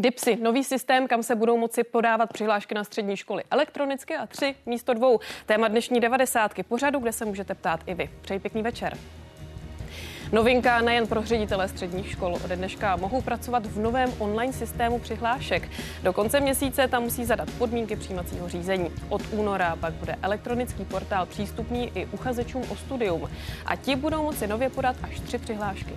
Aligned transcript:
DIPSy, 0.00 0.36
nový 0.36 0.64
systém, 0.64 1.08
kam 1.08 1.22
se 1.22 1.34
budou 1.34 1.56
moci 1.56 1.84
podávat 1.84 2.32
přihlášky 2.32 2.74
na 2.74 2.84
střední 2.84 3.16
školy 3.16 3.42
elektronicky 3.50 4.16
a 4.16 4.26
tři 4.26 4.54
místo 4.66 4.94
dvou. 4.94 5.20
Téma 5.46 5.68
dnešní 5.68 6.00
devadesátky 6.00 6.62
pořadu, 6.62 6.98
kde 6.98 7.12
se 7.12 7.24
můžete 7.24 7.54
ptát 7.54 7.80
i 7.86 7.94
vy. 7.94 8.10
Přeji 8.20 8.40
pěkný 8.40 8.62
večer. 8.62 8.98
Novinka 10.32 10.80
nejen 10.80 11.06
pro 11.06 11.22
ředitele 11.22 11.68
středních 11.68 12.10
škol. 12.10 12.38
Ode 12.44 12.56
dneška 12.56 12.96
mohou 12.96 13.22
pracovat 13.22 13.66
v 13.66 13.78
novém 13.78 14.12
online 14.18 14.52
systému 14.52 14.98
přihlášek. 14.98 15.68
Do 16.02 16.12
konce 16.12 16.40
měsíce 16.40 16.88
tam 16.88 17.02
musí 17.02 17.24
zadat 17.24 17.50
podmínky 17.58 17.96
přijímacího 17.96 18.48
řízení. 18.48 18.90
Od 19.08 19.22
února 19.30 19.76
pak 19.76 19.92
bude 19.92 20.16
elektronický 20.22 20.84
portál 20.84 21.26
přístupný 21.26 21.92
i 21.94 22.06
uchazečům 22.06 22.62
o 22.68 22.76
studium. 22.76 23.30
A 23.66 23.76
ti 23.76 23.96
budou 23.96 24.22
moci 24.22 24.46
nově 24.46 24.70
podat 24.70 24.96
až 25.02 25.20
tři 25.20 25.38
přihlášky. 25.38 25.92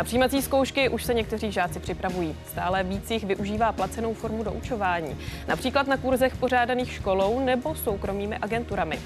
Na 0.00 0.04
přijímací 0.04 0.42
zkoušky 0.42 0.88
už 0.88 1.04
se 1.04 1.14
někteří 1.14 1.52
žáci 1.52 1.80
připravují. 1.80 2.36
Stále 2.50 2.82
víc 2.82 3.10
jich 3.10 3.24
využívá 3.24 3.72
placenou 3.72 4.14
formu 4.14 4.42
doučování, 4.42 5.18
například 5.48 5.86
na 5.86 5.96
kurzech 5.96 6.36
pořádaných 6.36 6.92
školou 6.92 7.40
nebo 7.40 7.74
soukromými 7.74 8.36
agenturami. 8.36 8.98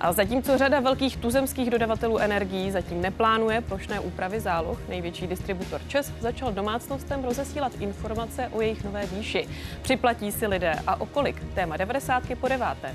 A 0.00 0.12
zatímco 0.12 0.58
řada 0.58 0.80
velkých 0.80 1.16
tuzemských 1.16 1.70
dodavatelů 1.70 2.18
energií 2.18 2.70
zatím 2.70 3.02
neplánuje 3.02 3.60
plošné 3.60 4.00
úpravy 4.00 4.40
záloh, 4.40 4.88
největší 4.88 5.26
distributor 5.26 5.80
ČES 5.88 6.12
začal 6.20 6.52
domácnostem 6.52 7.24
rozesílat 7.24 7.72
informace 7.80 8.48
o 8.52 8.60
jejich 8.60 8.84
nové 8.84 9.06
výši. 9.06 9.48
Připlatí 9.82 10.32
si 10.32 10.46
lidé 10.46 10.74
a 10.86 11.00
o 11.00 11.06
kolik? 11.06 11.42
Téma 11.54 11.76
90. 11.76 12.22
po 12.40 12.48
deváté. 12.48 12.94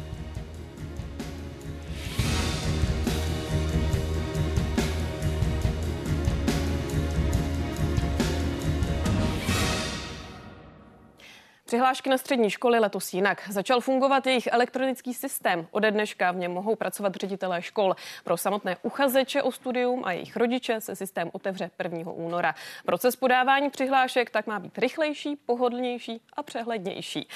Přihlášky 11.70 12.10
na 12.10 12.18
střední 12.18 12.50
školy 12.50 12.80
letos 12.80 13.14
jinak. 13.14 13.50
Začal 13.50 13.82
fungovat 13.82 14.28
jejich 14.28 14.48
elektronický 14.48 15.14
systém. 15.14 15.68
Ode 15.72 15.92
dneška 15.92 16.32
v 16.32 16.36
něm 16.36 16.52
mohou 16.52 16.76
pracovat 16.76 17.16
ředitelé 17.16 17.62
škol. 17.62 17.96
Pro 18.24 18.38
samotné 18.38 18.78
uchazeče 18.82 19.44
o 19.44 19.52
studium 19.52 20.06
a 20.06 20.12
jejich 20.12 20.38
rodiče 20.38 20.82
se 20.82 20.96
systém 20.96 21.30
otevře 21.34 21.72
1. 21.84 22.12
února. 22.12 22.56
Proces 22.86 23.16
podávání 23.16 23.70
přihlášek 23.70 24.30
tak 24.30 24.48
má 24.48 24.60
být 24.60 24.78
rychlejší, 24.78 25.36
pohodlnější 25.36 26.22
a 26.34 26.44
přehlednější. 26.44 27.28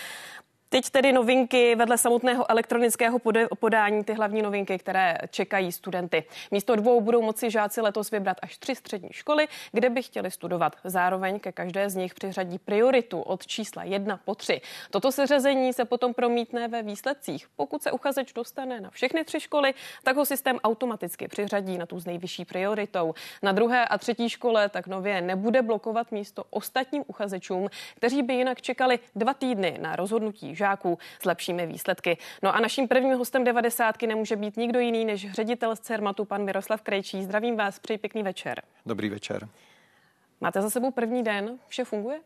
Teď 0.74 0.90
tedy 0.90 1.12
novinky 1.12 1.76
vedle 1.76 1.98
samotného 1.98 2.52
elektronického 2.52 3.20
podání, 3.60 4.04
ty 4.04 4.14
hlavní 4.14 4.42
novinky, 4.42 4.78
které 4.78 5.18
čekají 5.30 5.72
studenty. 5.72 6.24
Místo 6.52 6.76
dvou 6.76 7.02
budou 7.02 7.22
moci 7.22 7.52
žáci 7.52 7.82
letos 7.82 8.12
vybrat 8.12 8.38
až 8.42 8.58
tři 8.58 8.76
střední 8.76 9.10
školy, 9.12 9.48
kde 9.72 9.90
by 9.90 10.04
chtěli 10.04 10.32
studovat. 10.32 10.76
Zároveň 10.84 11.40
ke 11.40 11.52
každé 11.52 11.90
z 11.90 11.96
nich 11.96 12.14
přiřadí 12.14 12.60
prioritu 12.60 13.22
od 13.22 13.48
čísla 13.48 13.84
1 13.84 14.20
po 14.26 14.36
3. 14.36 14.62
Toto 14.92 15.12
seřazení 15.12 15.74
se 15.74 15.86
potom 15.86 16.14
promítne 16.14 16.68
ve 16.68 16.84
výsledcích. 16.84 17.48
Pokud 17.56 17.84
se 17.84 17.92
uchazeč 17.92 18.34
dostane 18.34 18.82
na 18.82 18.90
všechny 18.90 19.24
tři 19.24 19.40
školy, 19.40 19.74
tak 20.04 20.16
ho 20.16 20.26
systém 20.26 20.60
automaticky 20.64 21.28
přiřadí 21.28 21.78
na 21.78 21.86
tu 21.86 22.00
s 22.00 22.06
nejvyšší 22.06 22.46
prioritou. 22.46 23.14
Na 23.44 23.52
druhé 23.52 23.86
a 23.86 23.98
třetí 23.98 24.30
škole 24.30 24.70
tak 24.70 24.88
nově 24.88 25.22
nebude 25.22 25.62
blokovat 25.62 26.12
místo 26.12 26.44
ostatním 26.50 27.04
uchazečům, 27.08 27.70
kteří 27.96 28.24
by 28.24 28.34
jinak 28.34 28.62
čekali 28.62 29.00
dva 29.16 29.34
týdny 29.34 29.78
na 29.82 29.96
rozhodnutí 29.96 30.56
žáků 30.64 30.97
s 31.22 31.25
lepšími 31.25 31.66
výsledky. 31.67 32.17
No 32.44 32.56
a 32.56 32.59
naším 32.59 32.88
prvním 32.88 33.17
hostem 33.17 33.44
90 33.44 34.02
nemůže 34.02 34.36
být 34.36 34.58
nikdo 34.58 34.80
jiný 34.80 35.06
než 35.06 35.31
ředitel 35.31 35.75
z 35.75 35.80
CERMATu, 35.80 36.25
pan 36.25 36.44
Miroslav 36.44 36.81
Krejčí. 36.81 37.23
Zdravím 37.23 37.58
vás, 37.58 37.80
přeji 37.80 37.97
pěkný 37.97 38.23
večer. 38.23 38.61
Dobrý 38.86 39.09
večer. 39.09 39.47
Máte 40.41 40.62
za 40.62 40.69
sebou 40.69 40.91
první 40.91 41.23
den, 41.23 41.59
vše 41.68 41.84
funguje? 41.84 42.19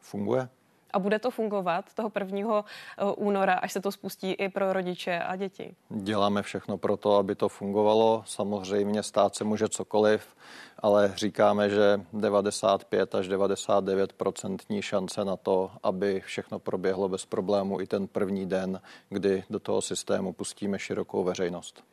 Funguje. 0.00 0.48
A 0.92 0.98
bude 0.98 1.18
to 1.18 1.30
fungovat 1.30 1.94
toho 1.94 2.10
1. 2.18 2.64
Eh, 2.98 3.04
února, 3.16 3.54
až 3.54 3.72
se 3.72 3.80
to 3.80 3.92
spustí 3.92 4.32
i 4.32 4.48
pro 4.48 4.72
rodiče 4.72 5.18
a 5.18 5.36
děti? 5.36 5.74
Děláme 5.88 6.42
všechno 6.42 6.78
pro 6.78 6.96
to, 6.96 7.16
aby 7.16 7.34
to 7.34 7.48
fungovalo. 7.48 8.22
Samozřejmě 8.26 9.02
stát 9.02 9.34
se 9.34 9.44
může 9.44 9.68
cokoliv, 9.68 10.36
ale 10.78 11.12
říkáme, 11.16 11.70
že 11.70 12.00
95 12.12 13.14
až 13.14 13.28
99% 13.28 14.82
šance 14.82 15.24
na 15.24 15.36
to, 15.36 15.70
aby 15.82 16.20
všechno 16.20 16.58
proběhlo 16.58 17.08
bez 17.08 17.26
problému 17.26 17.80
i 17.80 17.86
ten 17.86 18.08
první 18.08 18.46
den, 18.46 18.80
kdy 19.08 19.44
do 19.50 19.58
toho 19.58 19.82
systému 19.82 20.32
pustíme 20.32 20.78
širokou 20.78 21.24
veřejnost. 21.24 21.84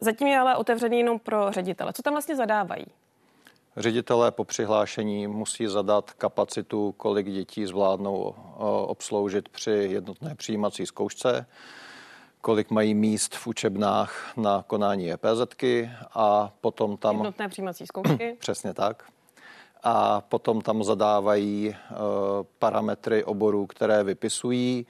Zatím 0.00 0.28
je 0.28 0.38
ale 0.38 0.56
otevřený 0.56 0.98
jenom 0.98 1.18
pro 1.18 1.52
ředitele. 1.52 1.92
Co 1.92 2.02
tam 2.02 2.14
vlastně 2.14 2.36
zadávají? 2.36 2.86
Ředitelé 3.76 4.30
po 4.30 4.44
přihlášení 4.44 5.26
musí 5.26 5.66
zadat 5.66 6.10
kapacitu, 6.10 6.94
kolik 6.96 7.30
dětí 7.30 7.66
zvládnou 7.66 8.34
eh, 8.36 8.62
obsloužit 8.86 9.48
při 9.48 9.70
jednotné 9.70 10.34
přijímací 10.34 10.86
zkoušce, 10.86 11.46
kolik 12.40 12.70
mají 12.70 12.94
míst 12.94 13.34
v 13.34 13.46
učebnách 13.46 14.32
na 14.36 14.64
konání 14.66 15.12
EPZky 15.12 15.90
a 16.14 16.52
potom 16.60 16.96
tam... 16.96 17.16
Jednotné 17.16 17.48
přijímací 17.48 17.86
zkoušky. 17.86 18.36
Přesně 18.40 18.74
tak. 18.74 19.04
A 19.82 20.20
potom 20.20 20.60
tam 20.60 20.84
zadávají 20.84 21.68
uh, 21.68 21.96
parametry 22.58 23.24
oborů, 23.24 23.66
které 23.66 24.04
vypisují. 24.04 24.86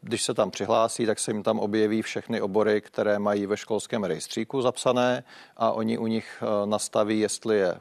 Když 0.00 0.22
se 0.22 0.34
tam 0.34 0.50
přihlásí, 0.50 1.06
tak 1.06 1.18
se 1.18 1.30
jim 1.30 1.42
tam 1.42 1.58
objeví 1.58 2.02
všechny 2.02 2.40
obory, 2.40 2.80
které 2.80 3.18
mají 3.18 3.46
ve 3.46 3.56
školském 3.56 4.04
rejstříku 4.04 4.62
zapsané 4.62 5.24
a 5.56 5.72
oni 5.72 5.98
u 5.98 6.06
nich 6.06 6.42
nastaví, 6.64 7.20
jestli 7.20 7.56
je, 7.56 7.80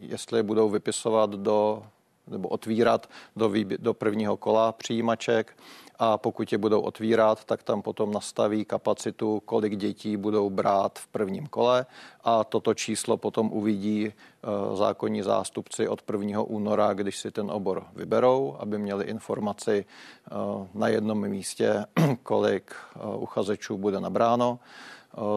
jestli 0.00 0.38
je 0.38 0.42
budou 0.42 0.68
vypisovat 0.70 1.30
do 1.30 1.82
nebo 2.30 2.48
otvírat 2.48 3.10
do, 3.36 3.48
výbě, 3.48 3.78
do 3.78 3.94
prvního 3.94 4.36
kola 4.36 4.72
přijímaček 4.72 5.56
a 6.02 6.18
pokud 6.18 6.52
je 6.52 6.58
budou 6.58 6.80
otvírat, 6.80 7.44
tak 7.44 7.62
tam 7.62 7.82
potom 7.82 8.12
nastaví 8.12 8.64
kapacitu, 8.64 9.42
kolik 9.44 9.76
dětí 9.76 10.16
budou 10.16 10.50
brát 10.50 10.98
v 10.98 11.06
prvním 11.06 11.46
kole 11.46 11.86
a 12.24 12.44
toto 12.44 12.74
číslo 12.74 13.16
potom 13.16 13.52
uvidí 13.52 14.06
eh, 14.08 14.76
zákonní 14.76 15.22
zástupci 15.22 15.88
od 15.88 16.02
1. 16.12 16.42
února, 16.42 16.92
když 16.92 17.18
si 17.18 17.30
ten 17.30 17.50
obor 17.50 17.84
vyberou, 17.94 18.56
aby 18.58 18.78
měli 18.78 19.04
informaci 19.04 19.84
eh, 19.84 20.34
na 20.74 20.88
jednom 20.88 21.28
místě, 21.28 21.84
kolik 22.22 22.72
eh, 22.72 23.16
uchazečů 23.16 23.78
bude 23.78 24.00
nabráno. 24.00 24.58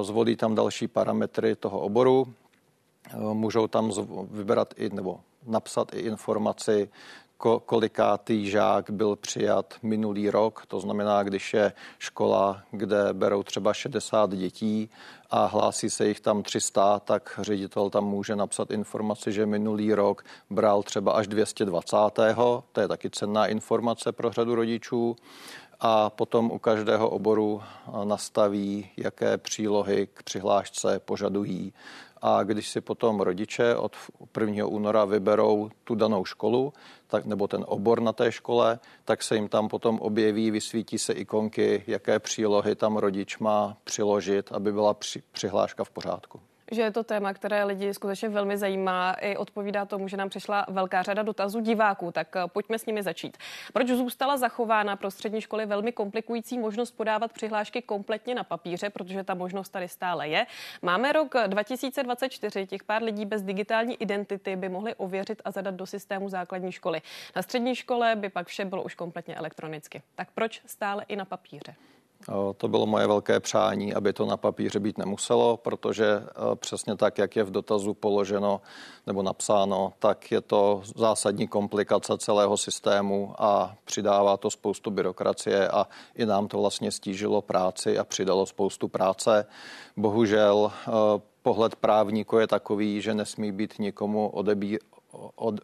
Zvolí 0.01 0.35
tam 0.35 0.55
další 0.55 0.87
parametry 0.87 1.55
toho 1.55 1.79
oboru, 1.79 2.33
můžou 3.33 3.67
tam 3.67 3.91
vybrat 4.31 4.73
i 4.77 4.89
nebo 4.89 5.19
napsat 5.47 5.93
i 5.93 5.99
informaci, 5.99 6.89
kolikátý 7.65 8.49
žák 8.49 8.89
byl 8.89 9.15
přijat 9.15 9.73
minulý 9.83 10.29
rok. 10.29 10.65
To 10.67 10.79
znamená, 10.79 11.23
když 11.23 11.53
je 11.53 11.73
škola, 11.99 12.63
kde 12.71 13.13
berou 13.13 13.43
třeba 13.43 13.73
60 13.73 14.33
dětí 14.33 14.89
a 15.29 15.45
hlásí 15.45 15.89
se 15.89 16.07
jich 16.07 16.19
tam 16.19 16.43
300, 16.43 16.99
tak 16.99 17.39
ředitel 17.41 17.89
tam 17.89 18.05
může 18.05 18.35
napsat 18.35 18.71
informaci, 18.71 19.31
že 19.31 19.45
minulý 19.45 19.93
rok 19.93 20.25
bral 20.49 20.83
třeba 20.83 21.11
až 21.11 21.27
220. 21.27 21.97
To 22.71 22.81
je 22.81 22.87
taky 22.87 23.09
cenná 23.09 23.47
informace 23.47 24.11
pro 24.11 24.31
řadu 24.31 24.55
rodičů 24.55 25.15
a 25.79 26.09
potom 26.09 26.51
u 26.51 26.59
každého 26.59 27.09
oboru 27.09 27.61
nastaví, 28.03 28.89
jaké 28.97 29.37
přílohy 29.37 30.07
k 30.13 30.23
přihlášce 30.23 30.99
požadují 30.99 31.73
a 32.25 32.43
když 32.43 32.69
si 32.69 32.81
potom 32.81 33.19
rodiče 33.19 33.75
od 33.75 33.95
1. 34.39 34.65
února 34.65 35.05
vyberou 35.05 35.69
tu 35.83 35.95
danou 35.95 36.25
školu, 36.25 36.73
tak, 37.07 37.25
nebo 37.25 37.47
ten 37.47 37.65
obor 37.67 38.01
na 38.01 38.13
té 38.13 38.31
škole, 38.31 38.79
tak 39.05 39.23
se 39.23 39.35
jim 39.35 39.47
tam 39.47 39.67
potom 39.67 39.99
objeví, 39.99 40.51
vysvítí 40.51 40.97
se 40.97 41.13
ikonky, 41.13 41.83
jaké 41.87 42.19
přílohy 42.19 42.75
tam 42.75 42.97
rodič 42.97 43.37
má 43.37 43.77
přiložit, 43.83 44.51
aby 44.51 44.71
byla 44.71 44.93
při, 44.93 45.23
přihláška 45.31 45.83
v 45.83 45.89
pořádku 45.89 46.39
že 46.73 46.81
je 46.81 46.91
to 46.91 47.03
téma, 47.03 47.33
které 47.33 47.63
lidi 47.63 47.93
skutečně 47.93 48.29
velmi 48.29 48.57
zajímá. 48.57 49.13
I 49.13 49.37
odpovídá 49.37 49.85
tomu, 49.85 50.07
že 50.07 50.17
nám 50.17 50.29
přišla 50.29 50.65
velká 50.69 51.03
řada 51.03 51.23
dotazů 51.23 51.59
diváků, 51.59 52.11
tak 52.11 52.35
eh, 52.35 52.41
pojďme 52.47 52.79
s 52.79 52.85
nimi 52.85 53.03
začít. 53.03 53.37
Proč 53.73 53.87
zůstala 53.87 54.37
zachována 54.37 54.95
pro 54.95 55.11
střední 55.11 55.41
školy 55.41 55.65
velmi 55.65 55.91
komplikující 55.91 56.57
možnost 56.57 56.91
podávat 56.91 57.33
přihlášky 57.33 57.81
kompletně 57.81 58.35
na 58.35 58.43
papíře, 58.43 58.89
protože 58.89 59.23
ta 59.23 59.33
možnost 59.33 59.69
tady 59.69 59.87
stále 59.87 60.27
je. 60.27 60.45
Máme 60.81 61.11
rok 61.11 61.35
2024, 61.47 62.67
těch 62.67 62.83
pár 62.83 63.03
lidí 63.03 63.25
bez 63.25 63.41
digitální 63.41 64.01
identity 64.01 64.55
by 64.55 64.69
mohli 64.69 64.95
ověřit 64.95 65.41
a 65.45 65.51
zadat 65.51 65.75
do 65.75 65.85
systému 65.85 66.29
základní 66.29 66.71
školy. 66.71 67.01
Na 67.35 67.41
střední 67.41 67.75
škole 67.75 68.15
by 68.15 68.29
pak 68.29 68.47
vše 68.47 68.65
bylo 68.65 68.83
už 68.83 68.95
kompletně 68.95 69.35
elektronicky. 69.35 70.01
Tak 70.15 70.27
proč 70.31 70.61
stále 70.65 71.05
i 71.07 71.15
na 71.15 71.25
papíře? 71.25 71.75
To 72.57 72.67
bylo 72.67 72.85
moje 72.85 73.07
velké 73.07 73.39
přání, 73.39 73.93
aby 73.93 74.13
to 74.13 74.25
na 74.25 74.37
papíře 74.37 74.79
být 74.79 74.97
nemuselo, 74.97 75.57
protože 75.57 76.05
e, 76.05 76.23
přesně 76.55 76.95
tak, 76.95 77.17
jak 77.17 77.35
je 77.35 77.43
v 77.43 77.51
dotazu 77.51 77.93
položeno 77.93 78.61
nebo 79.07 79.23
napsáno, 79.23 79.93
tak 79.99 80.31
je 80.31 80.41
to 80.41 80.81
zásadní 80.95 81.47
komplikace 81.47 82.17
celého 82.17 82.57
systému 82.57 83.35
a 83.37 83.75
přidává 83.85 84.37
to 84.37 84.49
spoustu 84.49 84.91
byrokracie 84.91 85.67
a 85.67 85.87
i 86.15 86.25
nám 86.25 86.47
to 86.47 86.61
vlastně 86.61 86.91
stížilo 86.91 87.41
práci 87.41 87.99
a 87.99 88.03
přidalo 88.03 88.45
spoustu 88.45 88.87
práce. 88.87 89.45
Bohužel 89.97 90.71
e, 90.71 90.91
pohled 91.41 91.75
právníku 91.75 92.37
je 92.37 92.47
takový, 92.47 93.01
že 93.01 93.13
nesmí 93.13 93.51
být 93.51 93.79
nikomu 93.79 94.29
odebí, 94.29 94.79
od, 95.35 95.55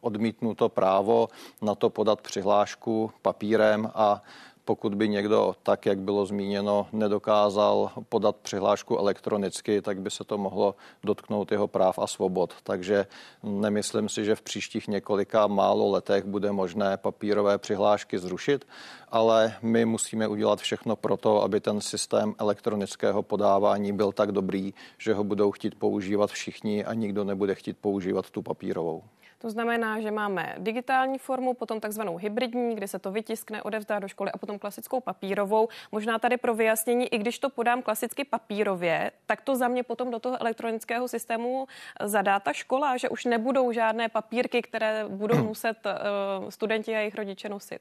odmítnuto 0.00 0.68
právo 0.68 1.28
na 1.62 1.74
to 1.74 1.90
podat 1.90 2.20
přihlášku 2.20 3.10
papírem 3.22 3.90
a 3.94 4.22
pokud 4.68 4.94
by 4.94 5.08
někdo, 5.08 5.54
tak 5.62 5.86
jak 5.86 5.98
bylo 5.98 6.26
zmíněno, 6.26 6.86
nedokázal 6.92 7.90
podat 8.08 8.36
přihlášku 8.36 8.98
elektronicky, 8.98 9.82
tak 9.82 10.00
by 10.00 10.10
se 10.10 10.24
to 10.24 10.38
mohlo 10.38 10.74
dotknout 11.04 11.52
jeho 11.52 11.68
práv 11.68 11.98
a 11.98 12.06
svobod. 12.06 12.54
Takže 12.62 13.06
nemyslím 13.42 14.08
si, 14.08 14.24
že 14.24 14.34
v 14.34 14.42
příštích 14.42 14.88
několika 14.88 15.46
málo 15.46 15.90
letech 15.90 16.24
bude 16.24 16.52
možné 16.52 16.96
papírové 16.96 17.58
přihlášky 17.58 18.18
zrušit, 18.18 18.66
ale 19.08 19.54
my 19.62 19.84
musíme 19.84 20.28
udělat 20.28 20.60
všechno 20.60 20.96
pro 20.96 21.16
to, 21.16 21.42
aby 21.42 21.60
ten 21.60 21.80
systém 21.80 22.34
elektronického 22.38 23.22
podávání 23.22 23.92
byl 23.92 24.12
tak 24.12 24.32
dobrý, 24.32 24.74
že 24.98 25.14
ho 25.14 25.24
budou 25.24 25.50
chtít 25.50 25.74
používat 25.74 26.30
všichni 26.30 26.84
a 26.84 26.94
nikdo 26.94 27.24
nebude 27.24 27.54
chtít 27.54 27.78
používat 27.80 28.30
tu 28.30 28.42
papírovou. 28.42 29.02
To 29.38 29.50
znamená, 29.50 30.00
že 30.00 30.10
máme 30.10 30.54
digitální 30.58 31.18
formu, 31.18 31.54
potom 31.54 31.80
takzvanou 31.80 32.16
hybridní, 32.16 32.74
kde 32.74 32.88
se 32.88 32.98
to 32.98 33.12
vytiskne, 33.12 33.62
odevzdá 33.62 33.98
do 33.98 34.08
školy 34.08 34.32
a 34.32 34.38
potom 34.38 34.58
klasickou 34.58 35.00
papírovou. 35.00 35.68
Možná 35.92 36.18
tady 36.18 36.36
pro 36.36 36.54
vyjasnění, 36.54 37.14
i 37.14 37.18
když 37.18 37.38
to 37.38 37.50
podám 37.50 37.82
klasicky 37.82 38.24
papírově, 38.24 39.10
tak 39.26 39.40
to 39.40 39.56
za 39.56 39.68
mě 39.68 39.82
potom 39.82 40.10
do 40.10 40.18
toho 40.18 40.40
elektronického 40.40 41.08
systému 41.08 41.66
zadá 42.04 42.40
ta 42.40 42.52
škola, 42.52 42.96
že 42.96 43.08
už 43.08 43.24
nebudou 43.24 43.72
žádné 43.72 44.08
papírky, 44.08 44.62
které 44.62 45.04
budou 45.08 45.44
muset 45.44 45.78
uh, 45.86 46.50
studenti 46.50 46.96
a 46.96 46.98
jejich 46.98 47.14
rodiče 47.14 47.48
nosit. 47.48 47.80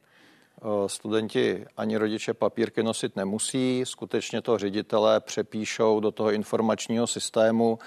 Eh, 0.62 0.90
studenti 0.90 1.66
ani 1.78 1.98
rodiče 1.98 2.34
papírky 2.34 2.84
nosit 2.84 3.16
nemusí, 3.16 3.82
skutečně 3.86 4.42
to 4.42 4.58
ředitelé 4.58 5.20
přepíšou 5.20 6.00
do 6.00 6.12
toho 6.12 6.32
informačního 6.32 7.08
systému, 7.08 7.80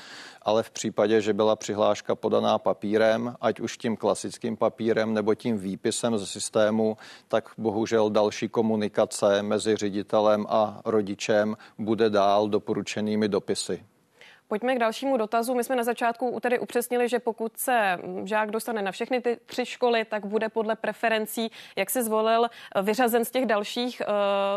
ale 0.43 0.63
v 0.63 0.71
případě, 0.71 1.21
že 1.21 1.33
byla 1.33 1.57
přihláška 1.57 2.15
podaná 2.15 2.59
papírem, 2.59 3.37
ať 3.41 3.61
už 3.61 3.79
tím 3.79 3.97
klasickým 3.97 4.57
papírem 4.57 5.15
nebo 5.15 5.35
tím 5.35 5.59
výpisem 5.59 6.19
ze 6.19 6.27
systému, 6.27 6.97
tak 7.29 7.51
bohužel 7.59 8.11
další 8.11 8.49
komunikace 8.49 9.43
mezi 9.43 9.77
ředitelem 9.77 10.47
a 10.49 10.81
rodičem 10.85 11.57
bude 11.79 12.11
dál 12.11 12.49
doporučenými 12.49 13.29
dopisy. 13.29 13.85
Pojďme 14.50 14.75
k 14.75 14.79
dalšímu 14.79 15.17
dotazu. 15.17 15.55
My 15.55 15.64
jsme 15.64 15.76
na 15.76 15.82
začátku 15.82 16.41
tedy 16.41 16.58
upřesnili, 16.58 17.08
že 17.08 17.19
pokud 17.19 17.56
se 17.56 17.99
žák 18.25 18.50
dostane 18.50 18.82
na 18.82 18.93
všechny 18.93 19.20
ty 19.20 19.38
tři 19.47 19.67
školy, 19.67 20.05
tak 20.05 20.26
bude 20.26 20.49
podle 20.49 20.76
preferencí, 20.76 21.50
jak 21.76 21.91
se 21.91 22.02
zvolil, 22.02 22.47
vyřazen 22.82 23.25
z 23.25 23.31
těch 23.31 23.47
dalších 23.47 24.02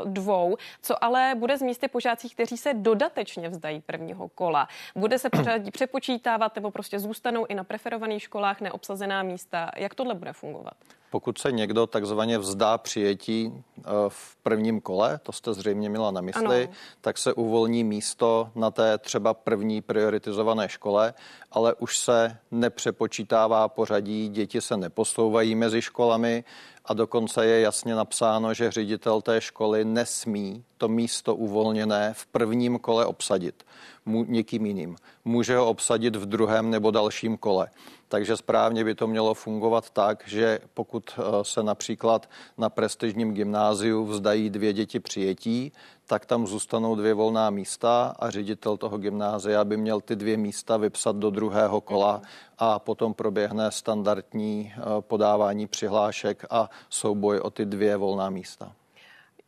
uh, 0.04 0.12
dvou. 0.12 0.58
Co 0.82 1.04
ale 1.04 1.34
bude 1.36 1.58
z 1.58 1.62
místy 1.62 1.88
požácích, 1.88 2.34
kteří 2.34 2.58
se 2.58 2.74
dodatečně 2.74 3.50
vzdají 3.50 3.82
prvního 3.82 4.30
kola? 4.30 4.68
Bude 4.96 5.20
se 5.20 5.30
pořadí 5.30 5.72
přepočítávat 5.72 6.56
nebo 6.56 6.72
prostě 6.72 7.00
zůstanou 7.00 7.46
i 7.46 7.56
na 7.56 7.64
preferovaných 7.64 8.24
školách 8.24 8.62
neobsazená 8.62 9.24
místa? 9.24 9.72
Jak 9.78 9.96
tohle 9.96 10.16
bude 10.16 10.34
fungovat? 10.34 10.74
Pokud 11.14 11.38
se 11.38 11.52
někdo 11.52 11.88
takzvaně 11.88 12.38
vzdá 12.38 12.78
přijetí 12.78 13.54
eh, 13.54 13.82
v 14.08 14.36
prvním 14.36 14.82
kole, 14.82 15.20
to 15.24 15.32
jste 15.32 15.54
zřejmě 15.54 15.90
měla 15.90 16.12
na 16.12 16.22
mysli, 16.22 16.64
ano. 16.64 16.74
tak 17.02 17.18
se 17.18 17.34
uvolní 17.34 17.84
místo 17.84 18.50
na 18.56 18.72
té 18.72 18.98
třeba 18.98 19.34
první 19.34 19.82
prioritizované 19.82 20.70
škole, 20.70 21.14
ale 21.52 21.74
už 21.74 21.98
se 21.98 22.38
nepřepočítává 22.52 23.68
pořadí, 23.68 24.30
děti 24.30 24.62
se 24.62 24.78
neposouvají 24.78 25.56
mezi 25.56 25.82
školami 25.82 26.44
a 26.86 26.94
dokonce 26.94 27.46
je 27.46 27.62
jasně 27.62 27.96
napsáno, 27.96 28.54
že 28.54 28.72
ředitel 28.72 29.22
té 29.22 29.42
školy 29.42 29.86
nesmí 29.86 30.64
to 30.78 30.88
místo 30.88 31.36
uvolněné 31.36 32.14
v 32.14 32.26
prvním 32.26 32.80
kole 32.80 33.06
obsadit 33.06 33.64
mu, 34.06 34.24
někým 34.24 34.66
jiným. 34.66 34.96
Může 35.26 35.58
ho 35.58 35.68
obsadit 35.68 36.16
v 36.16 36.26
druhém 36.26 36.70
nebo 36.70 36.92
dalším 36.92 37.38
kole. 37.38 37.70
Takže 38.08 38.38
správně 38.38 38.84
by 38.84 38.96
to 38.96 39.08
mělo 39.08 39.34
fungovat 39.34 39.90
tak, 39.90 40.24
že 40.28 40.60
pokud 40.74 41.12
eh, 41.18 41.24
se 41.42 41.64
například 41.64 42.30
na 42.58 42.70
prestižním 42.70 43.34
gymnáziu 43.34 44.06
vzdají 44.06 44.50
dvě 44.50 44.74
děti 44.74 45.00
přijetí, 45.00 45.72
tak 46.08 46.26
tam 46.26 46.48
zůstanou 46.48 46.96
dvě 46.96 47.14
volná 47.14 47.50
místa 47.50 48.16
a 48.20 48.30
ředitel 48.30 48.78
toho 48.78 48.98
gymnázia 48.98 49.66
by 49.66 49.78
měl 49.78 50.02
ty 50.02 50.16
dvě 50.16 50.38
místa 50.38 50.78
vypsat 50.78 51.16
do 51.16 51.30
druhého 51.30 51.82
kola 51.82 52.22
a 52.58 52.80
potom 52.80 53.14
proběhne 53.14 53.72
standardní 53.72 54.74
eh, 54.76 54.82
podávání 55.02 55.68
přihlášek 55.68 56.46
a 56.50 56.70
souboj 56.90 57.40
o 57.40 57.50
ty 57.50 57.66
dvě 57.66 57.98
volná 57.98 58.30
místa. 58.30 58.74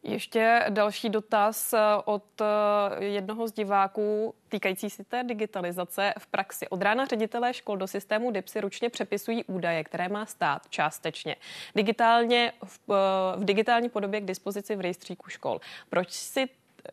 Ještě 0.06 0.66
další 0.70 1.10
dotaz 1.10 1.74
eh, 1.74 1.80
od 2.06 2.24
eh, 2.42 3.06
jednoho 3.06 3.48
z 3.48 3.52
diváků 3.52 4.34
týkající 4.50 4.90
si 4.90 5.04
té 5.04 5.24
digitalizace 5.24 6.14
v 6.20 6.28
praxi. 6.28 6.68
Od 6.70 6.82
rána 6.82 7.06
ředitelé 7.06 7.54
škol 7.54 7.78
do 7.78 7.88
systému 7.88 8.32
DIPSy 8.32 8.62
ručně 8.62 8.90
přepisují 8.90 9.44
údaje, 9.44 9.84
které 9.84 10.10
má 10.10 10.26
stát 10.26 10.62
částečně. 10.70 11.36
Digitálně 11.76 12.52
v, 12.66 12.80
eh, 12.92 13.40
v 13.40 13.46
digitální 13.46 13.90
podobě 13.90 14.22
k 14.22 14.26
dispozici 14.26 14.76
v 14.76 14.82
rejstříku 14.82 15.30
škol. 15.30 15.62
Proč 15.90 16.12
si 16.12 16.50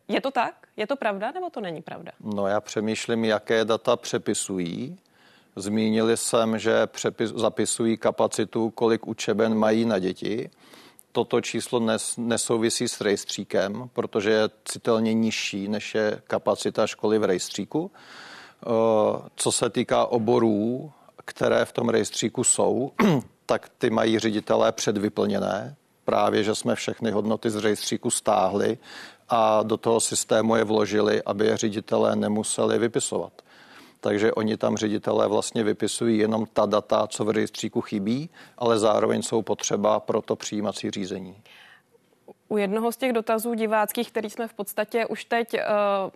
je 0.09 0.21
to 0.21 0.31
tak? 0.31 0.55
Je 0.77 0.87
to 0.87 0.97
pravda 0.97 1.31
nebo 1.31 1.51
to 1.51 1.61
není 1.61 1.83
pravda? 1.83 2.13
No 2.21 2.47
já 2.47 2.61
přemýšlím, 2.61 3.25
jaké 3.25 3.65
data 3.65 3.97
přepisují. 3.97 4.99
Zmínili 5.57 6.17
jsem, 6.17 6.59
že 6.59 6.87
přepis, 6.87 7.31
zapisují 7.31 7.97
kapacitu, 7.97 8.71
kolik 8.71 9.07
učeben 9.07 9.55
mají 9.55 9.85
na 9.85 9.99
děti 9.99 10.51
toto 11.13 11.41
číslo 11.41 11.81
nes, 11.81 12.15
nesouvisí 12.17 12.89
s 12.89 13.01
rejstříkem, 13.01 13.91
protože 13.93 14.31
je 14.31 14.51
citelně 14.65 15.15
nižší, 15.15 15.69
než 15.69 15.95
je 15.95 16.23
kapacita 16.27 16.87
školy 16.87 17.19
v 17.19 17.25
rejstříku. 17.25 17.91
Eh, 17.93 18.69
co 19.37 19.53
se 19.53 19.71
týká 19.71 20.07
oborů, 20.07 20.93
které 21.25 21.65
v 21.65 21.73
tom 21.73 21.89
rejstříku 21.89 22.45
jsou, 22.45 22.93
tak 23.47 23.69
ty 23.79 23.91
mají 23.91 24.19
ředitelé 24.19 24.73
předvyplněné. 24.73 25.77
Právě, 26.05 26.45
že 26.45 26.55
jsme 26.55 26.75
všechny 26.75 27.11
hodnoty 27.11 27.51
z 27.51 27.57
rejstříku 27.57 28.11
stáhli 28.11 28.79
a 29.29 29.63
do 29.63 29.77
toho 29.77 30.01
systému 30.01 30.57
je 30.57 30.65
vložili, 30.65 31.23
aby 31.23 31.47
je 31.47 31.57
ředitelé 31.57 32.17
nemuseli 32.17 32.79
vypisovat 32.79 33.33
takže 34.03 34.33
oni 34.33 34.57
tam 34.57 34.77
ředitelé 34.77 35.29
vlastně 35.29 35.65
vypisují 35.65 36.19
jenom 36.19 36.47
ta 36.53 36.67
data, 36.67 37.07
co 37.07 37.25
v 37.25 37.31
rejstříku 37.31 37.81
chybí, 37.81 38.31
ale 38.59 38.79
zároveň 38.79 39.23
jsou 39.23 39.43
potřeba 39.43 40.01
pro 40.01 40.23
to 40.23 40.37
přijímací 40.37 40.91
řízení. 40.91 41.37
U 42.49 42.57
jednoho 42.57 42.93
z 42.93 42.97
těch 42.97 43.13
dotazů 43.13 43.55
diváckých, 43.55 44.11
který 44.11 44.31
jsme 44.31 44.49
v 44.49 44.55
podstatě 44.55 45.07
už 45.07 45.25
teď, 45.25 45.55
eh, 45.55 45.65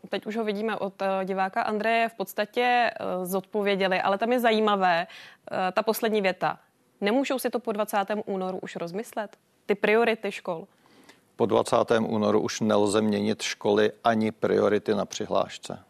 teď 0.09 0.27
už 0.27 0.37
ho 0.37 0.45
vidíme 0.45 0.77
od 0.77 1.03
eh, 1.03 1.25
diváka 1.25 1.63
Andreje, 1.63 2.09
v 2.09 2.15
podstatě 2.15 2.91
eh, 2.91 3.27
zodpověděli, 3.27 4.01
ale 4.01 4.19
tam 4.19 4.33
je 4.33 4.41
zajímavé 4.41 5.07
ta 5.73 5.83
poslední 5.83 6.21
věta. 6.21 6.59
Nemůžou 7.01 7.39
si 7.39 7.51
to 7.51 7.59
po 7.59 7.73
20. 7.73 7.97
únoru 8.27 8.59
už 8.59 8.77
rozmyslet? 8.77 9.37
Ty 9.67 9.75
priority 9.75 10.33
škol? 10.33 10.67
Po 11.37 11.47
20. 11.47 11.77
únoru 12.01 12.41
už 12.41 12.61
nelze 12.61 13.03
měnit 13.03 13.43
školy 13.43 13.93
ani 14.05 14.33
priority 14.33 14.95
na 14.95 15.05
přihlášce. 15.05 15.86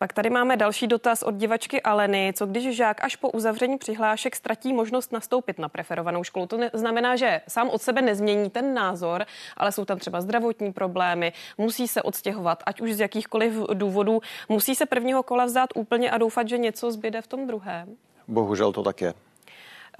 Pak 0.00 0.12
tady 0.12 0.30
máme 0.30 0.56
další 0.56 0.86
dotaz 0.86 1.22
od 1.22 1.34
divačky 1.34 1.82
Aleny. 1.82 2.32
Co 2.36 2.46
když 2.46 2.76
žák 2.76 3.04
až 3.04 3.16
po 3.16 3.30
uzavření 3.30 3.78
přihlášek 3.78 4.36
ztratí 4.36 4.72
možnost 4.72 5.12
nastoupit 5.12 5.58
na 5.58 5.68
preferovanou 5.68 6.24
školu? 6.24 6.46
To 6.46 6.58
znamená, 6.72 7.16
že 7.16 7.40
sám 7.48 7.68
od 7.68 7.82
sebe 7.82 8.02
nezmění 8.02 8.50
ten 8.50 8.74
názor, 8.74 9.26
ale 9.56 9.72
jsou 9.72 9.84
tam 9.84 9.98
třeba 9.98 10.20
zdravotní 10.20 10.72
problémy, 10.72 11.32
musí 11.58 11.88
se 11.88 12.02
odstěhovat, 12.02 12.62
ať 12.66 12.80
už 12.80 12.92
z 12.92 13.00
jakýchkoliv 13.00 13.54
důvodů. 13.74 14.20
Musí 14.48 14.74
se 14.74 14.86
prvního 14.86 15.22
kola 15.22 15.44
vzát 15.44 15.70
úplně 15.74 16.10
a 16.10 16.18
doufat, 16.18 16.48
že 16.48 16.58
něco 16.58 16.90
zbyde 16.92 17.22
v 17.22 17.26
tom 17.26 17.46
druhém? 17.46 17.96
Bohužel 18.28 18.72
to 18.72 18.82
tak 18.82 19.00
je. 19.00 19.14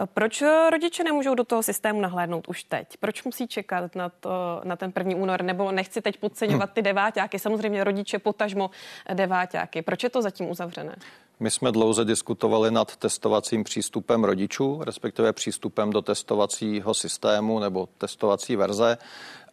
Proč 0.06 0.42
rodiče 0.70 1.04
nemůžou 1.04 1.34
do 1.34 1.44
toho 1.44 1.62
systému 1.62 2.00
nahlédnout 2.00 2.48
už 2.48 2.64
teď? 2.64 2.96
Proč 3.00 3.24
musí 3.24 3.48
čekat 3.48 3.96
na, 3.96 4.08
to, 4.08 4.60
na 4.64 4.76
ten 4.76 4.92
první 4.92 5.14
únor? 5.14 5.42
Nebo 5.42 5.72
nechci 5.72 6.02
teď 6.02 6.16
podceňovat 6.16 6.72
ty 6.72 6.82
deváťáky, 6.82 7.38
samozřejmě 7.38 7.84
rodiče 7.84 8.18
potažmo 8.18 8.70
deváťáky. 9.14 9.82
Proč 9.82 10.02
je 10.02 10.10
to 10.10 10.22
zatím 10.22 10.50
uzavřené? 10.50 10.96
My 11.40 11.50
jsme 11.50 11.72
dlouze 11.72 12.04
diskutovali 12.04 12.70
nad 12.70 12.96
testovacím 12.96 13.64
přístupem 13.64 14.24
rodičů, 14.24 14.80
respektive 14.84 15.32
přístupem 15.32 15.90
do 15.90 16.02
testovacího 16.02 16.94
systému 16.94 17.58
nebo 17.58 17.88
testovací 17.98 18.56
verze 18.56 18.98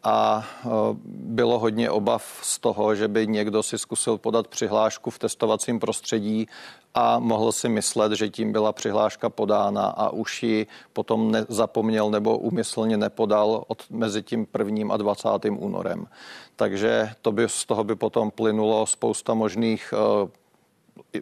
a 0.06 0.46
e, 0.66 0.70
bylo 1.06 1.60
hodně 1.60 1.90
obav 1.90 2.40
z 2.42 2.60
toho, 2.60 2.96
že 2.96 3.08
by 3.08 3.28
někdo 3.28 3.64
si 3.64 3.78
zkusil 3.78 4.18
podat 4.18 4.48
přihlášku 4.48 5.10
v 5.10 5.20
testovacím 5.20 5.80
prostředí 5.80 6.48
a 6.94 7.20
mohl 7.20 7.52
si 7.52 7.70
myslet, 7.70 8.12
že 8.12 8.30
tím 8.30 8.52
byla 8.52 8.74
přihláška 8.74 9.30
podána 9.30 9.86
a 9.88 10.10
už 10.10 10.44
ji 10.44 10.68
potom 10.94 11.34
zapomněl 11.50 12.10
nebo 12.10 12.38
úmyslně 12.38 12.98
nepodal 12.98 13.64
od 13.68 13.84
mezi 13.90 14.24
tím 14.24 14.46
prvním 14.46 14.92
a 14.92 14.98
20. 14.98 15.30
únorem. 15.50 16.08
Takže 16.56 17.10
to 17.22 17.32
by, 17.32 17.50
z 17.50 17.66
toho 17.66 17.84
by 17.84 17.96
potom 17.96 18.32
plynulo 18.32 18.86
spousta 18.86 19.34
možných 19.34 19.94
e, 19.94 19.98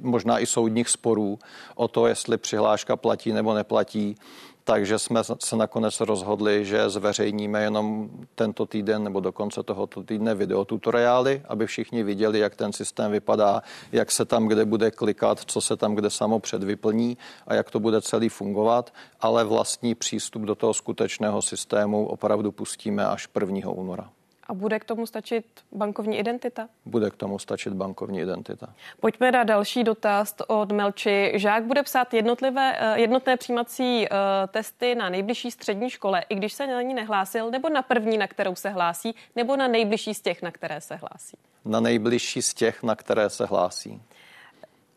možná 0.01 0.39
i 0.39 0.45
soudních 0.45 0.89
sporů 0.89 1.39
o 1.75 1.87
to, 1.87 2.07
jestli 2.07 2.37
přihláška 2.37 2.95
platí 2.95 3.31
nebo 3.31 3.53
neplatí. 3.53 4.15
takže 4.63 4.99
jsme 4.99 5.21
se 5.39 5.55
nakonec 5.55 5.99
rozhodli, 5.99 6.65
že 6.65 6.89
zveřejníme 6.89 7.63
jenom 7.63 8.09
tento 8.35 8.65
týden 8.65 9.03
nebo 9.03 9.19
do 9.19 9.31
konce 9.31 9.63
tohoto 9.63 10.03
týdne 10.03 10.35
videotutoriály, 10.35 11.41
aby 11.47 11.67
všichni 11.67 12.03
viděli, 12.03 12.39
jak 12.39 12.55
ten 12.55 12.73
systém 12.73 13.11
vypadá, 13.11 13.61
jak 13.91 14.11
se 14.11 14.25
tam 14.25 14.47
kde 14.47 14.65
bude 14.65 14.91
klikat, 14.91 15.39
co 15.45 15.61
se 15.61 15.77
tam 15.77 15.95
kde 15.95 16.09
samo 16.09 16.39
předvyplní 16.39 17.17
a 17.47 17.53
jak 17.53 17.71
to 17.71 17.79
bude 17.79 18.01
celý 18.01 18.29
fungovat, 18.29 18.93
ale 19.21 19.43
vlastní 19.43 19.95
přístup 19.95 20.41
do 20.41 20.55
toho 20.55 20.73
skutečného 20.73 21.41
systému 21.41 22.07
opravdu 22.07 22.51
pustíme 22.51 23.07
až 23.07 23.27
1. 23.39 23.69
února. 23.69 24.09
A 24.47 24.53
bude 24.53 24.79
k 24.79 24.85
tomu 24.85 25.05
stačit 25.05 25.45
bankovní 25.71 26.17
identita? 26.17 26.69
Bude 26.85 27.09
k 27.09 27.15
tomu 27.15 27.39
stačit 27.39 27.73
bankovní 27.73 28.19
identita. 28.19 28.73
Pojďme 28.99 29.31
na 29.31 29.43
další 29.43 29.83
dotaz 29.83 30.35
od 30.47 30.71
Melči. 30.71 31.31
Žák 31.35 31.63
bude 31.63 31.83
psát 31.83 32.13
jednotlivé, 32.13 32.77
eh, 32.79 32.99
jednotné 32.99 33.37
přijímací 33.37 34.07
uh, 34.09 34.17
testy 34.47 34.95
na 34.95 35.09
nejbližší 35.09 35.51
střední 35.51 35.89
škole, 35.89 36.23
i 36.29 36.35
když 36.35 36.53
se 36.53 36.67
na 36.67 36.81
ní 36.81 36.93
nehlásil, 36.93 37.51
nebo 37.51 37.69
na 37.69 37.81
první, 37.81 38.17
na 38.17 38.27
kterou 38.27 38.55
se 38.55 38.69
hlásí, 38.69 39.15
nebo 39.35 39.55
na 39.55 39.67
nejbližší 39.67 40.13
z 40.13 40.21
těch, 40.21 40.41
na 40.41 40.51
které 40.51 40.81
se 40.81 40.95
hlásí? 40.95 41.37
Na 41.65 41.79
nejbližší 41.79 42.41
z 42.41 42.53
těch, 42.53 42.83
na 42.83 42.95
které 42.95 43.29
se 43.29 43.45
hlásí. 43.45 44.01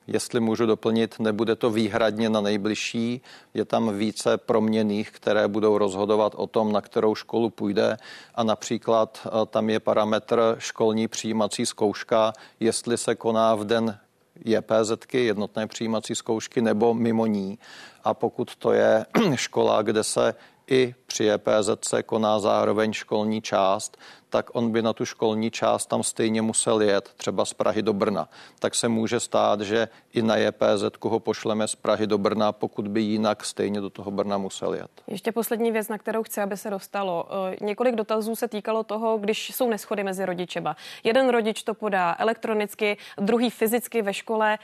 Jestli 0.07 0.41
můžu 0.41 0.67
doplnit, 0.67 1.19
nebude 1.19 1.57
to 1.57 1.71
výhradně 1.71 2.29
na 2.29 2.41
nejbližší, 2.41 3.21
je 3.55 3.65
tam 3.65 3.99
více 3.99 4.39
proměných, 4.39 5.11
které 5.11 5.49
budou 5.49 5.79
rozhodovat 5.79 6.33
o 6.37 6.47
tom, 6.47 6.73
na 6.73 6.81
kterou 6.81 7.15
školu 7.15 7.51
půjde 7.51 7.97
a 8.35 8.43
například 8.43 9.19
eh, 9.27 9.47
tam 9.47 9.71
je 9.71 9.81
parametr 9.81 10.57
školní 10.59 11.09
přijímací 11.09 11.67
zkouška, 11.67 12.33
jestli 12.61 12.99
se 12.99 13.15
koná 13.15 13.55
v 13.55 13.65
den 13.65 13.99
JPZ, 14.45 14.93
jednotné 15.13 15.67
přijímací 15.67 16.15
zkoušky, 16.15 16.61
nebo 16.63 16.95
mimo 16.95 17.27
ní. 17.27 17.59
A 18.05 18.15
pokud 18.15 18.57
to 18.57 18.73
je 18.73 19.07
škola, 19.35 19.83
kde 19.83 20.05
se 20.05 20.35
i 20.70 20.94
při 21.06 21.30
EPZ 21.30 21.70
se 21.88 22.02
koná 22.02 22.38
zároveň 22.38 22.92
školní 22.92 23.42
část, 23.42 23.96
tak 24.30 24.50
on 24.52 24.70
by 24.70 24.82
na 24.82 24.92
tu 24.92 25.04
školní 25.04 25.50
část 25.50 25.87
tam 25.87 26.02
stejně 26.02 26.42
musel 26.42 26.82
jet, 26.82 27.11
třeba 27.16 27.44
z 27.44 27.54
Prahy 27.54 27.82
do 27.82 27.92
Brna. 27.92 28.28
Tak 28.58 28.75
se 28.75 28.88
může 28.88 29.20
stát, 29.20 29.61
že 29.61 29.88
i 30.12 30.23
na 30.23 30.37
JPZ 30.37 30.85
ho 31.02 31.20
pošleme 31.20 31.68
z 31.68 31.75
Prahy 31.75 32.06
do 32.06 32.18
Brna, 32.18 32.52
pokud 32.52 32.88
by 32.88 33.00
jinak 33.00 33.44
stejně 33.44 33.80
do 33.80 33.90
toho 33.90 34.11
Brna 34.11 34.38
musel 34.38 34.75
jet. 34.75 34.90
Ještě 35.06 35.32
poslední 35.32 35.73
věc, 35.73 35.88
na 35.88 35.99
kterou 35.99 36.23
chci, 36.23 36.40
aby 36.40 36.56
se 36.56 36.70
dostalo. 36.70 37.28
Eh, 37.52 37.64
několik 37.64 37.94
dotazů 37.94 38.37
se 38.37 38.49
týkalo 38.49 38.85
toho, 38.85 39.18
když 39.18 39.50
jsou 39.50 39.68
neschody 39.68 40.04
mezi 40.04 40.26
rodičema. 40.26 40.76
Jeden 41.04 41.28
rodič 41.28 41.62
to 41.62 41.75
podá 41.75 42.16
elektronicky, 42.18 42.96
druhý 43.18 43.50
fyzicky 43.50 44.02
ve 44.02 44.14
škole. 44.14 44.58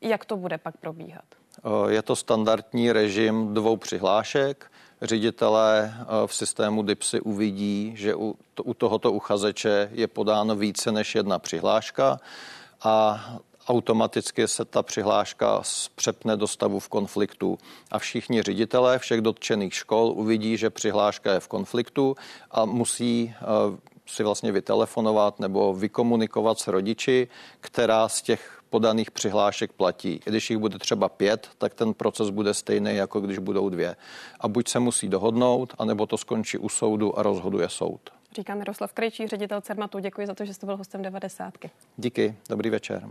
Jak 0.00 0.24
to 0.24 0.36
bude 0.36 0.58
pak 0.58 0.76
probíhat? 0.76 1.24
Eh, 1.64 1.92
je 1.92 2.02
to 2.02 2.16
standardní 2.16 2.92
režim 2.92 3.54
dvou 3.54 3.76
přihlášek 3.76 4.70
ředitelé 5.02 5.94
eh, 5.94 6.04
v 6.26 6.34
systému 6.34 6.82
DIPSy 6.82 7.20
uvidí, 7.20 7.92
že 7.96 8.14
u, 8.14 8.36
u 8.64 8.74
tohoto 8.74 9.12
uchazeče 9.12 9.90
je 9.92 10.06
podáno 10.06 10.56
více 10.56 10.92
než 10.92 11.14
jedna 11.14 11.38
přihláška 11.38 12.20
a 12.82 13.24
automaticky 13.68 14.48
se 14.48 14.64
ta 14.64 14.82
přihláška 14.82 15.62
přepne 15.94 16.36
do 16.36 16.46
stavu 16.46 16.80
v 16.80 16.88
konfliktu. 16.88 17.58
A 17.90 17.98
všichni 17.98 18.42
ředitelé 18.42 18.98
všech 18.98 19.20
dotčených 19.20 19.74
škol 19.74 20.12
uvidí, 20.16 20.56
že 20.56 20.70
přihláška 20.70 21.32
je 21.32 21.40
v 21.40 21.48
konfliktu 21.48 22.16
a 22.50 22.64
musí 22.64 23.34
eh, 23.34 23.44
si 24.06 24.22
vlastně 24.22 24.52
vytelefonovat 24.52 25.40
nebo 25.40 25.74
vykomunikovat 25.74 26.58
s 26.58 26.66
rodiči, 26.66 27.28
která 27.60 28.08
z 28.08 28.22
těch 28.22 28.60
podaných 28.70 29.10
přihlášek 29.10 29.72
platí. 29.72 30.20
I 30.26 30.30
když 30.30 30.50
jich 30.50 30.58
bude 30.58 30.78
třeba 30.78 31.08
pět, 31.08 31.48
tak 31.58 31.74
ten 31.74 31.94
proces 31.94 32.30
bude 32.30 32.54
stejný, 32.54 32.96
jako 32.96 33.20
když 33.20 33.38
budou 33.38 33.68
dvě. 33.68 33.96
A 34.40 34.48
buď 34.48 34.68
se 34.68 34.80
musí 34.80 35.08
dohodnout, 35.08 35.74
anebo 35.78 36.06
to 36.06 36.18
skončí 36.18 36.58
u 36.58 36.68
soudu 36.68 37.18
a 37.18 37.22
rozhoduje 37.22 37.68
soud. 37.68 38.00
Říká 38.36 38.54
Miroslav 38.54 38.92
Krejčí, 38.92 39.26
ředitel 39.26 39.60
Cermatu. 39.60 39.98
Děkuji 39.98 40.26
za 40.26 40.34
to, 40.34 40.44
že 40.44 40.54
jste 40.54 40.66
byl 40.66 40.76
hostem 40.76 41.02
90. 41.02 41.54
Díky, 41.96 42.34
dobrý 42.48 42.70
večer. 42.70 43.08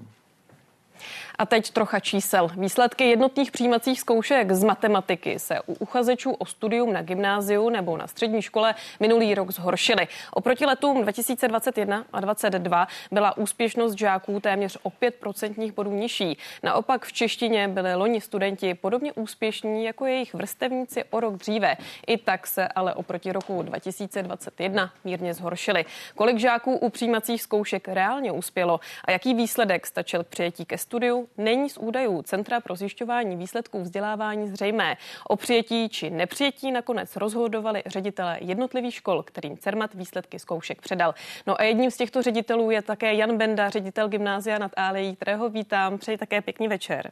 A 1.39 1.45
teď 1.45 1.71
trocha 1.71 1.99
čísel. 1.99 2.51
Výsledky 2.57 3.03
jednotných 3.09 3.51
přijímacích 3.51 3.99
zkoušek 3.99 4.51
z 4.51 4.63
matematiky 4.63 5.39
se 5.39 5.61
u 5.67 5.73
uchazečů 5.73 6.31
o 6.31 6.45
studium 6.45 6.93
na 6.93 7.01
gymnáziu 7.01 7.69
nebo 7.69 7.97
na 7.97 8.07
střední 8.07 8.41
škole 8.41 8.75
minulý 8.99 9.35
rok 9.35 9.51
zhoršily. 9.51 10.07
Oproti 10.31 10.65
letům 10.65 11.01
2021 11.01 12.05
a 12.13 12.19
2022 12.19 12.87
byla 13.11 13.37
úspěšnost 13.37 13.93
žáků 13.93 14.39
téměř 14.39 14.77
o 14.83 14.89
5 14.89 15.15
procentních 15.15 15.71
bodů 15.71 15.91
nižší. 15.91 16.37
Naopak 16.63 17.05
v 17.05 17.13
češtině 17.13 17.67
byli 17.67 17.95
loni 17.95 18.21
studenti 18.21 18.73
podobně 18.73 19.13
úspěšní 19.13 19.85
jako 19.85 20.05
jejich 20.05 20.33
vrstevníci 20.33 21.03
o 21.09 21.19
rok 21.19 21.35
dříve. 21.35 21.77
I 22.07 22.17
tak 22.17 22.47
se 22.47 22.67
ale 22.67 22.93
oproti 22.93 23.31
roku 23.31 23.61
2021 23.61 24.93
mírně 25.03 25.33
zhoršily. 25.33 25.85
Kolik 26.15 26.37
žáků 26.37 26.75
u 26.75 26.89
přijímacích 26.89 27.41
zkoušek 27.41 27.87
reálně 27.87 28.31
uspělo 28.31 28.79
a 29.05 29.11
jaký 29.11 29.33
výsledek 29.33 29.87
stačil 29.87 30.23
k 30.23 30.27
přijetí 30.27 30.65
ke 30.65 30.77
studiu, 30.83 31.29
není 31.37 31.69
z 31.69 31.77
údajů 31.77 32.21
Centra 32.21 32.59
pro 32.59 32.75
zjišťování 32.75 33.35
výsledků 33.35 33.81
vzdělávání 33.81 34.49
zřejmé. 34.49 34.97
O 35.27 35.35
přijetí 35.35 35.89
či 35.89 36.09
nepřijetí 36.09 36.71
nakonec 36.71 37.15
rozhodovali 37.15 37.83
ředitelé 37.85 38.37
jednotlivých 38.41 38.93
škol, 38.93 39.23
kterým 39.23 39.57
CERMAT 39.57 39.93
výsledky 39.93 40.39
zkoušek 40.39 40.81
předal. 40.81 41.15
No 41.47 41.61
a 41.61 41.63
jedním 41.63 41.91
z 41.91 41.97
těchto 41.97 42.21
ředitelů 42.21 42.71
je 42.71 42.81
také 42.81 43.13
Jan 43.13 43.37
Benda, 43.37 43.69
ředitel 43.69 44.07
gymnázia 44.07 44.57
nad 44.57 44.71
Álejí, 44.77 45.15
kterého 45.15 45.49
vítám. 45.49 45.97
Přeji 45.97 46.17
také 46.17 46.41
pěkný 46.41 46.67
večer. 46.67 47.11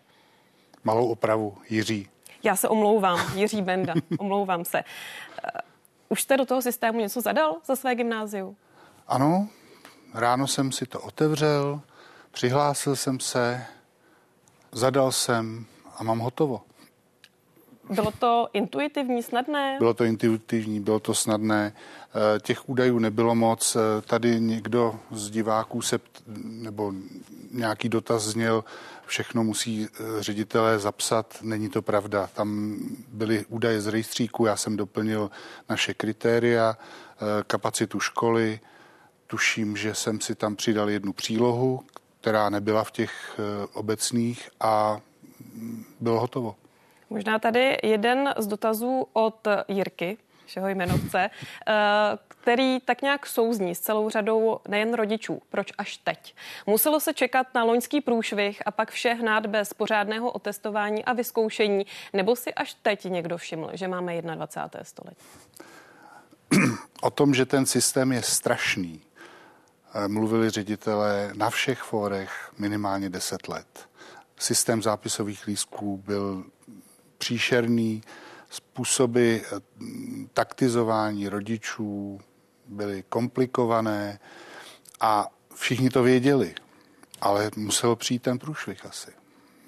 Malou 0.83 1.11
opravu, 1.11 1.57
Jiří. 1.69 2.07
Já 2.43 2.55
se 2.55 2.69
omlouvám, 2.69 3.19
Jiří 3.35 3.61
Benda, 3.61 3.93
omlouvám 4.19 4.65
se. 4.65 4.83
Už 6.09 6.21
jste 6.21 6.37
do 6.37 6.45
toho 6.45 6.61
systému 6.61 6.99
něco 6.99 7.21
zadal 7.21 7.55
za 7.65 7.75
své 7.75 7.95
gymnáziu? 7.95 8.55
Ano, 9.07 9.47
ráno 10.13 10.47
jsem 10.47 10.71
si 10.71 10.85
to 10.85 11.01
otevřel, 11.01 11.81
Přihlásil 12.31 12.95
jsem 12.95 13.19
se, 13.19 13.65
zadal 14.71 15.11
jsem 15.11 15.65
a 15.97 16.03
mám 16.03 16.19
hotovo. 16.19 16.61
Bylo 17.89 18.11
to 18.11 18.49
intuitivní, 18.53 19.23
snadné? 19.23 19.75
Bylo 19.79 19.93
to 19.93 20.03
intuitivní, 20.03 20.79
bylo 20.79 20.99
to 20.99 21.13
snadné. 21.13 21.73
Eh, 21.75 22.39
těch 22.39 22.69
údajů 22.69 22.99
nebylo 22.99 23.35
moc. 23.35 23.75
Eh, 23.75 24.01
tady 24.01 24.39
někdo 24.39 24.99
z 25.11 25.29
diváků 25.29 25.81
se, 25.81 25.99
nebo 26.43 26.93
nějaký 27.51 27.89
dotaz 27.89 28.23
zněl, 28.23 28.63
všechno 29.05 29.43
musí 29.43 29.87
eh, 29.87 30.23
ředitelé 30.23 30.79
zapsat. 30.79 31.37
Není 31.41 31.69
to 31.69 31.81
pravda. 31.81 32.29
Tam 32.33 32.77
byly 33.07 33.45
údaje 33.49 33.81
z 33.81 33.87
rejstříku, 33.87 34.45
já 34.45 34.55
jsem 34.55 34.77
doplnil 34.77 35.31
naše 35.69 35.93
kritéria, 35.93 36.77
kapacitu 37.47 37.99
školy, 37.99 38.59
tuším, 39.27 39.77
že 39.77 39.95
jsem 39.95 40.21
si 40.21 40.35
tam 40.35 40.55
přidal 40.55 40.89
jednu 40.89 41.13
přílohu, 41.13 41.83
která 42.21 42.49
nebyla 42.49 42.83
v 42.83 42.91
těch 42.91 43.39
eh, 43.39 43.67
obecných 43.73 44.49
a 44.59 44.99
bylo 45.99 46.19
hotovo. 46.19 46.55
Možná 47.09 47.39
tady 47.39 47.77
jeden 47.83 48.33
z 48.37 48.47
dotazů 48.47 49.07
od 49.13 49.47
Jirky, 49.67 50.17
všeho 50.45 50.67
jmenovce, 50.67 51.29
eh, 51.29 51.73
který 52.27 52.79
tak 52.79 53.01
nějak 53.01 53.25
souzní 53.25 53.75
s 53.75 53.79
celou 53.79 54.09
řadou 54.09 54.59
nejen 54.67 54.93
rodičů. 54.93 55.41
Proč 55.49 55.71
až 55.77 55.97
teď? 55.97 56.35
Muselo 56.67 56.99
se 56.99 57.13
čekat 57.13 57.47
na 57.55 57.63
loňský 57.63 58.01
průšvih 58.01 58.61
a 58.65 58.71
pak 58.71 58.91
vše 58.91 59.13
hnát 59.13 59.45
bez 59.45 59.73
pořádného 59.73 60.31
otestování 60.31 61.05
a 61.05 61.13
vyzkoušení, 61.13 61.85
nebo 62.13 62.35
si 62.35 62.53
až 62.53 62.73
teď 62.73 63.05
někdo 63.05 63.37
všiml, 63.37 63.69
že 63.73 63.87
máme 63.87 64.21
21. 64.21 64.83
století? 64.83 65.21
O 67.01 67.09
tom, 67.09 67.33
že 67.33 67.45
ten 67.45 67.65
systém 67.65 68.11
je 68.11 68.21
strašný, 68.21 69.01
mluvili 70.07 70.49
ředitelé 70.49 71.31
na 71.33 71.49
všech 71.49 71.79
fórech 71.79 72.51
minimálně 72.57 73.09
10 73.09 73.47
let. 73.47 73.89
Systém 74.37 74.81
zápisových 74.81 75.47
lístků 75.47 75.97
byl 75.97 76.43
příšerný, 77.17 78.01
způsoby 78.49 79.35
eh, 79.35 79.41
taktizování 80.33 81.29
rodičů 81.29 82.19
byly 82.67 83.03
komplikované 83.09 84.19
a 84.99 85.27
všichni 85.55 85.89
to 85.89 86.03
věděli, 86.03 86.55
ale 87.21 87.51
musel 87.55 87.95
přijít 87.95 88.21
ten 88.21 88.39
průšvih 88.39 88.85
asi. 88.85 89.11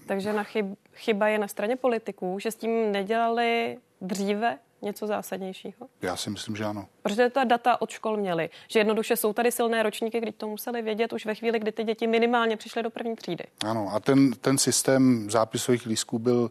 Takže 0.05 0.33
na 0.33 0.43
chyb, 0.43 0.73
chyba 0.93 1.27
je 1.27 1.37
na 1.37 1.47
straně 1.47 1.75
politiků, 1.75 2.39
že 2.39 2.51
s 2.51 2.55
tím 2.55 2.91
nedělali 2.91 3.77
dříve 4.01 4.57
něco 4.83 5.07
zásadnějšího? 5.07 5.87
Já 6.01 6.15
si 6.15 6.29
myslím, 6.29 6.55
že 6.55 6.65
ano. 6.65 6.87
Protože 7.01 7.29
ta 7.29 7.43
data 7.43 7.81
od 7.81 7.89
škol 7.89 8.17
měly, 8.17 8.49
že 8.67 8.79
jednoduše 8.79 9.15
jsou 9.15 9.33
tady 9.33 9.51
silné 9.51 9.83
ročníky, 9.83 10.19
kdy 10.19 10.31
to 10.31 10.47
museli 10.47 10.81
vědět 10.81 11.13
už 11.13 11.25
ve 11.25 11.35
chvíli, 11.35 11.59
kdy 11.59 11.71
ty 11.71 11.83
děti 11.83 12.07
minimálně 12.07 12.57
přišly 12.57 12.83
do 12.83 12.89
první 12.89 13.15
třídy. 13.15 13.43
Ano, 13.65 13.89
a 13.93 13.99
ten, 13.99 14.31
ten 14.31 14.57
systém 14.57 15.31
zápisových 15.31 15.85
lístků 15.85 16.19
byl 16.19 16.39
uh, 16.41 16.49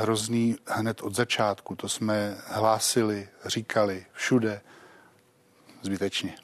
hrozný 0.00 0.56
hned 0.66 1.02
od 1.02 1.14
začátku. 1.14 1.76
To 1.76 1.88
jsme 1.88 2.36
hlásili, 2.46 3.28
říkali 3.46 4.06
všude 4.12 4.60
zbytečně. 5.82 6.34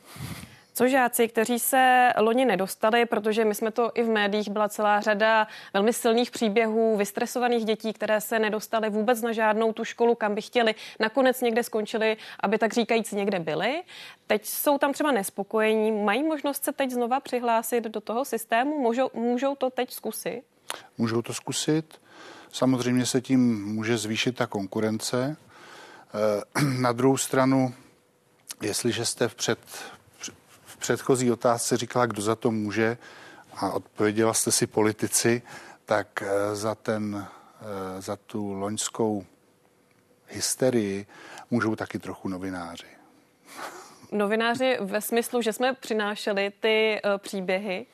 Co 0.79 0.89
žáci, 0.89 1.29
kteří 1.29 1.59
se 1.59 2.13
loni 2.19 2.45
nedostali, 2.45 3.07
protože 3.07 3.45
my 3.45 3.55
jsme 3.55 3.71
to 3.71 3.91
i 3.95 4.03
v 4.03 4.09
médiích, 4.09 4.51
byla 4.51 4.69
celá 4.69 5.01
řada 5.01 5.47
velmi 5.75 5.93
silných 5.93 6.31
příběhů, 6.31 6.97
vystresovaných 6.97 7.65
dětí, 7.65 7.93
které 7.93 8.21
se 8.21 8.39
nedostaly 8.39 8.91
vůbec 8.91 9.23
na 9.23 9.33
žádnou 9.33 9.73
tu 9.73 9.85
školu, 9.85 10.15
kam 10.15 10.35
by 10.35 10.43
chtěli, 10.43 10.75
nakonec 11.01 11.41
někde 11.41 11.63
skončili, 11.63 12.17
aby 12.41 12.59
tak 12.59 12.73
říkajíc 12.73 13.13
někde 13.13 13.39
byli. 13.39 13.83
Teď 14.27 14.47
jsou 14.47 14.79
tam 14.79 14.93
třeba 14.93 15.13
nespokojení, 15.13 15.93
mají 15.93 16.23
možnost 16.23 16.65
se 16.65 16.73
teď 16.73 16.91
znova 16.91 17.21
přihlásit 17.21 17.85
do 17.85 18.01
toho 18.01 18.25
systému, 18.25 18.79
můžou, 18.79 19.11
můžou 19.15 19.55
to 19.57 19.71
teď 19.71 19.93
zkusit? 19.93 20.43
Můžou 20.99 21.23
to 21.23 21.35
zkusit. 21.35 22.01
Samozřejmě 22.53 23.07
se 23.07 23.21
tím 23.21 23.65
může 23.75 23.99
zvýšit 23.99 24.37
ta 24.37 24.47
konkurence. 24.47 25.37
Eh, 26.15 26.63
na 26.81 26.93
druhou 26.93 27.17
stranu, 27.17 27.75
jestliže 28.63 29.05
jste 29.05 29.29
v, 29.29 29.35
před, 29.35 29.59
předchozí 30.79 31.33
otázce 31.33 31.77
říkala, 31.77 32.07
kdo 32.07 32.23
za 32.23 32.35
to 32.35 32.51
může, 32.51 32.99
a 33.57 33.71
odpověděla 33.71 34.35
jste 34.35 34.53
si 34.53 34.67
politici, 34.67 35.43
tak 35.85 36.23
eh, 36.23 36.57
za, 36.57 36.75
ten, 36.75 37.27
eh, 37.61 38.03
za 38.03 38.17
tu 38.17 38.53
loňskou 38.53 39.25
hysterii 40.27 41.07
můžou 41.51 41.77
taky 41.77 41.99
trochu 41.99 42.29
novináři. 42.29 42.87
Novináři 44.13 44.77
ve 44.81 45.01
smyslu, 45.01 45.43
že 45.43 45.53
jsme 45.53 45.75
přinášeli 45.75 46.53
ty 46.61 47.01
příběhy? 47.19 47.87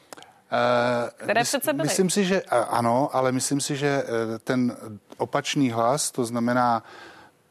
které 1.16 1.40
Mys, 1.40 1.48
přece 1.48 1.72
byly. 1.72 1.88
Myslím 1.88 2.10
si, 2.10 2.24
že 2.24 2.42
ano, 2.68 3.08
ale 3.12 3.32
myslím 3.32 3.60
si, 3.60 3.76
že 3.76 4.02
ten 4.44 4.76
opačný 5.16 5.70
hlas, 5.70 6.10
to 6.10 6.24
znamená 6.24 6.82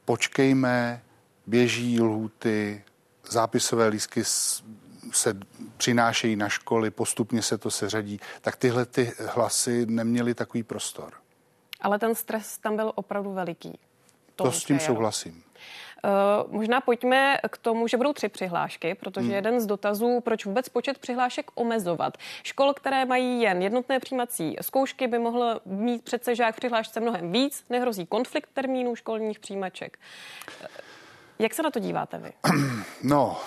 počkejme, 0.05 1.01
běží 1.47 2.01
lhuty, 2.01 2.83
zápisové 3.29 3.87
lísky 3.87 4.23
se 5.13 5.37
přinášejí 5.77 6.35
na 6.35 6.49
školy, 6.49 6.91
postupně 6.91 7.41
se 7.41 7.57
to 7.57 7.71
seřadí, 7.71 8.19
tak 8.41 8.55
tyhle 8.55 8.85
ty 8.85 9.13
hlasy 9.27 9.85
neměly 9.85 10.33
takový 10.33 10.63
prostor. 10.63 11.13
Ale 11.81 11.99
ten 11.99 12.15
stres 12.15 12.57
tam 12.57 12.75
byl 12.75 12.91
opravdu 12.95 13.33
veliký. 13.33 13.79
To, 14.35 14.51
s 14.51 14.63
tím 14.63 14.79
souhlasím. 14.79 15.43
Uh, 16.45 16.53
možná 16.53 16.81
pojďme 16.81 17.37
k 17.49 17.57
tomu, 17.57 17.87
že 17.87 17.97
budou 17.97 18.13
tři 18.13 18.29
přihlášky, 18.29 18.95
protože 18.95 19.25
hmm. 19.25 19.35
jeden 19.35 19.59
z 19.61 19.65
dotazů, 19.65 20.21
proč 20.21 20.45
vůbec 20.45 20.69
počet 20.69 20.97
přihlášek 20.97 21.51
omezovat. 21.55 22.17
Škol, 22.43 22.73
které 22.73 23.05
mají 23.05 23.41
jen 23.41 23.61
jednotné 23.61 23.99
přijímací 23.99 24.55
zkoušky, 24.61 25.07
by 25.07 25.19
mohl 25.19 25.61
mít 25.65 26.03
přece 26.03 26.35
žák 26.35 26.55
v 26.55 26.57
přihlášce 26.57 26.99
mnohem 26.99 27.31
víc, 27.31 27.63
nehrozí 27.69 28.05
konflikt 28.05 28.49
termínů 28.53 28.95
školních 28.95 29.39
přijímaček. 29.39 29.99
Jak 31.39 31.53
se 31.53 31.63
na 31.63 31.71
to 31.71 31.79
díváte 31.79 32.17
vy? 32.17 32.33
No, 33.03 33.37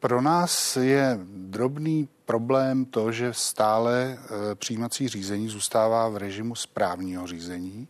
pro 0.00 0.20
nás 0.20 0.76
je 0.76 1.18
drobný 1.24 2.08
problém 2.24 2.84
to, 2.84 3.12
že 3.12 3.32
stále 3.32 4.18
e, 4.50 4.54
přijímací 4.54 5.08
řízení 5.08 5.48
zůstává 5.48 6.08
v 6.08 6.16
režimu 6.16 6.54
správního 6.54 7.26
řízení 7.26 7.88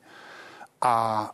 a 0.80 1.30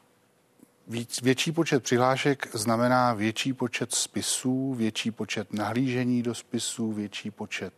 Víc, 0.88 1.22
větší 1.22 1.52
počet 1.52 1.82
přihlášek 1.82 2.48
znamená 2.52 3.14
větší 3.14 3.52
počet 3.52 3.94
spisů, 3.94 4.74
větší 4.74 5.10
počet 5.10 5.52
nahlížení 5.52 6.22
do 6.22 6.34
spisů, 6.34 6.92
větší 6.92 7.30
počet 7.30 7.72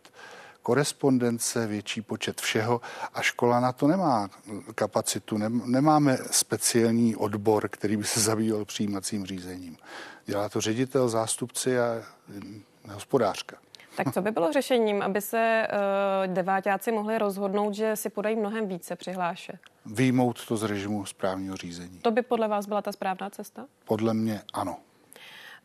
korespondence, 0.61 1.67
větší 1.67 2.01
počet 2.01 2.41
všeho 2.41 2.81
a 3.13 3.21
škola 3.21 3.59
na 3.59 3.71
to 3.71 3.87
nemá 3.87 4.29
kapacitu. 4.75 5.37
Nemáme 5.65 6.17
speciální 6.31 7.15
odbor, 7.15 7.69
který 7.69 7.97
by 7.97 8.03
se 8.03 8.19
zabýval 8.19 8.65
přijímacím 8.65 9.25
řízením. 9.25 9.77
Dělá 10.25 10.49
to 10.49 10.61
ředitel, 10.61 11.09
zástupci 11.09 11.79
a 11.79 12.03
hospodářka. 12.93 13.57
Tak 14.03 14.13
co 14.13 14.21
by 14.21 14.31
bylo 14.31 14.51
řešením, 14.51 15.01
aby 15.01 15.21
se 15.21 15.67
uh, 16.27 16.33
devátáci 16.33 16.91
mohli 16.91 17.17
rozhodnout, 17.17 17.73
že 17.73 17.95
si 17.95 18.09
podají 18.09 18.35
mnohem 18.35 18.67
více 18.67 18.95
přihlášek? 18.95 19.59
Výjmout 19.85 20.45
to 20.47 20.57
z 20.57 20.63
režimu 20.63 21.05
správního 21.05 21.55
řízení. 21.55 21.99
To 21.99 22.11
by 22.11 22.21
podle 22.21 22.47
vás 22.47 22.65
byla 22.65 22.81
ta 22.81 22.91
správná 22.91 23.29
cesta? 23.29 23.65
Podle 23.85 24.13
mě 24.13 24.41
ano. 24.53 24.77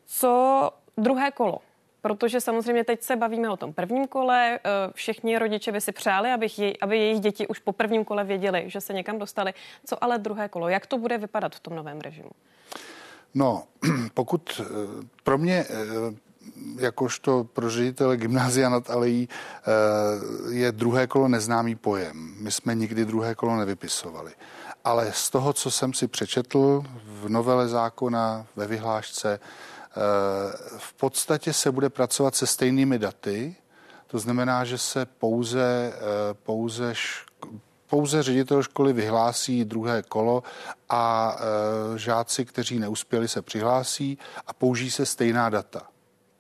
Co 0.07 0.71
druhé 0.97 1.31
kolo? 1.31 1.59
Protože 2.01 2.41
samozřejmě 2.41 2.85
teď 2.85 3.03
se 3.03 3.17
bavíme 3.17 3.51
o 3.51 3.57
tom 3.57 3.73
prvním 3.73 4.07
kole. 4.07 4.59
Eh, 4.59 4.61
všichni 4.95 5.39
rodiče 5.39 5.73
by 5.73 5.81
si 5.81 5.93
přáli, 5.93 6.33
aby, 6.33 6.47
jej, 6.59 6.75
aby 6.81 6.99
jejich 6.99 7.21
děti 7.21 7.47
už 7.47 7.59
po 7.59 7.73
prvním 7.73 8.05
kole 8.05 8.25
věděli, 8.25 8.65
že 8.67 8.81
se 8.81 8.93
někam 8.93 9.19
dostali. 9.19 9.55
Co 9.87 10.05
ale 10.05 10.19
druhé 10.19 10.49
kolo? 10.49 10.69
Jak 10.69 10.87
to 10.87 10.99
bude 10.99 11.19
vypadat 11.19 11.55
v 11.55 11.61
tom 11.61 11.77
novém 11.77 12.01
režimu? 12.01 12.31
No, 13.35 13.65
pokud 14.15 14.61
eh, 14.61 14.65
pro 15.23 15.39
mě 15.39 15.65
jakožto 16.79 17.45
pro 17.45 17.71
ředitele 17.71 18.17
gymnázia 18.17 18.69
nad 18.69 18.91
Alejí 18.91 19.29
eh, 19.29 20.55
je 20.55 20.73
druhé 20.73 21.07
kolo 21.07 21.29
neznámý 21.29 21.75
pojem. 21.75 22.35
My 22.39 22.51
jsme 22.51 22.75
nikdy 22.75 23.05
druhé 23.05 23.35
kolo 23.35 23.57
nevypisovali. 23.57 24.33
Ale 24.85 25.13
z 25.13 25.31
toho, 25.31 25.53
co 25.53 25.71
jsem 25.71 25.93
si 25.93 26.09
přečetl 26.09 26.85
v 27.05 27.29
novele 27.29 27.69
zákona, 27.69 28.47
ve 28.57 28.67
vyhlášce, 28.67 29.41
eh, 29.41 29.41
v 30.79 30.93
podstatě 30.93 31.53
se 31.53 31.73
bude 31.73 31.89
pracovat 31.91 32.35
se 32.35 32.47
stejnými 32.47 32.99
daty, 32.99 33.57
to 34.07 34.19
znamená, 34.19 34.65
že 34.65 34.79
se 34.79 35.07
pouze, 35.07 35.93
eh, 35.95 36.35
pouze, 36.35 36.95
pouze 37.87 38.23
ředitel 38.23 38.63
školy 38.63 38.93
vyhlásí 38.93 39.65
druhé 39.65 40.03
kolo 40.03 40.43
a 40.89 41.37
žáci, 41.97 42.45
kteří 42.45 42.79
neuspěli, 42.79 43.29
se 43.29 43.43
přihlásí 43.43 44.19
a 44.47 44.53
použijí 44.53 44.91
se 44.91 45.07
stejná 45.07 45.51
data 45.51 45.94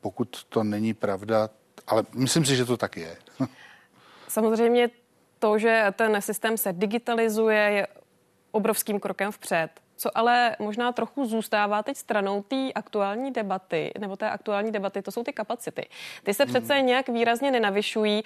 pokud 0.04 0.44
to 0.48 0.64
není 0.64 0.94
pravda, 0.94 1.48
ale 1.86 2.04
myslím 2.14 2.44
si, 2.44 2.56
že 2.56 2.64
to 2.64 2.76
tak 2.76 2.96
je. 2.96 3.16
Samozřejmě 4.28 4.90
to, 5.38 5.58
že 5.58 5.86
ten 5.96 6.20
systém 6.20 6.56
se 6.56 6.72
digitalizuje, 6.72 7.58
je 7.58 7.86
obrovským 8.50 9.00
krokem 9.00 9.32
vpřed. 9.32 9.68
Co 9.96 10.18
ale 10.18 10.56
možná 10.58 10.92
trochu 10.92 11.26
zůstává 11.26 11.82
teď 11.82 11.96
stranou 11.96 12.42
té 12.42 12.72
aktuální 12.72 13.32
debaty, 13.32 13.92
nebo 13.98 14.16
té 14.16 14.30
aktuální 14.30 14.72
debaty, 14.72 15.02
to 15.02 15.12
jsou 15.12 15.24
ty 15.24 15.32
kapacity. 15.32 15.88
Ty 16.22 16.34
se 16.34 16.46
přece 16.46 16.74
hmm. 16.74 16.86
nějak 16.86 17.08
výrazně 17.08 17.50
nenavyšují. 17.50 18.22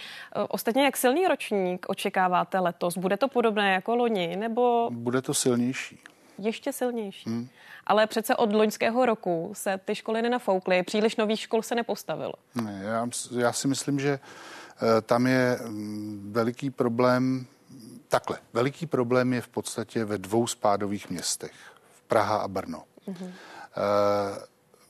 Ostatně, 0.48 0.84
jak 0.84 0.96
silný 0.96 1.26
ročník 1.26 1.86
očekáváte 1.88 2.58
letos? 2.58 2.98
Bude 2.98 3.16
to 3.16 3.28
podobné 3.28 3.72
jako 3.72 3.96
loni, 3.96 4.36
nebo... 4.36 4.90
Bude 4.92 5.22
to 5.22 5.34
silnější. 5.34 5.98
Ještě 6.38 6.72
silnější. 6.72 7.30
Hmm 7.30 7.48
ale 7.88 8.06
přece 8.06 8.36
od 8.36 8.52
loňského 8.52 9.06
roku 9.06 9.50
se 9.54 9.80
ty 9.84 9.94
školy 9.94 10.22
nenafoukly, 10.22 10.82
příliš 10.82 11.16
nových 11.16 11.40
škol 11.40 11.62
se 11.62 11.74
nepostavilo. 11.74 12.32
Ne, 12.54 12.80
já, 12.84 13.08
já 13.36 13.52
si 13.52 13.68
myslím, 13.68 14.00
že 14.00 14.10
eh, 14.18 15.00
tam 15.00 15.26
je 15.26 15.58
mm, 15.66 16.28
veliký 16.32 16.70
problém, 16.70 17.46
takhle, 18.08 18.38
veliký 18.52 18.86
problém 18.86 19.32
je 19.32 19.40
v 19.40 19.48
podstatě 19.48 20.04
ve 20.04 20.18
dvou 20.18 20.46
spádových 20.46 21.10
městech, 21.10 21.52
v 21.96 22.02
Praha 22.02 22.36
a 22.36 22.48
Brno. 22.48 22.84
Mm-hmm. 23.08 23.32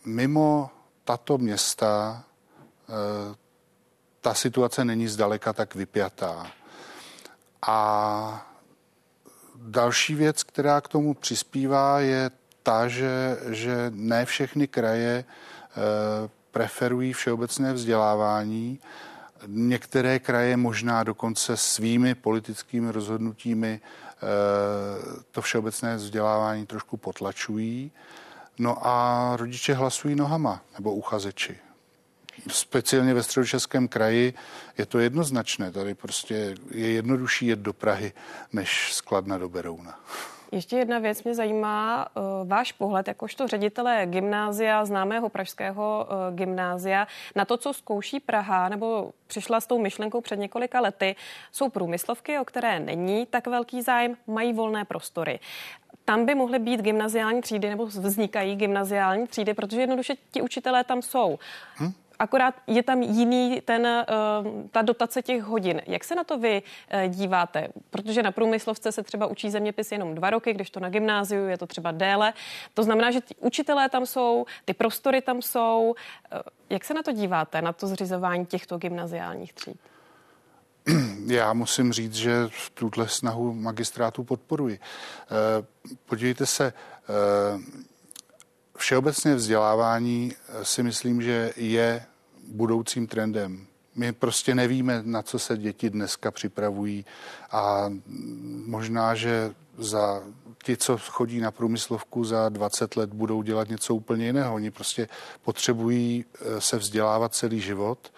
Mimo 0.04 0.70
tato 1.04 1.38
města 1.38 2.24
ta 4.20 4.34
situace 4.34 4.84
není 4.84 5.08
zdaleka 5.08 5.52
tak 5.52 5.74
vypjatá. 5.74 6.46
A 7.66 8.46
další 9.62 10.14
věc, 10.14 10.42
která 10.42 10.80
k 10.80 10.88
tomu 10.88 11.14
přispívá, 11.14 12.00
je 12.00 12.30
ta, 12.62 12.88
že, 12.88 13.38
že 13.48 13.92
ne 13.94 14.24
všechny 14.24 14.66
kraje 14.66 15.24
eh, 15.24 15.74
preferují 16.50 17.12
všeobecné 17.12 17.72
vzdělávání. 17.72 18.80
Některé 19.46 20.18
kraje 20.18 20.56
možná 20.56 21.02
dokonce 21.02 21.56
svými 21.56 22.14
politickými 22.14 22.92
rozhodnutími 22.92 23.80
eh, 23.80 24.18
to 25.30 25.42
všeobecné 25.42 25.96
vzdělávání 25.96 26.66
trošku 26.66 26.96
potlačují. 26.96 27.92
No 28.58 28.86
a 28.86 29.32
rodiče 29.36 29.74
hlasují 29.74 30.14
nohama, 30.14 30.60
nebo 30.74 30.94
uchazeči. 30.94 31.56
Speciálně 32.48 33.14
ve 33.14 33.22
středočeském 33.22 33.88
kraji 33.88 34.34
je 34.78 34.86
to 34.86 34.98
jednoznačné. 34.98 35.72
Tady 35.72 35.94
prostě 35.94 36.54
je 36.70 36.92
jednodušší 36.92 37.46
jet 37.46 37.58
do 37.58 37.72
Prahy, 37.72 38.12
než 38.52 38.92
skladna 38.92 39.38
do 39.38 39.48
Berouna. 39.48 40.00
Ještě 40.52 40.76
jedna 40.76 40.98
věc 40.98 41.24
mě 41.24 41.34
zajímá, 41.34 42.06
uh, 42.16 42.48
váš 42.48 42.72
pohled 42.72 43.08
jakožto 43.08 43.48
ředitele 43.48 44.06
gymnázia, 44.06 44.84
známého 44.84 45.28
pražského 45.28 46.08
uh, 46.10 46.36
gymnázia, 46.36 47.06
na 47.36 47.44
to, 47.44 47.56
co 47.56 47.72
zkouší 47.72 48.20
Praha, 48.20 48.68
nebo 48.68 49.12
přišla 49.26 49.60
s 49.60 49.66
tou 49.66 49.78
myšlenkou 49.78 50.20
před 50.20 50.38
několika 50.38 50.80
lety, 50.80 51.16
jsou 51.52 51.68
průmyslovky, 51.68 52.38
o 52.38 52.44
které 52.44 52.80
není 52.80 53.26
tak 53.26 53.46
velký 53.46 53.82
zájem, 53.82 54.16
mají 54.26 54.52
volné 54.52 54.84
prostory 54.84 55.40
tam 56.08 56.26
by 56.26 56.34
mohly 56.34 56.58
být 56.58 56.80
gymnaziální 56.80 57.40
třídy 57.40 57.68
nebo 57.68 57.86
vznikají 57.86 58.56
gymnaziální 58.56 59.26
třídy, 59.26 59.54
protože 59.54 59.80
jednoduše 59.80 60.14
ti 60.30 60.42
učitelé 60.42 60.84
tam 60.84 61.02
jsou. 61.02 61.38
Hm? 61.80 61.92
Akorát 62.18 62.54
je 62.66 62.82
tam 62.82 63.02
jiný 63.02 63.60
ten, 63.64 63.86
eh, 63.86 64.06
ta 64.70 64.82
dotace 64.82 65.22
těch 65.22 65.42
hodin. 65.42 65.82
Jak 65.86 66.04
se 66.04 66.14
na 66.14 66.24
to 66.24 66.38
vy 66.38 66.62
eh, 66.88 67.08
díváte? 67.08 67.68
Protože 67.90 68.22
na 68.22 68.32
průmyslovce 68.32 68.92
se 68.92 69.02
třeba 69.02 69.26
učí 69.26 69.50
zeměpis 69.50 69.92
jenom 69.92 70.14
dva 70.14 70.30
roky, 70.30 70.52
když 70.52 70.70
to 70.70 70.80
na 70.80 70.88
gymnáziu 70.88 71.46
je 71.46 71.58
to 71.58 71.66
třeba 71.66 71.92
déle. 71.92 72.32
To 72.74 72.82
znamená, 72.82 73.10
že 73.10 73.20
učitelé 73.40 73.88
tam 73.88 74.06
jsou, 74.06 74.46
ty 74.64 74.74
prostory 74.74 75.20
tam 75.20 75.42
jsou. 75.42 75.94
Jak 76.70 76.84
se 76.84 76.94
na 76.94 77.02
to 77.02 77.12
díváte, 77.12 77.62
na 77.62 77.72
to 77.72 77.86
zřizování 77.86 78.46
těchto 78.46 78.78
gymnaziálních 78.78 79.52
tříd? 79.52 79.76
Já 81.26 81.52
musím 81.52 81.92
říct, 81.92 82.14
že 82.14 82.48
tuhle 82.74 83.08
snahu 83.08 83.54
magistrátu 83.54 84.24
podporuji. 84.24 84.78
Podívejte 86.06 86.46
se, 86.46 86.72
Všeobecně 88.78 89.34
vzdělávání 89.34 90.32
eh, 90.48 90.64
si 90.64 90.82
myslím, 90.82 91.22
že 91.22 91.52
je 91.56 92.06
budoucím 92.48 93.06
trendem. 93.06 93.66
My 93.94 94.12
prostě 94.12 94.54
nevíme, 94.54 95.02
na 95.04 95.22
co 95.22 95.38
se 95.38 95.56
děti 95.56 95.90
dneska 95.90 96.30
připravují 96.30 97.04
a 97.50 97.92
možná, 98.66 99.14
že 99.14 99.54
za 99.78 100.22
ti, 100.64 100.76
co 100.76 100.98
chodí 100.98 101.40
na 101.40 101.50
průmyslovku 101.50 102.24
za 102.24 102.48
20 102.48 102.96
let, 102.96 103.12
budou 103.12 103.42
dělat 103.42 103.68
něco 103.68 103.94
úplně 103.94 104.26
jiného. 104.26 104.54
Oni 104.54 104.70
prostě 104.70 105.08
potřebují 105.42 106.24
eh, 106.34 106.60
se 106.60 106.76
vzdělávat 106.76 107.34
celý 107.34 107.60
život 107.60 108.12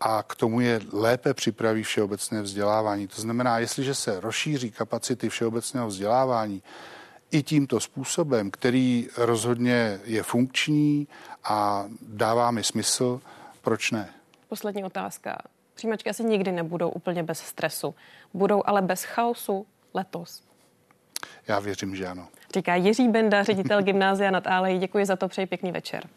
a 0.00 0.22
k 0.22 0.34
tomu 0.34 0.60
je 0.60 0.80
lépe 0.92 1.34
připraví 1.34 1.82
všeobecné 1.82 2.42
vzdělávání. 2.42 3.08
To 3.08 3.20
znamená, 3.20 3.58
jestliže 3.58 3.94
se 3.94 4.20
rozšíří 4.20 4.70
kapacity 4.70 5.28
všeobecného 5.28 5.88
vzdělávání, 5.88 6.62
i 7.30 7.42
tímto 7.42 7.80
způsobem, 7.80 8.50
který 8.50 9.08
rozhodně 9.16 10.00
je 10.04 10.22
funkční 10.22 11.08
a 11.44 11.84
dává 12.02 12.50
mi 12.50 12.64
smysl, 12.64 13.20
proč 13.62 13.90
ne? 13.90 14.08
Poslední 14.48 14.84
otázka. 14.84 15.38
Přijímačky 15.74 16.10
asi 16.10 16.24
nikdy 16.24 16.52
nebudou 16.52 16.88
úplně 16.88 17.22
bez 17.22 17.38
stresu. 17.38 17.94
Budou 18.34 18.62
ale 18.66 18.82
bez 18.82 19.04
chaosu 19.04 19.66
letos. 19.94 20.42
Já 21.48 21.58
věřím, 21.60 21.96
že 21.96 22.06
ano. 22.06 22.28
Říká 22.54 22.74
Jiří 22.74 23.08
Benda, 23.08 23.42
ředitel 23.42 23.82
gymnázia 23.82 24.30
nad 24.30 24.46
Álejí. 24.46 24.78
Děkuji 24.78 25.06
za 25.06 25.16
to, 25.16 25.28
přeji 25.28 25.46
pěkný 25.46 25.72
večer. 25.72 26.08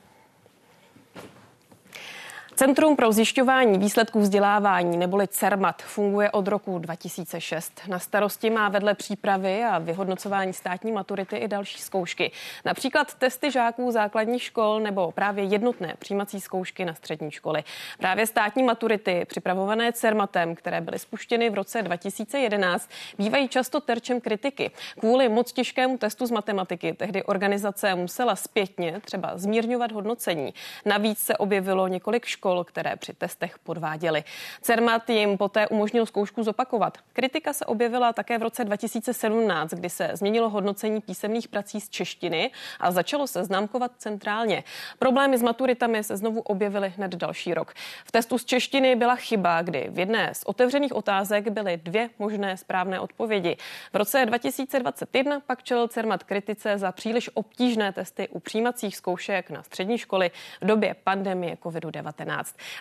Centrum 2.61 2.95
pro 2.95 3.11
zjišťování 3.11 3.77
výsledků 3.77 4.19
vzdělávání 4.19 4.97
neboli 4.97 5.27
CERMAT 5.27 5.81
funguje 5.81 6.31
od 6.31 6.47
roku 6.47 6.79
2006. 6.79 7.81
Na 7.87 7.99
starosti 7.99 8.49
má 8.49 8.69
vedle 8.69 8.93
přípravy 8.93 9.63
a 9.63 9.79
vyhodnocování 9.79 10.53
státní 10.53 10.91
maturity 10.91 11.37
i 11.37 11.47
další 11.47 11.81
zkoušky. 11.81 12.31
Například 12.65 13.13
testy 13.13 13.51
žáků 13.51 13.91
základních 13.91 14.43
škol 14.43 14.79
nebo 14.79 15.11
právě 15.11 15.43
jednotné 15.43 15.93
přijímací 15.99 16.41
zkoušky 16.41 16.85
na 16.85 16.93
střední 16.93 17.31
školy. 17.31 17.63
Právě 17.99 18.27
státní 18.27 18.63
maturity, 18.63 19.25
připravované 19.27 19.93
CERMATem, 19.93 20.55
které 20.55 20.81
byly 20.81 20.99
spuštěny 20.99 21.49
v 21.49 21.53
roce 21.53 21.81
2011, 21.81 22.89
bývají 23.17 23.47
často 23.47 23.79
terčem 23.79 24.21
kritiky. 24.21 24.71
Kvůli 24.99 25.29
moc 25.29 25.53
těžkému 25.53 25.97
testu 25.97 26.25
z 26.25 26.31
matematiky 26.31 26.93
tehdy 26.93 27.23
organizace 27.23 27.95
musela 27.95 28.35
zpětně 28.35 29.01
třeba 29.05 29.31
zmírňovat 29.35 29.91
hodnocení. 29.91 30.53
Navíc 30.85 31.19
se 31.19 31.37
objevilo 31.37 31.87
několik 31.87 32.25
škol, 32.25 32.50
škol, 32.51 32.63
které 32.63 32.95
při 32.95 33.13
testech 33.13 33.59
podváděly. 33.59 34.23
CERMAT 34.61 35.09
jim 35.09 35.37
poté 35.37 35.67
umožnil 35.67 36.05
zkoušku 36.05 36.43
zopakovat. 36.43 36.97
Kritika 37.13 37.53
se 37.53 37.65
objevila 37.65 38.13
také 38.13 38.37
v 38.37 38.41
roce 38.41 38.65
2017, 38.65 39.71
kdy 39.73 39.89
se 39.89 40.11
změnilo 40.13 40.49
hodnocení 40.49 41.01
písemných 41.01 41.47
prací 41.47 41.81
z 41.81 41.89
češtiny 41.89 42.51
a 42.79 42.91
začalo 42.91 43.27
se 43.27 43.43
známkovat 43.43 43.91
centrálně. 43.97 44.63
Problémy 44.99 45.37
s 45.37 45.41
maturitami 45.41 46.03
se 46.03 46.17
znovu 46.17 46.41
objevily 46.41 46.93
hned 46.97 47.15
další 47.15 47.53
rok. 47.53 47.73
V 48.05 48.11
testu 48.11 48.37
z 48.37 48.45
češtiny 48.45 48.95
byla 48.95 49.15
chyba, 49.15 49.61
kdy 49.61 49.87
v 49.89 49.99
jedné 49.99 50.33
z 50.33 50.43
otevřených 50.43 50.95
otázek 50.95 51.49
byly 51.49 51.77
dvě 51.77 52.09
možné 52.19 52.57
správné 52.57 52.99
odpovědi. 52.99 53.57
V 53.93 53.95
roce 53.95 54.25
2021 54.25 55.39
pak 55.39 55.63
čelil 55.63 55.87
CERMAT 55.87 56.23
kritice 56.23 56.77
za 56.77 56.91
příliš 56.91 57.29
obtížné 57.33 57.91
testy 57.91 58.27
u 58.27 58.39
přijímacích 58.39 58.97
zkoušek 58.97 59.49
na 59.49 59.63
střední 59.63 59.97
školy 59.97 60.31
v 60.61 60.65
době 60.65 60.95
pandemie 61.03 61.55
COVID-19. 61.55 62.30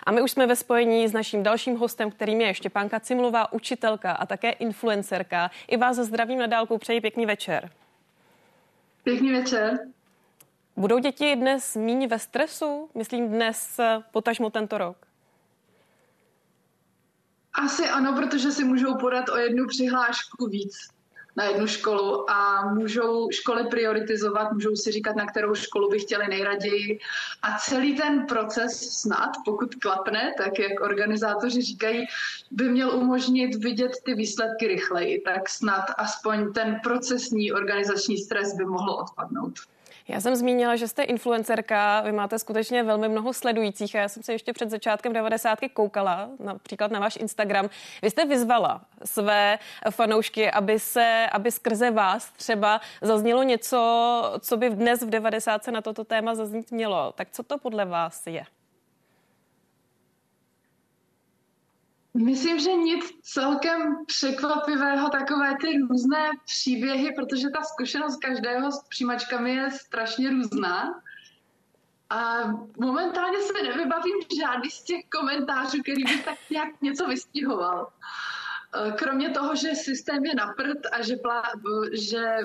A 0.03 0.11
my 0.11 0.21
už 0.21 0.31
jsme 0.31 0.47
ve 0.47 0.55
spojení 0.55 1.07
s 1.07 1.13
naším 1.13 1.43
dalším 1.43 1.77
hostem, 1.77 2.11
kterým 2.11 2.41
je 2.41 2.53
Štěpánka 2.53 2.99
Cimlová, 2.99 3.53
učitelka 3.53 4.11
a 4.11 4.25
také 4.25 4.51
influencerka. 4.51 5.51
I 5.67 5.77
vás 5.77 5.97
zdravím 5.97 6.39
na 6.39 6.47
dálku, 6.47 6.77
přeji 6.77 7.01
pěkný 7.01 7.25
večer. 7.25 7.71
Pěkný 9.03 9.31
večer. 9.31 9.79
Budou 10.75 10.99
děti 10.99 11.35
dnes 11.35 11.75
míň 11.75 12.07
ve 12.07 12.19
stresu? 12.19 12.89
Myslím 12.95 13.27
dnes, 13.27 13.79
potažmo 14.11 14.49
tento 14.49 14.77
rok. 14.77 14.97
Asi 17.53 17.89
ano, 17.89 18.13
protože 18.13 18.51
si 18.51 18.63
můžou 18.63 18.97
podat 18.97 19.29
o 19.29 19.37
jednu 19.37 19.67
přihlášku 19.67 20.45
víc 20.45 20.73
na 21.35 21.43
jednu 21.43 21.67
školu 21.67 22.31
a 22.31 22.65
můžou 22.73 23.31
školy 23.31 23.63
prioritizovat, 23.63 24.51
můžou 24.51 24.75
si 24.75 24.91
říkat, 24.91 25.15
na 25.15 25.25
kterou 25.25 25.55
školu 25.55 25.89
by 25.89 25.99
chtěli 25.99 26.27
nejraději. 26.27 26.99
A 27.41 27.59
celý 27.59 27.95
ten 27.95 28.25
proces 28.25 28.99
snad, 28.99 29.29
pokud 29.45 29.75
klapne, 29.75 30.33
tak 30.37 30.59
jak 30.59 30.81
organizátoři 30.81 31.61
říkají, 31.61 32.05
by 32.51 32.69
měl 32.69 32.95
umožnit 32.95 33.55
vidět 33.55 33.91
ty 34.05 34.13
výsledky 34.13 34.67
rychleji. 34.67 35.21
Tak 35.21 35.49
snad 35.49 35.85
aspoň 35.97 36.53
ten 36.53 36.79
procesní 36.83 37.51
organizační 37.53 38.17
stres 38.17 38.53
by 38.53 38.65
mohl 38.65 38.91
odpadnout. 38.91 39.53
Já 40.07 40.21
jsem 40.21 40.35
zmínila, 40.35 40.75
že 40.75 40.87
jste 40.87 41.03
influencerka, 41.03 42.01
vy 42.01 42.11
máte 42.11 42.39
skutečně 42.39 42.83
velmi 42.83 43.09
mnoho 43.09 43.33
sledujících 43.33 43.95
a 43.95 43.99
já 43.99 44.07
jsem 44.07 44.23
se 44.23 44.31
ještě 44.31 44.53
před 44.53 44.69
začátkem 44.69 45.13
90. 45.13 45.59
koukala, 45.73 46.29
například 46.39 46.91
na 46.91 46.99
váš 46.99 47.15
Instagram. 47.15 47.69
Vy 48.01 48.09
jste 48.09 48.25
vyzvala 48.25 48.81
své 49.05 49.59
fanoušky, 49.89 50.51
aby 50.51 50.79
se, 50.79 51.27
aby 51.31 51.51
skrze 51.51 51.91
vás 51.91 52.31
třeba 52.31 52.81
zaznělo 53.01 53.43
něco, 53.43 53.81
co 54.39 54.57
by 54.57 54.69
dnes 54.69 55.01
v 55.01 55.09
90. 55.09 55.67
na 55.67 55.81
toto 55.81 56.03
téma 56.03 56.35
zaznít 56.35 56.71
mělo. 56.71 57.11
Tak 57.11 57.27
co 57.31 57.43
to 57.43 57.57
podle 57.57 57.85
vás 57.85 58.27
je? 58.27 58.45
Myslím, 62.13 62.59
že 62.59 62.73
nic 62.73 63.11
celkem 63.21 64.05
překvapivého, 64.05 65.09
takové 65.09 65.55
ty 65.61 65.77
různé 65.77 66.29
příběhy, 66.45 67.13
protože 67.15 67.49
ta 67.49 67.63
zkušenost 67.63 68.17
každého 68.17 68.71
s 68.71 68.83
přijímačkami 68.89 69.55
je 69.55 69.71
strašně 69.71 70.29
různá. 70.29 71.01
A 72.09 72.43
momentálně 72.79 73.37
se 73.41 73.53
nevybavím 73.53 74.15
žádný 74.39 74.69
z 74.69 74.83
těch 74.83 75.01
komentářů, 75.19 75.81
který 75.81 76.03
by 76.03 76.23
tak 76.25 76.37
nějak 76.49 76.81
něco 76.81 77.07
vystihoval. 77.07 77.91
Eh, 78.75 78.91
kromě 78.91 79.29
toho, 79.29 79.55
že 79.55 79.75
systém 79.75 80.25
je 80.25 80.35
na 80.35 80.47
prd 80.47 80.85
a 80.91 81.01
že, 81.01 81.15
plá, 81.15 81.43
že 81.93 82.37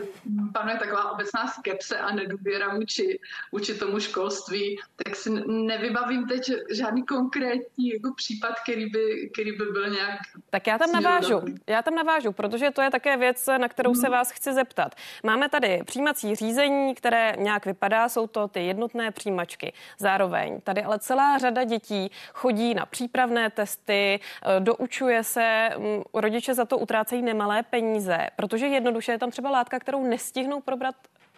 panuje 0.53 0.77
taková 0.77 1.11
obecná 1.11 1.47
skepse 1.47 1.99
a 1.99 2.15
nedůvěra 2.15 2.75
vůči, 2.75 3.21
vůči 3.53 3.75
tomu 3.75 4.01
školství, 4.01 4.79
tak 5.05 5.17
si 5.17 5.31
nevybavím 5.47 6.27
teď 6.27 6.53
žádný 6.71 7.03
konkrétní 7.03 7.89
jako 7.89 8.15
případ, 8.17 8.55
který 8.63 8.87
by, 8.87 9.31
který 9.33 9.53
by 9.53 9.65
byl 9.65 9.91
nějak... 9.91 10.19
Tak 10.51 10.67
já 10.67 10.79
tam 10.79 10.93
navážu, 10.93 11.43
já 11.67 11.83
tam 11.83 11.95
navážu, 11.95 12.33
protože 12.33 12.71
to 12.71 12.83
je 12.83 12.91
také 12.91 13.17
věc, 13.17 13.47
na 13.59 13.69
kterou 13.69 13.95
se 13.95 14.07
hmm. 14.07 14.13
vás 14.13 14.31
chci 14.31 14.53
zeptat. 14.53 14.95
Máme 15.23 15.49
tady 15.49 15.83
přijímací 15.85 16.35
řízení, 16.35 16.95
které 16.95 17.35
nějak 17.39 17.67
vypadá, 17.67 18.09
jsou 18.09 18.27
to 18.27 18.49
ty 18.49 18.67
jednotné 18.67 19.11
přijímačky. 19.11 19.73
Zároveň 19.99 20.61
tady 20.61 20.83
ale 20.83 20.99
celá 20.99 21.39
řada 21.39 21.65
dětí 21.65 22.11
chodí 22.33 22.75
na 22.75 22.87
přípravné 22.87 23.51
testy, 23.51 24.21
eh, 24.21 24.61
doučuje 24.61 25.25
se 25.25 25.71
mm, 25.79 26.03
rodiče 26.21 26.55
za 26.55 26.65
to 26.65 26.79
utrácejí 26.79 27.23
nemalé 27.23 27.63
peníze, 27.63 28.19
protože 28.37 28.67
jednoduše 28.67 29.13
je 29.13 29.19
tam 29.19 29.31
třeba 29.31 29.51
látka, 29.51 29.79
kterou 29.79 30.05
nestihnou 30.05 30.61
probrat 30.61 30.95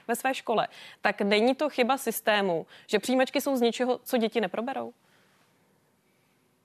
ve 0.09 0.17
své 0.17 0.35
škole. 0.35 0.69
Tak 1.01 1.21
není 1.21 1.55
to 1.55 1.71
chyba 1.71 1.99
systému, 1.99 2.67
že 2.87 2.99
přijímačky 2.99 3.41
jsou 3.41 3.57
z 3.57 3.61
něčeho, 3.61 4.01
co 4.05 4.17
děti 4.17 4.41
neproberou? 4.41 4.93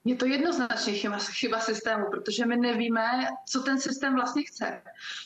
Je 0.05 0.15
to 0.15 0.25
jednoznačně 0.25 0.93
chyba, 0.93 1.17
chyba 1.17 1.59
systému, 1.59 2.05
protože 2.11 2.45
my 2.45 2.57
nevíme, 2.57 3.27
co 3.47 3.63
ten 3.63 3.79
systém 3.79 4.15
vlastně 4.15 4.43
chce. 4.43 4.81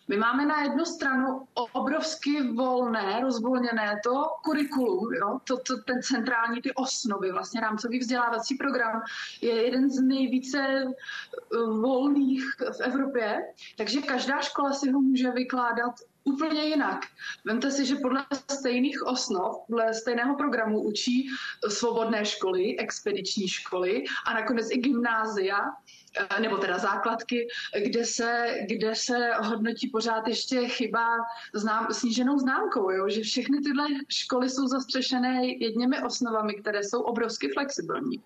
My 0.07 0.17
máme 0.17 0.45
na 0.45 0.63
jednu 0.63 0.85
stranu 0.85 1.47
obrovsky 1.73 2.51
volné, 2.51 3.19
rozvolněné 3.21 3.99
to 4.03 4.25
kurikulum, 4.43 5.13
jo? 5.13 5.39
To, 5.43 5.57
to, 5.57 5.77
ten 5.77 6.01
centrální, 6.01 6.61
ty 6.61 6.73
osnovy, 6.73 7.31
vlastně 7.31 7.61
rámcový 7.61 7.99
vzdělávací 7.99 8.55
program 8.55 9.01
je 9.41 9.63
jeden 9.63 9.89
z 9.89 10.01
nejvíce 10.01 10.59
eh, 10.59 11.57
volných 11.57 12.43
v 12.77 12.81
Evropě, 12.81 13.37
takže 13.77 14.01
každá 14.01 14.41
škola 14.41 14.73
si 14.73 14.91
ho 14.91 15.01
může 15.01 15.31
vykládat 15.31 15.93
úplně 16.27 16.63
jinak. 16.63 17.05
Vemte 17.45 17.71
si, 17.71 17.85
že 17.85 17.95
podle 17.95 18.25
stejných 18.51 19.05
osnov, 19.05 19.55
podle 19.67 19.93
stejného 19.93 20.35
programu 20.35 20.81
učí 20.81 21.29
svobodné 21.67 22.25
školy, 22.25 22.77
expediční 22.79 23.47
školy 23.47 24.03
a 24.25 24.33
nakonec 24.33 24.67
i 24.71 24.77
gymnázia, 24.77 25.59
eh, 25.59 26.41
nebo 26.41 26.57
teda 26.57 26.77
základky, 26.77 27.47
kde 27.85 28.05
se, 28.05 28.55
kde 28.67 28.95
se 28.95 29.31
hodnotí 29.39 29.87
pořád 29.87 30.27
ještě 30.27 30.67
chyba 30.67 31.17
znám, 31.55 31.87
sníženou 31.91 32.37
známkou, 32.39 32.91
jo? 32.91 33.09
že 33.09 33.21
všechny 33.21 33.61
tyhle 33.61 33.87
školy 34.09 34.49
jsou 34.49 34.67
zastřešené 34.67 35.47
jedněmi 35.59 36.03
osnovami, 36.03 36.53
které 36.53 36.83
jsou 36.83 37.01
obrovsky 37.01 37.49
flexibilní. 37.49 38.23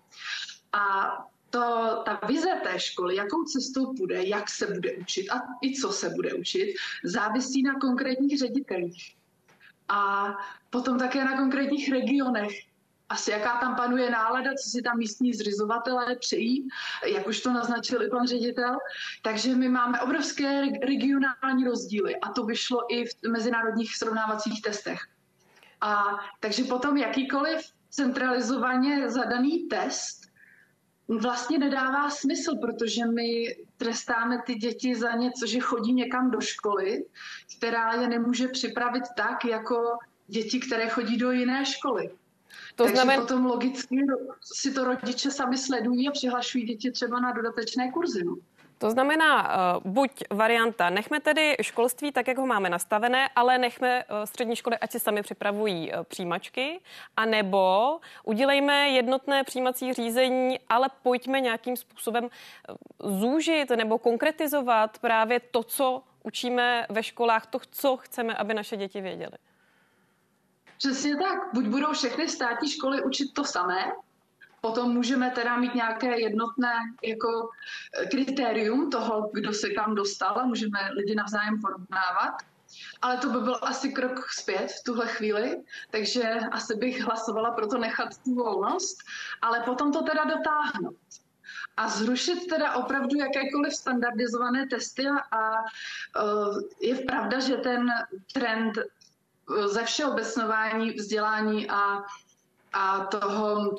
A 0.72 1.12
to, 1.52 2.02
ta 2.04 2.20
vize 2.26 2.60
té 2.62 2.80
školy, 2.80 3.16
jakou 3.16 3.44
cestou 3.44 3.94
půjde, 3.94 4.26
jak 4.26 4.50
se 4.50 4.66
bude 4.66 4.92
učit 4.92 5.30
a 5.30 5.40
i 5.62 5.74
co 5.74 5.92
se 5.92 6.10
bude 6.10 6.34
učit, 6.34 6.74
závisí 7.04 7.62
na 7.62 7.74
konkrétních 7.74 8.38
ředitelích. 8.38 9.14
A 9.88 10.28
potom 10.70 10.98
také 10.98 11.24
na 11.24 11.36
konkrétních 11.36 11.90
regionech. 11.90 12.52
Asi 13.08 13.30
jaká 13.30 13.58
tam 13.60 13.76
panuje 13.76 14.10
nálada, 14.10 14.50
co 14.54 14.70
si 14.70 14.82
tam 14.82 14.98
místní 14.98 15.34
zřizovatelé 15.34 16.16
přejí, 16.16 16.68
jak 17.06 17.26
už 17.26 17.40
to 17.40 17.52
naznačil 17.52 18.02
i 18.02 18.10
pan 18.10 18.26
ředitel. 18.26 18.76
Takže 19.22 19.54
my 19.54 19.68
máme 19.68 20.00
obrovské 20.00 20.62
regionální 20.86 21.64
rozdíly 21.64 22.16
a 22.16 22.32
to 22.32 22.44
vyšlo 22.44 22.94
i 22.94 23.04
v 23.04 23.10
mezinárodních 23.32 23.96
srovnávacích 23.96 24.62
testech. 24.62 25.00
A 25.80 26.04
takže 26.40 26.64
potom 26.64 26.96
jakýkoliv 26.96 27.60
centralizovaně 27.90 29.10
zadaný 29.10 29.68
test 29.68 30.21
vlastně 31.18 31.58
nedává 31.58 32.10
smysl, 32.10 32.56
protože 32.60 33.06
my 33.06 33.56
trestáme 33.76 34.42
ty 34.46 34.54
děti 34.54 34.94
za 34.94 35.12
něco, 35.12 35.46
že 35.46 35.60
chodí 35.60 35.92
někam 35.92 36.30
do 36.30 36.40
školy, 36.40 37.04
která 37.56 37.92
je 37.92 38.08
nemůže 38.08 38.48
připravit 38.48 39.04
tak, 39.16 39.44
jako 39.44 39.98
děti, 40.26 40.60
které 40.60 40.88
chodí 40.88 41.16
do 41.16 41.30
jiné 41.30 41.66
školy. 41.66 42.10
To 42.76 42.84
Takže 42.84 42.96
znamen... 42.96 43.20
potom 43.20 43.44
logicky 43.46 43.96
si 44.42 44.72
to 44.72 44.84
rodiče 44.84 45.30
sami 45.30 45.58
sledují 45.58 46.08
a 46.08 46.12
přihlašují 46.12 46.64
děti 46.64 46.90
třeba 46.90 47.20
na 47.20 47.32
dodatečné 47.32 47.90
kurzy. 47.92 48.24
No. 48.24 48.36
To 48.82 48.90
znamená, 48.90 49.42
uh, 49.42 49.92
buď 49.92 50.10
varianta, 50.30 50.90
nechme 50.90 51.20
tedy 51.20 51.56
školství 51.62 52.12
tak, 52.12 52.28
jak 52.28 52.38
ho 52.38 52.46
máme 52.46 52.70
nastavené, 52.70 53.28
ale 53.36 53.58
nechme 53.58 54.04
uh, 54.04 54.24
střední 54.24 54.56
školy, 54.56 54.78
ať 54.78 54.90
si 54.90 55.00
sami 55.00 55.22
připravují 55.22 55.92
uh, 55.92 56.02
přijímačky, 56.02 56.80
anebo 57.16 57.98
udělejme 58.24 58.88
jednotné 58.88 59.44
přijímací 59.44 59.92
řízení, 59.92 60.58
ale 60.68 60.90
pojďme 61.02 61.40
nějakým 61.40 61.76
způsobem 61.76 62.28
zúžit 63.00 63.70
nebo 63.70 63.98
konkretizovat 63.98 64.98
právě 64.98 65.40
to, 65.40 65.62
co 65.62 66.02
učíme 66.22 66.86
ve 66.88 67.02
školách, 67.02 67.46
to, 67.46 67.58
co 67.70 67.96
chceme, 67.96 68.34
aby 68.34 68.54
naše 68.54 68.76
děti 68.76 69.00
věděly. 69.00 69.38
Přesně 70.78 71.16
tak. 71.16 71.54
Buď 71.54 71.64
budou 71.64 71.92
všechny 71.92 72.28
státní 72.28 72.70
školy 72.70 73.02
učit 73.02 73.32
to 73.32 73.44
samé, 73.44 73.92
Potom 74.66 74.92
můžeme 74.94 75.30
teda 75.30 75.56
mít 75.56 75.74
nějaké 75.74 76.20
jednotné 76.20 76.72
jako 77.02 77.50
eh, 77.98 78.06
kritérium 78.06 78.90
toho, 78.90 79.30
kdo 79.32 79.52
se 79.52 79.70
kam 79.70 79.94
dostal 79.94 80.38
a 80.38 80.44
můžeme 80.44 80.78
lidi 80.92 81.14
navzájem 81.14 81.60
porovnávat. 81.60 82.34
Ale 83.02 83.16
to 83.16 83.28
by 83.28 83.40
byl 83.40 83.58
asi 83.62 83.92
krok 83.92 84.30
zpět 84.30 84.66
v 84.66 84.84
tuhle 84.84 85.06
chvíli, 85.06 85.62
takže 85.90 86.22
asi 86.52 86.74
bych 86.74 87.00
hlasovala 87.00 87.50
pro 87.50 87.66
to 87.66 87.78
nechat 87.78 88.08
tu 88.24 88.34
volnost, 88.34 88.98
ale 89.42 89.60
potom 89.60 89.92
to 89.92 90.02
teda 90.02 90.24
dotáhnout. 90.24 90.96
A 91.76 91.88
zrušit 91.88 92.46
teda 92.46 92.72
opravdu 92.72 93.16
jakékoliv 93.16 93.74
standardizované 93.74 94.66
testy 94.66 95.06
a 95.32 95.50
uh, 95.60 96.60
je 96.80 96.94
pravda, 96.94 97.40
že 97.40 97.56
ten 97.56 97.90
trend 98.32 98.78
eh, 98.78 99.68
ze 99.68 99.84
všeobecnování, 99.84 100.90
vzdělání 100.90 101.70
a, 101.70 102.02
a 102.72 103.04
toho 103.04 103.74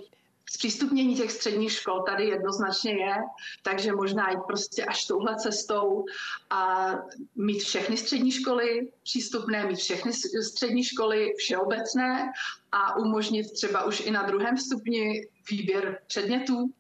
zpřístupnění 0.52 1.16
těch 1.16 1.32
středních 1.32 1.72
škol 1.72 2.04
tady 2.08 2.28
jednoznačně 2.28 2.92
je, 2.92 3.16
takže 3.64 3.92
možná 3.92 4.32
jít 4.32 4.44
prostě 4.48 4.86
až 4.86 5.06
touhle 5.06 5.36
cestou 5.36 6.06
a 6.50 6.92
mít 7.36 7.60
všechny 7.60 7.98
střední 7.98 8.32
školy 8.32 8.92
přístupné, 9.04 9.66
mít 9.66 9.76
všechny 9.76 10.14
střední 10.44 10.84
školy 10.84 11.34
všeobecné 11.38 12.32
a 12.72 12.98
umožnit 12.98 13.52
třeba 13.52 13.84
už 13.84 14.00
i 14.00 14.12
na 14.12 14.24
druhém 14.24 14.58
stupni 14.58 15.28
výběr 15.50 16.00
předmětů 16.08 16.74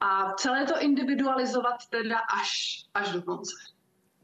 a 0.00 0.32
celé 0.34 0.66
to 0.66 0.80
individualizovat 0.80 1.74
teda 1.90 2.18
až, 2.18 2.50
až 2.94 3.12
do 3.12 3.22
konce. 3.22 3.52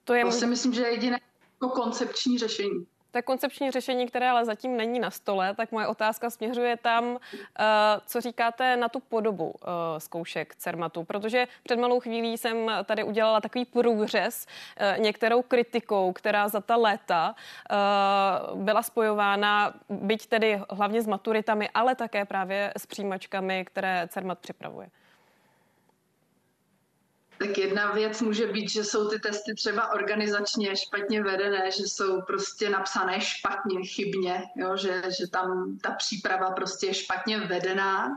To, 0.05 0.15
je 0.15 0.25
to 0.25 0.33
si 0.33 0.47
myslím, 0.47 0.73
že 0.73 0.83
je 0.83 0.91
jediné 0.91 1.21
jako 1.53 1.69
koncepční 1.69 2.39
řešení. 2.39 2.87
Tak 3.11 3.25
koncepční 3.25 3.71
řešení, 3.71 4.07
které 4.07 4.31
ale 4.31 4.45
zatím 4.45 4.77
není 4.77 5.01
na 5.01 5.11
stole, 5.11 5.55
tak 5.55 5.73
moje 5.73 5.87
otázka 5.87 6.31
směřuje 6.31 6.77
tam, 6.77 7.19
eh, 7.59 7.65
co 8.07 8.21
říkáte 8.21 8.77
na 8.77 8.89
tu 8.89 9.01
podobu 9.01 9.55
eh, 9.63 10.01
zkoušek 10.01 10.55
CERMATu, 10.57 11.05
protože 11.05 11.47
před 11.63 11.79
malou 11.79 12.01
chvílí 12.01 12.39
jsem 12.39 12.71
tady 12.85 13.05
udělala 13.05 13.41
takový 13.41 13.65
průřez 13.65 14.47
eh, 14.77 14.97
některou 14.99 15.43
kritikou, 15.43 16.13
která 16.13 16.49
za 16.49 16.61
ta 16.61 16.77
léta 16.77 17.35
byla 18.55 18.83
spojována, 18.83 19.75
byť 19.89 20.27
tedy 20.27 20.61
hlavně 20.71 21.03
s 21.03 21.07
maturitami, 21.07 21.69
ale 21.75 21.95
také 21.95 22.25
právě 22.25 22.73
s 22.77 22.87
přijímačkami, 22.87 23.65
které 23.65 24.09
CERMAT 24.09 24.39
připravuje. 24.39 24.89
Tak 27.41 27.59
jedna 27.59 27.93
věc 27.93 28.21
může 28.21 28.47
být, 28.47 28.71
že 28.71 28.85
jsou 28.85 29.09
ty 29.09 29.19
testy 29.19 29.55
třeba 29.55 29.93
organizačně 29.93 30.77
špatně 30.77 31.23
vedené, 31.23 31.71
že 31.71 31.83
jsou 31.83 32.23
prostě 32.23 32.71
napsané 32.71 33.21
špatně, 33.21 33.85
chybně, 33.85 34.43
jo? 34.57 34.77
Že, 34.77 35.03
že 35.19 35.27
tam 35.27 35.79
ta 35.83 35.91
příprava 35.91 36.51
prostě 36.51 36.87
je 36.87 36.95
špatně 36.95 37.41
vedená. 37.41 38.09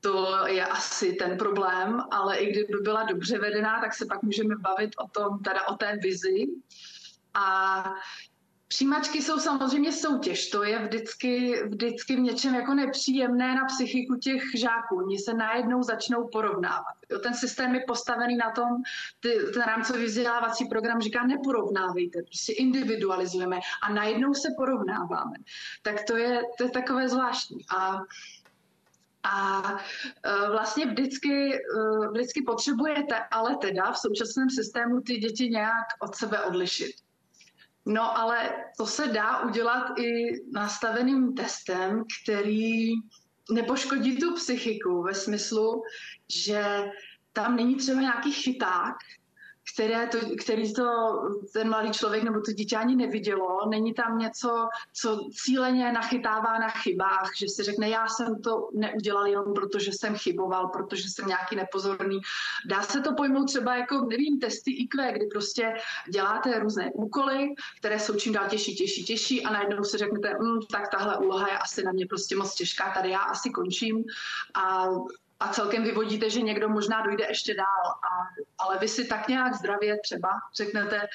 To 0.00 0.46
je 0.46 0.66
asi 0.66 1.12
ten 1.12 1.38
problém, 1.38 2.00
ale 2.10 2.36
i 2.36 2.52
kdyby 2.52 2.78
byla 2.82 3.02
dobře 3.02 3.38
vedená, 3.38 3.80
tak 3.80 3.94
se 3.94 4.06
pak 4.06 4.22
můžeme 4.22 4.56
bavit 4.56 4.90
o 4.98 5.08
tom, 5.08 5.38
teda 5.38 5.68
o 5.68 5.74
té 5.74 5.96
vizi. 6.02 6.46
A 7.34 7.84
Přijímačky 8.68 9.22
jsou 9.22 9.38
samozřejmě 9.38 9.92
soutěž, 9.92 10.50
to 10.50 10.62
je 10.62 10.78
vždycky, 10.78 11.62
vždycky 11.68 12.16
v 12.16 12.20
něčem 12.20 12.54
jako 12.54 12.74
nepříjemné 12.74 13.54
na 13.54 13.64
psychiku 13.64 14.14
těch 14.16 14.42
žáků. 14.56 14.96
Oni 14.96 15.18
se 15.18 15.34
najednou 15.34 15.82
začnou 15.82 16.28
porovnávat. 16.32 16.96
Jo, 17.10 17.18
ten 17.18 17.34
systém 17.34 17.74
je 17.74 17.84
postavený 17.86 18.36
na 18.36 18.50
tom, 18.50 18.68
ty, 19.20 19.38
ten 19.54 19.62
rámcový 19.62 20.04
vzdělávací 20.04 20.64
program 20.64 21.00
říká 21.00 21.26
neporovnávejte, 21.26 22.22
prostě 22.22 22.52
individualizujeme 22.52 23.58
a 23.82 23.92
najednou 23.92 24.34
se 24.34 24.48
porovnáváme. 24.56 25.36
Tak 25.82 26.04
to 26.04 26.16
je, 26.16 26.42
to 26.58 26.64
je 26.64 26.70
takové 26.70 27.08
zvláštní. 27.08 27.58
A 27.76 27.98
a 29.28 29.62
e, 30.22 30.50
vlastně 30.50 30.86
vždycky, 30.86 31.54
e, 31.54 31.58
vždycky 32.12 32.42
potřebujete 32.42 33.14
ale 33.30 33.56
teda 33.56 33.92
v 33.92 33.98
současném 33.98 34.50
systému 34.50 35.00
ty 35.00 35.16
děti 35.16 35.48
nějak 35.48 35.86
od 36.00 36.14
sebe 36.14 36.40
odlišit. 36.40 37.05
No 37.86 38.18
ale 38.18 38.64
to 38.76 38.86
se 38.86 39.06
dá 39.06 39.40
udělat 39.40 39.98
i 39.98 40.26
nastaveným 40.52 41.34
testem, 41.34 42.04
který 42.22 42.92
nepoškodí 43.52 44.18
tu 44.18 44.34
psychiku 44.34 45.02
ve 45.02 45.14
smyslu, 45.14 45.82
že 46.46 46.90
tam 47.32 47.56
není 47.56 47.76
třeba 47.76 48.00
nějaký 48.00 48.32
chyták, 48.32 48.94
které 49.74 50.06
to, 50.06 50.18
který 50.42 50.74
to 50.74 50.84
ten 51.52 51.68
mladý 51.68 51.90
člověk 51.90 52.22
nebo 52.22 52.40
to 52.40 52.52
dítě 52.52 52.76
ani 52.76 52.96
nevidělo. 52.96 53.68
Není 53.68 53.94
tam 53.94 54.18
něco, 54.18 54.68
co 54.92 55.20
cíleně 55.44 55.92
nachytává 55.92 56.58
na 56.58 56.68
chybách, 56.68 57.30
že 57.36 57.46
si 57.48 57.62
řekne, 57.62 57.88
já 57.88 58.08
jsem 58.08 58.42
to 58.42 58.68
neudělal 58.74 59.26
jenom 59.26 59.54
proto, 59.54 59.78
že 59.78 59.92
jsem 59.92 60.16
chyboval, 60.16 60.68
protože 60.68 61.08
jsem 61.08 61.28
nějaký 61.28 61.56
nepozorný. 61.56 62.20
Dá 62.66 62.82
se 62.82 63.00
to 63.00 63.14
pojmout 63.14 63.46
třeba 63.46 63.76
jako, 63.76 64.06
nevím, 64.10 64.40
testy 64.40 64.70
IQ, 64.70 65.12
kdy 65.12 65.26
prostě 65.26 65.72
děláte 66.12 66.58
různé 66.58 66.90
úkoly, 66.94 67.54
které 67.78 67.98
jsou 67.98 68.14
čím 68.14 68.32
dál 68.32 68.48
těžší, 68.48 68.76
těžší, 68.76 69.04
těžší 69.04 69.44
a 69.44 69.52
najednou 69.52 69.84
si 69.84 69.98
řeknete, 69.98 70.34
hm, 70.34 70.60
tak 70.70 70.88
tahle 70.90 71.18
úloha 71.18 71.48
je 71.48 71.58
asi 71.58 71.82
na 71.82 71.92
mě 71.92 72.06
prostě 72.06 72.36
moc 72.36 72.54
těžká, 72.54 72.92
tady 72.94 73.10
já 73.10 73.20
asi 73.20 73.50
končím 73.50 74.04
a 74.54 74.88
a 75.40 75.48
celkem 75.48 75.82
vyvodíte, 75.82 76.30
že 76.30 76.40
někdo 76.40 76.68
možná 76.68 77.02
dojde 77.02 77.26
ještě 77.28 77.54
dál. 77.54 77.84
A, 77.86 78.08
ale 78.58 78.78
vy 78.78 78.88
si 78.88 79.04
tak 79.04 79.28
nějak 79.28 79.54
zdravě 79.54 79.98
třeba 80.02 80.28
řeknete, 80.54 80.96
e, 80.96 81.08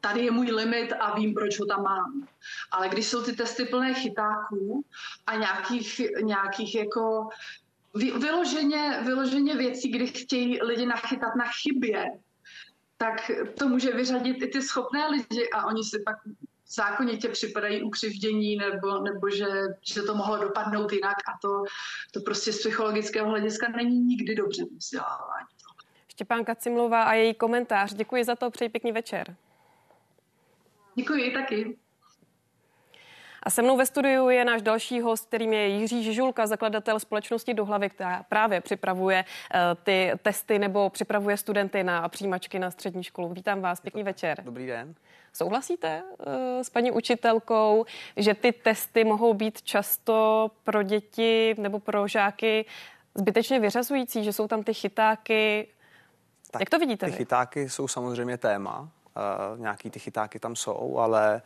tady 0.00 0.24
je 0.24 0.30
můj 0.30 0.50
limit 0.50 0.92
a 0.92 1.14
vím, 1.14 1.34
proč 1.34 1.60
ho 1.60 1.66
tam 1.66 1.82
mám. 1.82 2.28
Ale 2.70 2.88
když 2.88 3.06
jsou 3.06 3.22
ty 3.22 3.32
testy 3.32 3.64
plné 3.64 3.94
chytáků 3.94 4.84
a 5.26 5.36
nějakých, 5.36 6.00
nějakých 6.22 6.74
jako 6.74 7.28
vyloženě, 7.94 9.00
vyloženě 9.04 9.56
věcí, 9.56 9.90
kdy 9.90 10.06
chtějí 10.06 10.62
lidi 10.62 10.86
nachytat 10.86 11.34
na 11.36 11.44
chybě, 11.62 12.04
tak 12.98 13.30
to 13.58 13.68
může 13.68 13.90
vyřadit 13.90 14.42
i 14.42 14.46
ty 14.46 14.62
schopné 14.62 15.08
lidi 15.08 15.50
a 15.54 15.66
oni 15.66 15.84
si 15.84 16.02
pak 16.04 16.16
zákonitě 16.74 17.28
připadají 17.28 17.82
ukřivdění 17.82 18.56
nebo, 18.56 19.00
nebo 19.00 19.30
že, 19.30 19.46
že 19.82 20.02
to 20.02 20.14
mohlo 20.14 20.36
dopadnout 20.36 20.92
jinak 20.92 21.16
a 21.16 21.38
to, 21.42 21.62
to 22.12 22.20
prostě 22.20 22.52
z 22.52 22.58
psychologického 22.58 23.28
hlediska 23.28 23.68
není 23.68 24.00
nikdy 24.00 24.34
dobře 24.34 24.64
vzdělávání. 24.78 25.46
Štěpánka 26.08 26.54
Cimlová 26.54 27.02
a 27.02 27.12
její 27.12 27.34
komentář. 27.34 27.94
Děkuji 27.94 28.24
za 28.24 28.36
to, 28.36 28.50
přeji 28.50 28.68
pěkný 28.68 28.92
večer. 28.92 29.36
Děkuji 30.94 31.32
taky. 31.32 31.76
A 33.42 33.50
se 33.50 33.62
mnou 33.62 33.76
ve 33.76 33.86
studiu 33.86 34.28
je 34.28 34.44
náš 34.44 34.62
další 34.62 35.00
host, 35.00 35.26
kterým 35.26 35.52
je 35.52 35.68
Jiří 35.68 36.04
Žižulka, 36.04 36.46
zakladatel 36.46 37.00
společnosti 37.00 37.54
do 37.54 37.64
hlavy, 37.64 37.90
která 37.90 38.22
právě 38.28 38.60
připravuje 38.60 39.24
uh, 39.24 39.60
ty 39.84 40.12
testy 40.22 40.58
nebo 40.58 40.90
připravuje 40.90 41.36
studenty 41.36 41.84
na 41.84 42.08
přijímačky 42.08 42.58
na 42.58 42.70
střední 42.70 43.04
školu. 43.04 43.28
Vítám 43.28 43.60
vás, 43.60 43.80
pěkný 43.80 44.02
večer. 44.02 44.42
Dobrý 44.44 44.66
den. 44.66 44.94
Souhlasíte 45.36 46.02
uh, 46.02 46.24
s 46.62 46.70
paní 46.70 46.90
učitelkou, 46.90 47.84
že 48.16 48.34
ty 48.34 48.52
testy 48.52 49.04
mohou 49.04 49.34
být 49.34 49.62
často 49.62 50.50
pro 50.64 50.82
děti 50.82 51.54
nebo 51.58 51.78
pro 51.78 52.08
žáky 52.08 52.66
zbytečně 53.14 53.60
vyřazující, 53.60 54.24
že 54.24 54.32
jsou 54.32 54.48
tam 54.48 54.62
ty 54.62 54.74
chytáky? 54.74 55.68
Tak 56.50 56.60
Jak 56.60 56.70
to 56.70 56.78
vidíte? 56.78 57.06
Ty 57.06 57.12
vy? 57.12 57.18
chytáky 57.18 57.68
jsou 57.68 57.88
samozřejmě 57.88 58.38
téma. 58.38 58.80
Uh, 58.80 59.60
nějaký 59.60 59.90
ty 59.90 59.98
chytáky 59.98 60.38
tam 60.38 60.56
jsou, 60.56 60.98
ale 60.98 61.42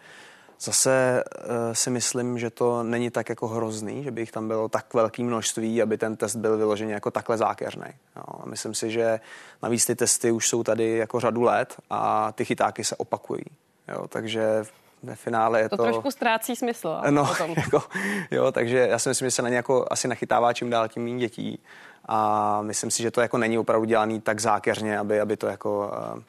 Zase 0.61 1.24
uh, 1.24 1.51
si 1.72 1.90
myslím, 1.90 2.38
že 2.38 2.51
to 2.51 2.83
není 2.83 3.11
tak 3.11 3.29
jako 3.29 3.48
hrozný, 3.48 4.05
že 4.05 4.11
by 4.11 4.20
jich 4.20 4.33
tam 4.33 4.48
bylo 4.48 4.68
tak 4.68 4.94
velké 4.94 5.22
množství, 5.22 5.83
aby 5.83 5.98
ten 5.98 6.16
test 6.16 6.37
byl 6.37 6.57
vyložený 6.57 6.90
jako 6.90 7.11
takhle 7.11 7.37
zákeřný. 7.37 7.87
No, 8.16 8.22
myslím 8.44 8.74
si, 8.74 8.90
že 8.90 9.20
navíc 9.62 9.87
ty 9.87 9.96
testy 9.96 10.31
už 10.31 10.48
jsou 10.48 10.62
tady 10.62 10.96
jako 10.96 11.20
řadu 11.20 11.42
let 11.42 11.77
a 11.90 12.33
ty 12.33 12.44
chytáky 12.44 12.85
se 12.85 12.96
opakují. 12.96 13.44
Jo, 13.88 14.09
takže 14.09 14.64
ve 15.03 15.16
finále 15.16 15.61
je 15.61 15.68
to... 15.68 15.77
To 15.77 15.83
trošku 15.83 16.11
ztrácí 16.11 16.57
smysl. 16.57 17.01
No, 17.11 17.27
potom. 17.27 17.51
Jako, 17.57 17.83
jo, 18.31 18.53
takže 18.53 18.79
já 18.79 18.98
si 18.98 19.09
myslím, 19.09 19.27
že 19.27 19.31
se 19.31 19.42
na 19.42 19.48
ně 19.48 19.57
jako 19.57 19.87
asi 19.90 20.09
nachytává 20.09 20.53
čím 20.53 20.70
dál 20.70 20.88
tím 20.88 21.05
méně 21.05 21.18
dětí 21.18 21.62
a 22.05 22.62
myslím 22.62 22.90
si, 22.90 23.03
že 23.03 23.11
to 23.11 23.20
jako 23.20 23.38
není 23.38 23.59
opravdu 23.59 23.85
dělaný 23.85 24.20
tak 24.20 24.40
zákeřně, 24.40 24.98
aby, 24.98 25.20
aby 25.20 25.37
to 25.37 25.46
jako 25.46 25.92
uh, 26.14 26.22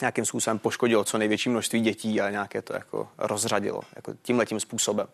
nějakým 0.00 0.24
způsobem 0.24 0.58
poškodilo 0.58 1.04
co 1.04 1.18
největší 1.18 1.48
množství 1.48 1.80
dětí 1.80 2.20
a 2.20 2.30
nějaké 2.30 2.62
to 2.62 2.74
jako 2.74 3.08
rozřadilo 3.18 3.80
jako 3.96 4.14
tímhletím 4.22 4.60
způsobem. 4.60 5.06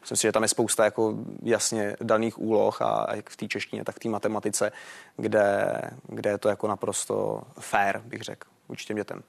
Myslím 0.00 0.16
si, 0.16 0.22
že 0.22 0.32
tam 0.32 0.42
je 0.42 0.48
spousta 0.48 0.84
jako 0.84 1.14
jasně 1.42 1.96
daných 2.00 2.38
úloh 2.38 2.82
a 2.82 3.06
jak 3.14 3.30
v 3.30 3.36
té 3.36 3.48
češtině, 3.48 3.84
tak 3.84 3.96
v 3.96 3.98
té 3.98 4.08
matematice, 4.08 4.72
kde, 5.16 5.80
kde 6.02 6.30
je 6.30 6.38
to 6.38 6.48
jako 6.48 6.68
naprosto 6.68 7.42
fair, 7.60 7.98
bych 7.98 8.22
řekl, 8.22 8.48
vůči 8.68 8.86
těm 8.86 8.96
dětem. 8.96 9.22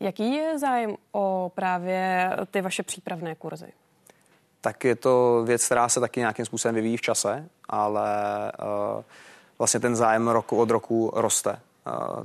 Jaký 0.00 0.34
je 0.34 0.58
zájem 0.58 0.96
o 1.12 1.52
právě 1.54 2.30
ty 2.50 2.60
vaše 2.60 2.82
přípravné 2.82 3.34
kurzy? 3.34 3.72
Tak 4.60 4.84
je 4.84 4.96
to 4.96 5.44
věc, 5.46 5.66
která 5.66 5.88
se 5.88 6.00
taky 6.00 6.20
nějakým 6.20 6.44
způsobem 6.44 6.74
vyvíjí 6.74 6.96
v 6.96 7.00
čase, 7.00 7.48
ale 7.68 8.08
uh, 8.96 9.02
vlastně 9.58 9.80
ten 9.80 9.96
zájem 9.96 10.28
roku 10.28 10.56
od 10.56 10.70
roku 10.70 11.10
roste 11.14 11.60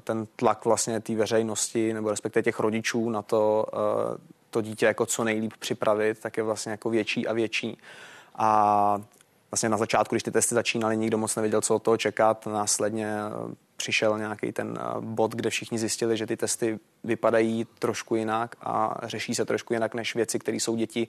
ten 0.04 0.28
tlak 0.36 0.66
vlastně 0.66 1.00
té 1.00 1.16
veřejnosti 1.16 1.94
nebo 1.94 2.10
respektive 2.10 2.44
těch 2.44 2.60
rodičů 2.60 3.10
na 3.10 3.22
to, 3.22 3.66
eh, 3.74 4.18
to 4.50 4.62
dítě 4.62 4.86
jako 4.86 5.06
co 5.06 5.24
nejlíp 5.24 5.54
připravit, 5.60 6.20
tak 6.20 6.38
je 6.38 6.44
vlastně 6.44 6.72
jako 6.72 6.90
větší 6.90 7.28
a 7.28 7.34
větší. 7.34 7.78
A 8.36 9.02
vlastně 9.54 9.70
na 9.70 9.78
začátku, 9.78 10.16
když 10.16 10.24
ty 10.24 10.32
testy 10.32 10.56
začínaly, 10.56 10.98
nikdo 10.98 11.18
moc 11.18 11.36
nevěděl, 11.36 11.62
co 11.62 11.76
od 11.76 11.84
toho 11.84 11.98
čekat. 11.98 12.46
Následně 12.46 13.08
eh, 13.08 13.56
přišel 13.78 14.18
nějaký 14.18 14.52
ten 14.52 14.80
eh, 14.80 14.84
bod, 15.00 15.32
kde 15.32 15.50
všichni 15.50 15.80
zjistili, 15.80 16.18
že 16.18 16.28
ty 16.28 16.38
testy 16.38 16.80
vypadají 17.04 17.68
trošku 17.80 18.16
jinak 18.16 18.56
a 18.62 18.98
řeší 19.04 19.36
se 19.36 19.46
trošku 19.46 19.74
jinak 19.74 19.94
než 19.94 20.16
věci, 20.16 20.39
které 20.39 20.58
jsou 20.58 20.76
děti 20.76 21.08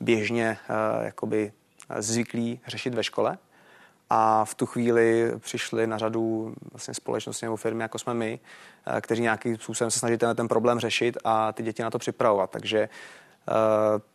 běžně 0.00 0.58
jakoby 1.02 1.52
zvyklí 1.98 2.60
řešit 2.66 2.94
ve 2.94 3.04
škole. 3.04 3.38
A 4.10 4.44
v 4.44 4.54
tu 4.54 4.66
chvíli 4.66 5.32
přišly 5.38 5.86
na 5.86 5.98
řadu 5.98 6.54
vlastně 6.72 6.94
společnosti 6.94 7.46
nebo 7.46 7.56
firmy, 7.56 7.82
jako 7.82 7.98
jsme 7.98 8.14
my, 8.14 8.40
eh, 8.86 9.00
kteří 9.00 9.22
nějakým 9.22 9.56
způsobem 9.56 9.90
se 9.90 9.98
snaží 9.98 10.16
ten, 10.16 10.36
ten 10.36 10.48
problém 10.48 10.80
řešit 10.80 11.18
a 11.24 11.52
ty 11.52 11.62
děti 11.62 11.82
na 11.82 11.90
to 11.90 11.98
připravovat. 11.98 12.50
Takže 12.50 12.78
eh, 12.78 14.13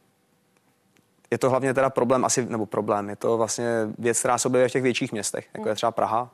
je 1.32 1.38
to 1.38 1.50
hlavně 1.50 1.74
teda 1.74 1.90
problém 1.90 2.26
asi, 2.26 2.46
nebo 2.46 2.66
problém, 2.66 3.10
je 3.10 3.16
to 3.16 3.38
vlastně 3.38 3.68
věc, 3.98 4.20
která 4.20 4.38
se 4.38 4.48
objevuje 4.48 4.70
v 4.70 4.72
těch 4.72 4.84
větších 4.84 5.12
městech, 5.12 5.48
jako 5.54 5.70
je 5.70 5.76
třeba 5.76 5.92
Praha, 5.92 6.30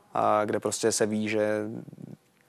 kde 0.46 0.60
prostě 0.60 0.92
se 0.92 1.06
ví, 1.06 1.30
že 1.30 1.64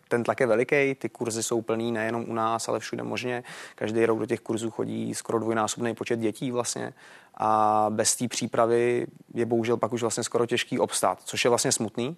ten 0.08 0.24
tlak 0.24 0.40
je 0.40 0.46
veliký, 0.46 0.94
ty 0.94 1.08
kurzy 1.08 1.42
jsou 1.42 1.62
plný 1.62 1.92
nejenom 1.92 2.24
u 2.28 2.34
nás, 2.34 2.68
ale 2.68 2.78
všude 2.78 3.02
možně. 3.02 3.44
Každý 3.74 4.06
rok 4.06 4.18
do 4.18 4.26
těch 4.26 4.40
kurzů 4.40 4.70
chodí 4.70 5.14
skoro 5.14 5.38
dvojnásobný 5.38 5.94
počet 5.94 6.18
dětí 6.18 6.50
vlastně 6.50 6.92
a 7.34 7.86
bez 7.90 8.16
té 8.16 8.28
přípravy 8.28 9.06
je 9.34 9.46
bohužel 9.46 9.76
pak 9.76 9.92
už 9.92 10.00
vlastně 10.00 10.24
skoro 10.24 10.46
těžký 10.46 10.78
obstát, 10.78 11.18
což 11.24 11.44
je 11.44 11.48
vlastně 11.48 11.72
smutný, 11.72 12.16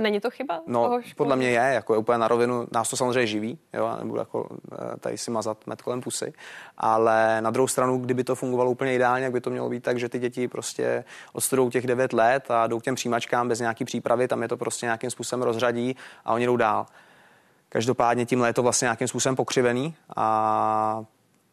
Není 0.00 0.20
to 0.20 0.30
chyba? 0.30 0.60
No, 0.66 1.00
podle 1.16 1.36
mě 1.36 1.50
je, 1.50 1.74
jako 1.74 1.94
je 1.94 1.98
úplně 1.98 2.18
na 2.18 2.28
rovinu, 2.28 2.66
nás 2.72 2.90
to 2.90 2.96
samozřejmě 2.96 3.26
živí, 3.26 3.58
jo, 3.72 3.96
nebudu 3.98 4.18
jako 4.18 4.48
eh, 4.72 4.96
tady 5.00 5.18
si 5.18 5.30
mazat 5.30 5.66
met 5.66 5.82
kolem 5.82 6.00
pusy, 6.00 6.32
ale 6.78 7.40
na 7.40 7.50
druhou 7.50 7.68
stranu, 7.68 7.98
kdyby 7.98 8.24
to 8.24 8.34
fungovalo 8.34 8.70
úplně 8.70 8.94
ideálně, 8.94 9.24
jak 9.24 9.32
by 9.32 9.40
to 9.40 9.50
mělo 9.50 9.68
být 9.68 9.82
tak, 9.82 9.98
že 9.98 10.08
ty 10.08 10.18
děti 10.18 10.48
prostě 10.48 11.04
odstudou 11.32 11.70
těch 11.70 11.86
9 11.86 12.12
let 12.12 12.50
a 12.50 12.66
jdou 12.66 12.80
k 12.80 12.82
těm 12.82 12.94
přijímačkám 12.94 13.48
bez 13.48 13.60
nějaký 13.60 13.84
přípravy, 13.84 14.28
tam 14.28 14.42
je 14.42 14.48
to 14.48 14.56
prostě 14.56 14.86
nějakým 14.86 15.10
způsobem 15.10 15.42
rozřadí 15.42 15.96
a 16.24 16.32
oni 16.32 16.46
jdou 16.46 16.56
dál. 16.56 16.86
Každopádně 17.68 18.26
tímhle 18.26 18.48
je 18.48 18.52
to 18.52 18.62
vlastně 18.62 18.86
nějakým 18.86 19.08
způsobem 19.08 19.36
pokřivený 19.36 19.94
a, 20.16 21.04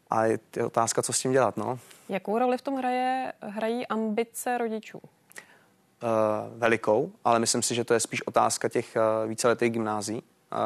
a 0.10 0.26
je, 0.26 0.40
je 0.56 0.66
otázka, 0.66 1.02
co 1.02 1.14
s 1.14 1.20
tím 1.20 1.32
dělat. 1.32 1.58
No. 1.58 1.80
Jakou 2.10 2.40
roli 2.40 2.58
v 2.58 2.62
tom 2.62 2.76
hraje, 2.76 3.34
hrají 3.42 3.88
ambice 3.88 4.58
rodičů? 4.58 5.02
Uh, 6.04 6.60
velikou, 6.60 7.12
ale 7.24 7.40
myslím 7.40 7.62
si, 7.62 7.76
že 7.76 7.84
to 7.84 7.94
je 7.94 8.00
spíš 8.00 8.28
otázka 8.28 8.70
těch 8.70 8.98
uh, 9.24 9.30
víceletých 9.30 9.72
gymnází, 9.72 10.24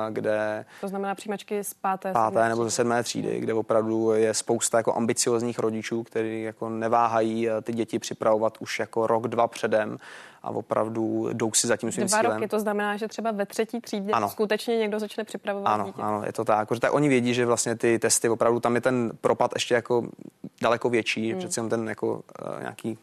kde... 0.10 0.66
To 0.82 0.88
znamená 0.88 1.16
přijímačky 1.16 1.64
z 1.64 1.74
páté, 1.74 2.12
páté 2.12 2.50
nebo 2.50 2.64
ze 2.64 2.72
sedmé 2.72 3.04
třídy, 3.04 3.40
kde 3.40 3.54
opravdu 3.54 4.12
je 4.12 4.34
spousta 4.34 4.78
jako 4.78 4.96
ambiciozních 4.96 5.60
rodičů, 5.60 6.04
kteří 6.04 6.42
jako 6.42 6.70
neváhají 6.70 7.50
eh, 7.50 7.62
ty 7.62 7.74
děti 7.74 8.00
připravovat 8.00 8.58
už 8.60 8.80
jako 8.80 9.08
rok, 9.08 9.28
dva 9.28 9.48
předem 9.48 9.98
a 10.44 10.50
opravdu 10.50 11.30
jdou 11.34 11.54
si 11.54 11.68
za 11.68 11.78
tím 11.78 11.92
svým 11.92 12.08
Dva 12.08 12.20
cílem. 12.20 12.36
roky, 12.36 12.48
to 12.48 12.60
znamená, 12.60 12.98
že 12.98 13.08
třeba 13.08 13.32
ve 13.32 13.46
třetí 13.46 13.82
třídě 13.82 14.12
ano. 14.12 14.30
skutečně 14.30 14.78
někdo 14.78 15.00
začne 15.00 15.24
připravovat 15.24 15.72
ano, 15.72 15.86
dítě. 15.86 16.02
Ano, 16.02 16.24
je 16.26 16.34
to 16.34 16.46
tak. 16.46 16.68
Protože 16.68 16.82
tak 16.82 16.94
oni 16.94 17.10
vědí, 17.10 17.34
že 17.34 17.46
vlastně 17.46 17.76
ty 17.76 18.00
testy 18.00 18.30
opravdu 18.30 18.60
tam 18.60 18.76
je 18.76 18.82
ten 18.82 19.12
propad 19.22 19.52
ještě 19.54 19.74
jako 19.74 20.04
daleko 20.62 20.90
větší, 20.90 21.32
hmm. 21.32 21.40
přece 21.40 21.70
ten 21.70 21.90
jako 21.90 22.24
nějaký 22.60 22.98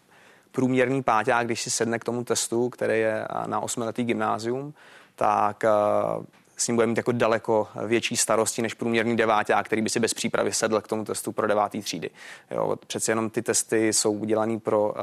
průměrný 0.52 1.02
páťák, 1.02 1.46
když 1.46 1.62
si 1.62 1.70
sedne 1.70 1.98
k 1.98 2.04
tomu 2.04 2.24
testu, 2.24 2.68
který 2.68 3.00
je 3.00 3.26
na 3.46 3.61
osmiletý 3.61 4.04
gymnázium, 4.04 4.74
tak 5.16 5.64
uh, 6.18 6.24
s 6.56 6.66
ním 6.68 6.76
bude 6.76 6.87
mít 6.87 6.96
jako 6.96 7.12
daleko 7.12 7.68
větší 7.87 8.16
starosti 8.16 8.62
než 8.62 8.74
průměrný 8.74 9.16
deváťák, 9.16 9.66
který 9.66 9.82
by 9.82 9.90
si 9.90 10.00
bez 10.00 10.14
přípravy 10.14 10.52
sedl 10.52 10.80
k 10.80 10.88
tomu 10.88 11.04
testu 11.04 11.32
pro 11.32 11.46
devátý 11.46 11.82
třídy. 11.82 12.11
Jo, 12.50 12.76
přeci 12.87 13.11
jenom 13.11 13.30
ty 13.30 13.42
testy 13.42 13.92
jsou 13.92 14.12
udělané 14.12 14.58
pro 14.58 14.88
uh, 14.88 14.94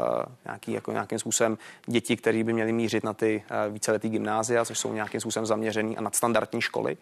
nějaký, 0.45 0.71
jako 0.71 0.91
nějakým 0.91 1.19
způsobem 1.19 1.57
děti, 1.85 2.17
které 2.17 2.43
by 2.43 2.53
měly 2.53 2.71
mířit 2.71 3.03
na 3.03 3.13
ty 3.13 3.43
uh, 3.67 3.73
víceletý 3.73 4.09
gymnázia, 4.09 4.65
což 4.65 4.79
jsou 4.79 4.93
nějakým 4.93 5.21
způsobem 5.21 5.45
zaměřený 5.45 5.97
a 5.97 6.01
nadstandardní 6.01 6.61
školy. 6.61 6.97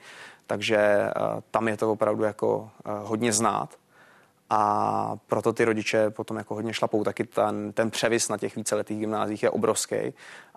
Takže 0.47 1.09
uh, 1.15 1.41
tam 1.51 1.67
je 1.67 1.77
to 1.77 1.91
opravdu 1.91 2.23
jako 2.23 2.57
uh, 2.57 2.69
hodně 2.85 3.33
znát 3.33 3.69
a 4.49 5.15
proto 5.27 5.53
ty 5.53 5.65
rodiče 5.65 6.09
potom 6.09 6.37
jako 6.37 6.55
hodně 6.55 6.73
šlapou. 6.73 7.03
Taky 7.03 7.23
ten, 7.23 7.73
ten 7.73 7.91
převis 7.91 8.29
na 8.29 8.37
těch 8.37 8.55
víceletých 8.55 8.99
gymnázích 8.99 9.43
je 9.43 9.49
obrovský 9.49 9.95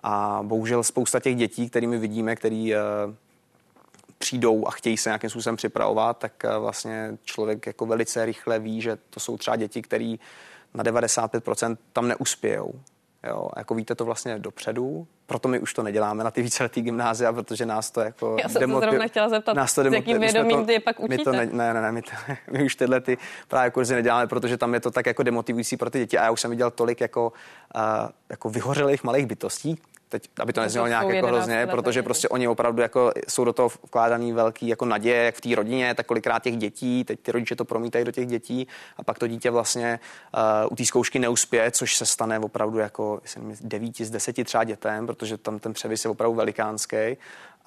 a 0.03 0.39
bohužel 0.43 0.83
spousta 0.83 1.19
těch 1.19 1.35
dětí, 1.35 1.69
kterými 1.69 1.97
vidíme, 1.97 2.35
který 2.35 2.73
uh, 2.73 2.79
přijdou 4.17 4.67
a 4.67 4.71
chtějí 4.71 4.97
se 4.97 5.09
nějakým 5.09 5.29
způsobem 5.29 5.55
připravovat, 5.55 6.17
tak 6.17 6.45
eh, 6.45 6.57
vlastně 6.57 7.17
člověk 7.23 7.67
jako 7.67 7.85
velice 7.85 8.25
rychle 8.25 8.59
ví, 8.59 8.81
že 8.81 8.97
to 9.09 9.19
jsou 9.19 9.37
třeba 9.37 9.55
děti, 9.55 9.81
které 9.81 10.15
na 10.73 10.83
95% 10.83 11.77
tam 11.93 12.07
neuspějou. 12.07 12.73
Jo, 13.23 13.49
jako 13.57 13.75
víte 13.75 13.95
to 13.95 14.05
vlastně 14.05 14.39
dopředu, 14.39 15.07
proto 15.25 15.47
my 15.47 15.59
už 15.59 15.73
to 15.73 15.83
neděláme 15.83 16.23
na 16.23 16.31
ty 16.31 16.41
víceletý 16.41 16.81
gymnázia, 16.81 17.33
protože 17.33 17.65
nás 17.65 17.91
to 17.91 18.01
jako 18.01 18.37
Já 18.43 18.49
jsem 18.49 18.59
demotiv... 18.59 18.83
se 18.83 18.89
zrovna 18.89 19.07
chtěla 19.07 19.29
zeptat, 19.29 19.53
nás 19.53 19.75
to 19.75 19.83
demotiv... 19.83 20.03
s 20.03 20.07
jakým 20.07 20.21
vědomím 20.21 20.65
ty 20.65 20.73
je 20.73 20.79
pak 20.79 20.99
učíte? 20.99 21.17
My 21.17 21.23
to 21.23 21.31
ne, 21.31 21.45
ne, 21.45 21.73
ne, 21.73 21.81
ne 21.81 21.91
my, 21.91 22.01
to, 22.01 22.11
my 22.51 22.63
už 22.63 22.75
tyhle 22.75 23.01
ty 23.01 23.17
právě 23.47 23.71
kurzy 23.71 23.95
neděláme, 23.95 24.27
protože 24.27 24.57
tam 24.57 24.73
je 24.73 24.79
to 24.79 24.91
tak 24.91 25.05
jako 25.05 25.23
demotivující 25.23 25.77
pro 25.77 25.89
ty 25.89 25.99
děti 25.99 26.17
a 26.17 26.23
já 26.23 26.31
už 26.31 26.41
jsem 26.41 26.51
viděl 26.51 26.71
tolik 26.71 27.01
jako, 27.01 27.33
uh, 27.75 27.81
jako 28.29 28.49
vyhořelých 28.49 29.03
malých 29.03 29.25
bytostí, 29.25 29.79
teď, 30.09 30.29
aby 30.39 30.53
to 30.53 30.61
neznělo 30.61 30.87
nějak 30.87 31.09
jako 31.09 31.27
hrozně, 31.27 31.67
protože 31.67 32.03
prostě 32.03 32.29
oni 32.29 32.47
opravdu 32.47 32.81
jako 32.81 33.11
jsou 33.27 33.45
do 33.45 33.53
toho 33.53 33.69
vkládaný 33.69 34.33
velký 34.33 34.67
jako 34.67 34.85
naděje, 34.85 35.23
jak 35.23 35.35
v 35.35 35.41
té 35.41 35.55
rodině, 35.55 35.95
tak 35.95 36.05
kolikrát 36.05 36.43
těch 36.43 36.57
dětí, 36.57 37.03
teď 37.03 37.19
ty 37.19 37.31
rodiče 37.31 37.55
to 37.55 37.65
promítají 37.65 38.05
do 38.05 38.11
těch 38.11 38.27
dětí 38.27 38.67
a 38.97 39.03
pak 39.03 39.19
to 39.19 39.27
dítě 39.27 39.51
vlastně 39.51 39.99
uh, 40.63 40.71
u 40.71 40.75
té 40.75 40.85
zkoušky 40.85 41.19
neuspěje, 41.19 41.71
což 41.71 41.97
se 41.97 42.05
stane 42.05 42.39
opravdu 42.39 42.77
jako 42.77 43.21
9 43.61 43.97
z 43.97 44.09
10 44.09 44.43
třeba 44.43 44.63
dětem, 44.63 45.07
protože 45.07 45.37
tam 45.37 45.59
ten 45.59 45.73
převis 45.73 46.05
je 46.05 46.11
opravdu 46.11 46.35
velikánský 46.35 47.17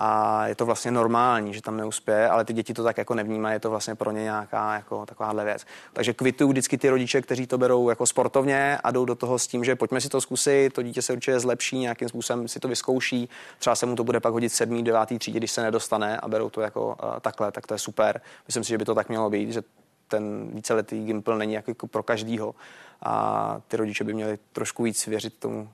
a 0.02 0.46
je 0.46 0.54
to 0.54 0.66
vlastně 0.66 0.90
normální, 0.90 1.54
že 1.54 1.62
tam 1.62 1.76
neuspěje, 1.76 2.28
ale 2.28 2.44
ty 2.44 2.52
děti 2.52 2.74
to 2.74 2.84
tak 2.84 2.98
jako 2.98 3.14
nevnímají, 3.14 3.54
je 3.54 3.60
to 3.60 3.70
vlastně 3.70 3.94
pro 3.94 4.10
ně 4.10 4.22
nějaká 4.22 4.74
jako 4.74 5.06
takováhle 5.06 5.44
věc. 5.44 5.66
Takže 5.92 6.12
kvituju 6.12 6.50
vždycky 6.50 6.78
ty 6.78 6.90
rodiče, 6.90 7.22
kteří 7.22 7.46
to 7.46 7.58
berou 7.58 7.88
jako 7.88 8.06
sportovně 8.06 8.78
a 8.84 8.90
jdou 8.90 9.04
do 9.04 9.14
toho 9.14 9.38
s 9.38 9.46
tím, 9.46 9.64
že 9.64 9.76
pojďme 9.76 10.00
si 10.00 10.08
to 10.08 10.20
zkusit, 10.20 10.72
to 10.72 10.82
dítě 10.82 11.02
se 11.02 11.12
určitě 11.12 11.40
zlepší, 11.40 11.78
nějakým 11.78 12.08
způsobem 12.08 12.48
si 12.48 12.60
to 12.60 12.68
vyzkouší, 12.68 13.28
třeba 13.58 13.76
se 13.76 13.86
mu 13.86 13.96
to 13.96 14.04
bude 14.04 14.20
pak 14.20 14.32
hodit 14.32 14.48
sedmý, 14.48 14.82
devátý 14.82 15.18
třídě, 15.18 15.38
když 15.38 15.50
se 15.50 15.62
nedostane 15.62 16.20
a 16.20 16.28
berou 16.28 16.50
to 16.50 16.60
jako 16.60 16.86
uh, 16.86 17.20
takhle, 17.20 17.52
tak 17.52 17.66
to 17.66 17.74
je 17.74 17.78
super. 17.78 18.20
Myslím 18.46 18.64
si, 18.64 18.68
že 18.68 18.78
by 18.78 18.84
to 18.84 18.94
tak 18.94 19.08
mělo 19.08 19.30
být, 19.30 19.52
že 19.52 19.62
ten 20.08 20.50
víceletý 20.52 21.04
Gimpl 21.04 21.38
není 21.38 21.52
jako 21.52 21.86
pro 21.86 22.02
každýho 22.02 22.54
a 23.02 23.60
ty 23.68 23.76
rodiče 23.76 24.04
by 24.04 24.14
měli 24.14 24.38
trošku 24.52 24.82
víc 24.82 25.06
věřit 25.06 25.34
tomu 25.38 25.68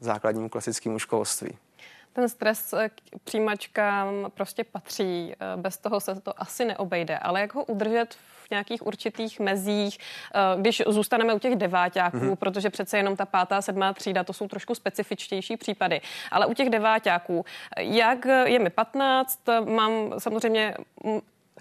základnímu 0.00 0.48
klasickému 0.48 0.98
školství. 0.98 1.58
Ten 2.12 2.28
stres 2.28 2.74
k 2.88 3.18
přijímačkám 3.24 4.30
prostě 4.34 4.64
patří, 4.64 5.34
bez 5.56 5.78
toho 5.78 6.00
se 6.00 6.20
to 6.20 6.42
asi 6.42 6.64
neobejde, 6.64 7.18
ale 7.18 7.40
jak 7.40 7.54
ho 7.54 7.64
udržet 7.64 8.14
v 8.14 8.50
nějakých 8.50 8.86
určitých 8.86 9.40
mezích, 9.40 9.98
když 10.56 10.82
zůstaneme 10.86 11.34
u 11.34 11.38
těch 11.38 11.56
deváťáků, 11.56 12.16
mm-hmm. 12.16 12.36
protože 12.36 12.70
přece 12.70 12.96
jenom 12.96 13.16
ta 13.16 13.26
pátá, 13.26 13.62
sedmá 13.62 13.92
třída, 13.92 14.24
to 14.24 14.32
jsou 14.32 14.48
trošku 14.48 14.74
specifičtější 14.74 15.56
případy, 15.56 16.00
ale 16.30 16.46
u 16.46 16.54
těch 16.54 16.70
deváťáků, 16.70 17.44
jak 17.78 18.24
je 18.44 18.58
mi 18.58 18.70
15, 18.70 19.40
mám 19.64 19.92
samozřejmě 20.18 20.74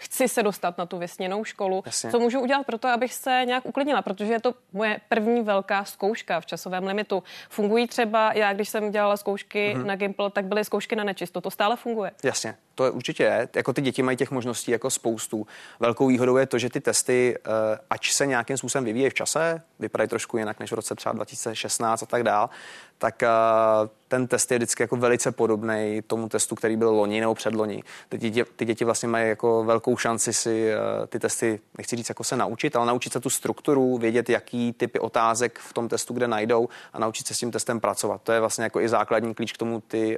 chci 0.02 0.28
se 0.28 0.44
dostat 0.44 0.78
na 0.78 0.86
tu 0.86 0.98
vysněnou 0.98 1.44
školu. 1.44 1.84
Jasně. 1.86 2.12
Co 2.12 2.20
můžu 2.20 2.40
udělat 2.40 2.66
pro 2.66 2.78
to, 2.78 2.88
abych 2.88 3.14
se 3.14 3.42
nějak 3.46 3.66
uklidnila, 3.66 4.02
protože 4.02 4.34
je 4.34 4.40
to 4.40 4.54
moje 4.74 5.00
první 5.10 5.42
velká 5.42 5.86
zkouška 5.86 6.40
v 6.42 6.46
časovém 6.46 6.88
limitu. 6.88 7.24
Fungují 7.50 7.88
třeba, 7.88 8.34
já 8.34 8.54
když 8.54 8.70
jsem 8.70 8.92
dělala 8.92 9.18
zkoušky 9.18 9.74
mm-hmm. 9.76 9.86
na 9.86 9.96
Gimple, 9.96 10.32
tak 10.32 10.46
byly 10.46 10.66
zkoušky 10.66 10.96
na 10.96 11.04
nečisto. 11.04 11.42
To 11.42 11.52
stále 11.52 11.76
funguje. 11.76 12.12
Jasně, 12.24 12.56
to 12.76 12.86
je 12.86 12.92
určitě 12.92 13.24
je. 13.24 13.50
Jako 13.56 13.74
ty 13.74 13.82
děti 13.82 14.04
mají 14.04 14.18
těch 14.18 14.32
možností 14.32 14.72
jako 14.72 14.90
spoustu. 14.90 15.48
Velkou 15.80 16.08
výhodou 16.08 16.38
je 16.38 16.46
to, 16.46 16.58
že 16.58 16.70
ty 16.70 16.82
testy, 16.82 17.38
eh, 17.46 17.80
ač 17.90 18.12
se 18.14 18.26
nějakým 18.26 18.58
způsobem 18.58 18.86
vyvíjejí 18.86 19.10
v 19.10 19.14
čase, 19.14 19.62
vypadají 19.80 20.08
trošku 20.08 20.38
jinak 20.38 20.60
než 20.60 20.72
v 20.72 20.76
roce 20.76 20.96
třeba 20.96 21.14
2016 21.14 22.04
a 22.04 22.06
tak 22.06 22.24
dál, 22.24 22.50
tak 22.98 23.24
eh, 23.24 23.30
ten 24.08 24.28
test 24.28 24.52
je 24.52 24.58
vždycky 24.58 24.84
jako 24.84 24.96
velice 24.96 25.32
podobný 25.32 26.02
tomu 26.08 26.30
testu, 26.30 26.56
který 26.56 26.78
byl 26.78 26.90
loni 26.90 27.20
nebo 27.20 27.36
předloni. 27.36 27.84
Ty 28.10 28.18
děti, 28.18 28.44
ty 28.56 28.66
děti 28.66 28.86
vlastně 28.86 29.10
mají 29.10 29.30
jako 29.30 29.64
velkou 29.64 29.98
šanci 29.98 30.34
si 30.34 30.72
eh, 30.72 31.08
ty 31.08 31.20
testy, 31.20 31.60
nechci 31.78 31.96
říct, 31.96 32.10
jako 32.10 32.24
se 32.24 32.38
naučit, 32.38 32.76
ale 32.76 32.86
naučit 32.86 33.14
se 33.14 33.20
tu 33.20 33.30
strukturu, 33.30 33.98
vědět, 33.98 34.30
jaký 34.30 34.74
typy 34.74 35.00
otázek 35.00 35.60
v 35.60 35.74
tom 35.74 35.90
testu, 35.90 36.14
kde 36.14 36.28
najdou 36.28 36.70
a 36.94 37.00
naučit 37.00 37.28
se 37.28 37.34
s 37.34 37.40
tím 37.40 37.52
testem 37.52 37.80
pracovat. 37.80 38.22
To 38.24 38.32
je 38.32 38.40
vlastně 38.40 38.64
jako 38.64 38.82
i 38.82 38.90
základní 38.90 39.34
klíč 39.34 39.52
k 39.52 39.58
tomu 39.58 39.82
ty 39.88 40.18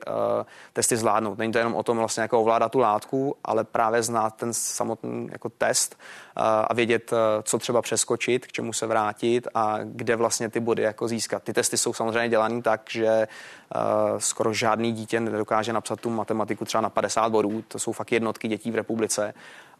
testy 0.73 0.97
zvládnout. 0.97 1.37
Není 1.37 1.53
to 1.53 1.57
jenom 1.57 1.75
o 1.75 1.83
tom 1.83 1.97
vlastně 1.97 2.21
jako 2.21 2.42
ovládat 2.43 2.71
tu 2.71 2.79
látku, 2.79 3.35
ale 3.43 3.63
právě 3.63 4.03
znát 4.03 4.35
ten 4.35 4.53
samotný 4.53 5.29
jako 5.31 5.49
test 5.49 5.95
uh, 5.95 6.43
a 6.43 6.73
vědět, 6.73 7.11
uh, 7.11 7.17
co 7.43 7.59
třeba 7.59 7.81
přeskočit, 7.81 8.47
k 8.47 8.51
čemu 8.51 8.73
se 8.73 8.85
vrátit 8.87 9.47
a 9.53 9.79
kde 9.83 10.15
vlastně 10.15 10.49
ty 10.49 10.59
body 10.59 10.83
jako 10.83 11.07
získat. 11.07 11.43
Ty 11.43 11.53
testy 11.53 11.77
jsou 11.77 11.93
samozřejmě 11.93 12.29
dělaný 12.29 12.61
tak, 12.61 12.81
že 12.89 13.27
uh, 13.75 14.17
skoro 14.17 14.53
žádný 14.53 14.91
dítě 14.91 15.19
nedokáže 15.19 15.73
napsat 15.73 15.99
tu 15.99 16.09
matematiku 16.09 16.65
třeba 16.65 16.81
na 16.81 16.89
50 16.89 17.29
bodů. 17.29 17.63
To 17.67 17.79
jsou 17.79 17.91
fakt 17.91 18.11
jednotky 18.11 18.47
dětí 18.47 18.71
v 18.71 18.75
republice. 18.75 19.33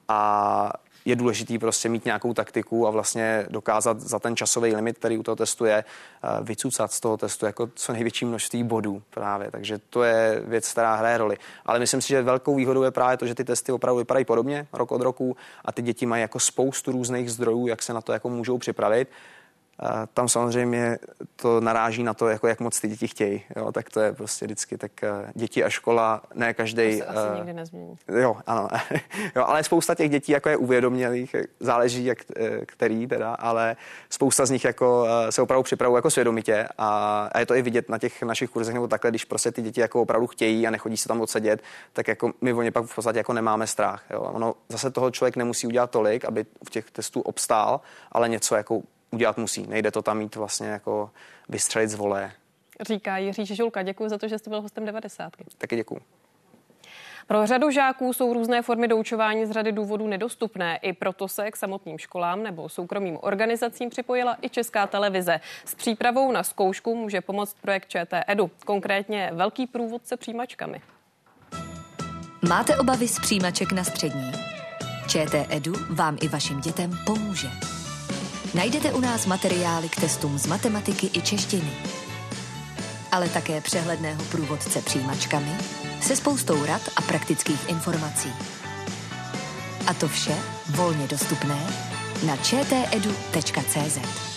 A 0.08 0.74
je 1.06 1.16
důležitý 1.16 1.60
prostě 1.60 1.90
mít 1.90 2.06
nějakou 2.06 2.34
taktiku 2.34 2.88
a 2.88 2.92
vlastně 2.92 3.46
dokázat 3.50 4.00
za 4.00 4.20
ten 4.20 4.36
časový 4.36 4.76
limit, 4.76 4.98
který 4.98 5.18
u 5.18 5.24
toho 5.24 5.36
testu 5.36 5.66
je, 5.66 5.84
eh, 5.84 6.28
vycucat 6.42 6.92
z 6.92 7.00
toho 7.00 7.18
testu 7.18 7.46
jako 7.46 7.70
co 7.76 7.94
největší 7.94 8.26
množství 8.26 8.64
bodů 8.64 9.02
právě. 9.10 9.52
Takže 9.52 9.80
to 9.90 10.04
je 10.04 10.42
věc, 10.46 10.72
která 10.72 10.96
hraje 10.96 11.18
roli. 11.18 11.38
Ale 11.66 11.80
myslím 11.80 12.02
si, 12.02 12.08
že 12.08 12.22
velkou 12.22 12.56
výhodou 12.56 12.84
je 12.84 12.92
právě 12.92 13.18
to, 13.18 13.28
že 13.28 13.36
ty 13.36 13.44
testy 13.44 13.72
opravdu 13.72 13.98
vypadají 13.98 14.26
podobně 14.26 14.68
rok 14.74 14.92
od 14.92 15.02
roku 15.02 15.38
a 15.66 15.72
ty 15.72 15.82
děti 15.82 16.06
mají 16.06 16.22
jako 16.22 16.40
spoustu 16.40 16.92
různých 16.92 17.32
zdrojů, 17.32 17.68
jak 17.68 17.84
se 17.84 17.94
na 17.94 18.02
to 18.02 18.14
jako 18.14 18.30
můžou 18.30 18.58
připravit 18.58 19.08
tam 20.14 20.30
samozřejmě 20.30 20.98
to 21.36 21.62
naráží 21.62 22.04
na 22.04 22.14
to, 22.14 22.28
jako 22.28 22.48
jak 22.48 22.60
moc 22.60 22.80
ty 22.80 22.88
děti 22.88 23.08
chtějí. 23.08 23.44
Jo, 23.56 23.72
tak 23.72 23.90
to 23.90 24.00
je 24.00 24.14
prostě 24.14 24.46
vždycky. 24.46 24.78
Tak 24.78 25.04
eh, 25.04 25.32
děti 25.36 25.64
a 25.64 25.70
škola, 25.70 26.22
ne 26.34 26.54
každý. 26.54 27.00
To 27.00 27.06
se 27.06 27.06
asi 27.06 27.30
uh, 27.30 27.36
nikdy 27.36 27.54
nezmění. 27.54 27.96
Jo, 28.08 28.38
ano. 28.48 28.68
jo, 29.36 29.46
ale 29.46 29.64
spousta 29.64 29.96
těch 29.96 30.12
dětí 30.12 30.32
jako 30.32 30.50
je 30.50 30.58
uvědomělých, 30.58 31.36
záleží, 31.60 32.06
jak, 32.06 32.18
eh, 32.36 32.66
který 32.66 33.08
teda, 33.08 33.34
ale 33.34 33.76
spousta 34.10 34.46
z 34.46 34.50
nich 34.50 34.64
jako 34.64 35.08
se 35.30 35.42
opravdu 35.42 35.64
připravují 35.64 35.98
jako 35.98 36.10
svědomitě 36.10 36.68
a, 36.78 37.30
a, 37.34 37.40
je 37.40 37.46
to 37.46 37.56
i 37.56 37.62
vidět 37.62 37.90
na 37.90 37.98
těch 37.98 38.24
našich 38.24 38.50
kurzech 38.50 38.74
nebo 38.74 38.88
takhle, 38.88 39.10
když 39.12 39.26
prostě 39.26 39.52
ty 39.52 39.62
děti 39.62 39.82
jako 39.82 40.02
opravdu 40.02 40.28
chtějí 40.28 40.68
a 40.68 40.72
nechodí 40.72 40.98
se 40.98 41.08
tam 41.08 41.22
odsedět, 41.22 41.64
tak 41.94 42.08
jako 42.08 42.34
my 42.42 42.54
o 42.54 42.62
ně 42.62 42.72
pak 42.72 42.86
v 42.86 42.96
podstatě 42.96 43.18
jako 43.18 43.34
nemáme 43.34 43.68
strach. 43.68 44.04
Jo. 44.10 44.22
Ono 44.22 44.54
zase 44.70 44.92
toho 44.92 45.12
člověk 45.12 45.36
nemusí 45.36 45.68
udělat 45.68 45.92
tolik, 45.92 46.26
aby 46.26 46.46
v 46.68 46.70
těch 46.70 46.92
testů 46.92 47.22
obstál, 47.22 47.82
ale 48.12 48.30
něco 48.30 48.56
jako 48.56 48.82
udělat 49.14 49.38
musí. 49.38 49.68
Nejde 49.68 49.92
to 49.92 50.02
tam 50.02 50.18
mít 50.18 50.36
vlastně 50.36 50.68
jako 50.68 51.12
vystřelit 51.50 51.90
z 51.90 51.94
vole. 51.94 52.32
Říká 52.82 53.18
Jiří 53.18 53.46
Žižulka. 53.46 53.84
Děkuji 53.84 54.10
za 54.10 54.18
to, 54.18 54.28
že 54.28 54.40
jste 54.40 54.50
byl 54.50 54.62
hostem 54.62 54.86
90. 54.86 55.34
Taky 55.58 55.76
děkuji. 55.76 56.00
Pro 57.28 57.48
řadu 57.48 57.72
žáků 57.72 58.14
jsou 58.14 58.34
různé 58.34 58.62
formy 58.62 58.88
doučování 58.88 59.46
z 59.46 59.52
řady 59.52 59.72
důvodů 59.72 60.08
nedostupné. 60.08 60.78
I 60.82 60.94
proto 60.94 61.28
se 61.28 61.52
k 61.52 61.56
samotným 61.56 61.98
školám 61.98 62.44
nebo 62.44 62.70
soukromým 62.70 63.18
organizacím 63.22 63.90
připojila 63.90 64.38
i 64.42 64.50
Česká 64.50 64.88
televize. 64.88 65.40
S 65.66 65.76
přípravou 65.76 66.32
na 66.32 66.44
zkoušku 66.44 66.96
může 66.96 67.22
pomoct 67.22 67.58
projekt 67.62 67.88
ČT 67.88 68.24
Edu, 68.28 68.52
konkrétně 68.66 69.30
velký 69.34 69.68
průvodce 69.68 70.18
přijímačkami. 70.18 70.82
Máte 72.50 72.78
obavy 72.78 73.08
z 73.08 73.20
přijímaček 73.20 73.72
na 73.72 73.84
střední? 73.84 74.32
ČT 75.08 75.48
Edu 75.50 75.74
vám 75.90 76.18
i 76.22 76.28
vašim 76.28 76.62
dětem 76.62 76.92
pomůže. 77.06 77.48
Najdete 78.54 78.94
u 78.94 79.00
nás 79.00 79.26
materiály 79.26 79.90
k 79.90 79.96
testům 79.96 80.38
z 80.38 80.46
matematiky 80.46 81.10
i 81.14 81.22
češtiny, 81.22 81.72
ale 83.12 83.30
také 83.30 83.62
přehledného 83.62 84.24
průvodce 84.24 84.82
přijímačkami 84.82 85.58
se 86.02 86.16
spoustou 86.16 86.66
rad 86.66 86.82
a 86.96 87.02
praktických 87.02 87.70
informací. 87.70 88.30
A 89.88 89.94
to 89.94 90.08
vše 90.08 90.36
volně 90.70 91.08
dostupné 91.08 91.68
na 92.26 92.38
čtedu.cz. 92.38 94.33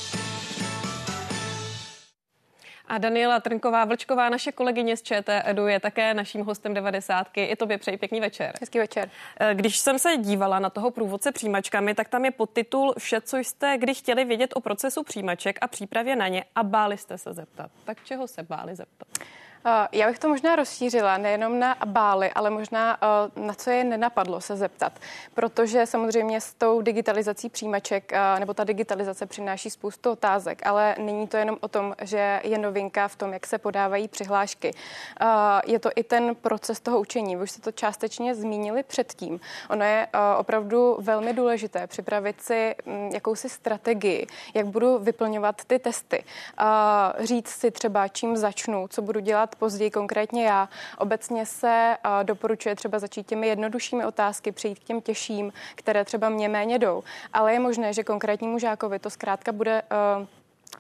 A 2.89 2.99
Daniela 2.99 3.41
Trnková 3.41 3.85
Vlčková, 3.85 4.29
naše 4.29 4.53
kolegyně 4.53 4.97
z 4.97 5.03
ČT 5.03 5.43
Edu, 5.45 5.67
je 5.67 5.81
také 5.81 6.15
naším 6.15 6.45
hostem 6.45 6.75
90. 6.75 7.27
I 7.35 7.57
tobě 7.57 7.79
přeji 7.79 7.97
pěkný 7.97 8.21
večer. 8.21 8.53
Hezký 8.61 8.79
večer. 8.79 9.11
Eh, 9.41 9.55
když 9.55 9.79
jsem 9.79 9.99
se 9.99 10.17
dívala 10.17 10.59
na 10.59 10.71
toho 10.71 10.91
průvodce 10.91 11.33
přijímačkami, 11.33 11.95
tak 11.95 12.09
tam 12.09 12.25
je 12.25 12.31
podtitul 12.31 12.95
Vše, 12.99 13.21
co 13.21 13.37
jste 13.37 13.79
kdy 13.79 13.95
chtěli 13.95 14.25
vědět 14.25 14.51
o 14.55 14.61
procesu 14.61 15.03
přijímaček 15.03 15.59
a 15.61 15.69
přípravě 15.69 16.17
na 16.17 16.29
ně 16.29 16.45
a 16.55 16.63
báli 16.63 16.99
jste 16.99 17.19
se 17.19 17.33
zeptat. 17.33 17.71
Tak 17.85 18.05
čeho 18.05 18.29
se 18.29 18.43
báli 18.43 18.77
zeptat? 18.77 19.09
Já 19.93 20.09
bych 20.09 20.19
to 20.19 20.29
možná 20.29 20.57
rozšířila 20.57 21.19
nejenom 21.19 21.59
na 21.59 21.77
bály, 21.85 22.31
ale 22.31 22.51
možná 22.51 22.99
eh, 23.03 23.41
na 23.41 23.55
co 23.55 23.71
je 23.71 23.85
nenapadlo 23.85 24.41
se 24.41 24.57
zeptat. 24.57 24.93
Protože 25.35 25.87
samozřejmě 25.87 26.41
s 26.41 26.55
tou 26.55 26.81
digitalizací 26.81 27.49
přijímaček, 27.49 28.13
eh, 28.13 28.41
nebo 28.41 28.55
ta 28.55 28.65
digitalizace 28.65 29.27
přináší 29.27 29.71
spoustu 29.71 30.11
otázek, 30.11 30.67
ale 30.67 30.97
není 30.99 31.27
to 31.27 31.37
jenom 31.37 31.57
o 31.61 31.69
tom, 31.69 31.95
že 32.03 32.41
je 32.45 32.59
novinka 32.59 33.09
v 33.09 33.17
tom, 33.17 33.33
jak 33.33 33.47
se 33.47 33.59
podávají 33.59 34.09
přihlášky. 34.09 34.71
Eh, 35.21 35.27
je 35.67 35.79
to 35.79 35.91
i 35.97 36.03
ten 36.03 36.35
proces 36.35 36.81
toho 36.81 37.01
učení. 37.01 37.37
Vy 37.37 37.43
už 37.43 37.51
jste 37.51 37.63
to 37.63 37.73
částečně 37.73 38.35
zmínili 38.35 38.83
předtím. 38.83 39.41
Ono 39.71 39.85
je 39.85 40.07
opravdu 40.39 40.97
velmi 41.01 41.33
důležité 41.33 41.87
připravit 41.87 42.43
si 42.43 42.75
hm, 42.87 43.11
jakousi 43.15 43.49
strategii, 43.49 44.27
jak 44.55 44.67
budu 44.67 44.99
vyplňovat 44.99 45.65
ty 45.65 45.79
testy. 45.79 46.25
Říct 47.19 47.49
si 47.49 47.71
třeba, 47.71 48.09
čím 48.09 48.37
začnu, 48.37 48.89
co 48.89 49.03
budu 49.03 49.21
dělat 49.21 49.56
později 49.59 49.91
konkrétně 49.91 50.47
já. 50.47 50.69
Obecně 50.99 51.47
se 51.47 51.97
doporučuje 52.23 52.77
třeba 52.77 52.99
začít 52.99 53.27
těmi 53.27 53.47
jednoduššími 53.47 54.05
otázky, 54.05 54.53
přijít 54.53 54.79
k 54.79 54.85
těm 54.85 55.01
těžším, 55.01 55.53
které 55.75 56.05
třeba 56.05 56.29
mě 56.29 56.49
méně 56.49 56.79
jdou. 56.79 57.03
Ale 57.33 57.53
je 57.53 57.61
možné, 57.61 57.93
že 57.93 58.05
konkrétnímu 58.05 58.59
žákovi 58.59 58.99
to 58.99 59.11
zkrátka 59.11 59.53
bude 59.53 59.83
uh, 60.19 60.27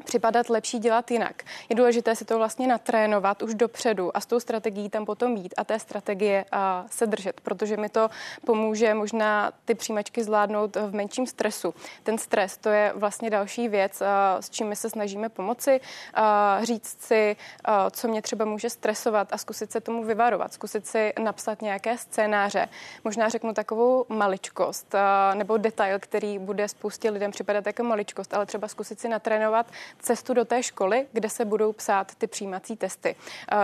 připadat 0.04 0.50
lepší 0.50 0.78
dělat 0.78 1.10
jinak. 1.10 1.42
Je 1.68 1.76
důležité 1.76 2.16
si 2.16 2.24
to 2.24 2.38
vlastně 2.38 2.66
natrénovat 2.66 3.42
už 3.42 3.54
dopředu 3.54 4.16
a 4.16 4.20
s 4.20 4.26
tou 4.26 4.40
strategií 4.40 4.88
tam 4.88 5.06
potom 5.06 5.34
být 5.34 5.54
a 5.56 5.64
té 5.64 5.78
strategie 5.78 6.44
a, 6.52 6.84
se 6.90 7.06
držet, 7.06 7.40
protože 7.40 7.76
mi 7.76 7.88
to 7.88 8.10
pomůže 8.44 8.94
možná 8.94 9.52
ty 9.64 9.74
přijímačky 9.74 10.24
zvládnout 10.24 10.76
v 10.76 10.94
menším 10.94 11.26
stresu. 11.26 11.74
Ten 12.02 12.18
stres, 12.18 12.56
to 12.56 12.68
je 12.68 12.92
vlastně 12.94 13.30
další 13.30 13.68
věc, 13.68 14.02
s 14.40 14.50
čím 14.50 14.66
my 14.66 14.76
se 14.76 14.90
snažíme 14.90 15.28
pomoci, 15.28 15.80
a, 16.14 16.58
říct 16.62 17.02
si, 17.02 17.36
a, 17.64 17.90
co 17.90 18.08
mě 18.08 18.22
třeba 18.22 18.44
může 18.44 18.70
stresovat 18.70 19.28
a 19.32 19.38
zkusit 19.38 19.72
se 19.72 19.80
tomu 19.80 20.04
vyvarovat, 20.04 20.52
zkusit 20.52 20.86
si 20.86 21.12
napsat 21.18 21.62
nějaké 21.62 21.98
scénáře. 21.98 22.68
Možná 23.04 23.28
řeknu 23.28 23.54
takovou 23.54 24.04
maličkost 24.08 24.94
a, 24.94 25.34
nebo 25.34 25.56
detail, 25.56 25.98
který 25.98 26.38
bude 26.38 26.68
spoustě 26.68 27.10
lidem 27.10 27.30
připadat 27.30 27.66
jako 27.66 27.82
maličkost, 27.82 28.34
ale 28.34 28.46
třeba 28.46 28.68
zkusit 28.68 29.00
si 29.00 29.08
natrénovat 29.08 29.66
cestu 29.98 30.34
do 30.34 30.44
té 30.44 30.62
školy, 30.62 31.06
kde 31.12 31.28
se 31.28 31.44
budou 31.44 31.72
psát 31.72 32.14
ty 32.14 32.26
přijímací 32.26 32.76
testy. 32.76 33.16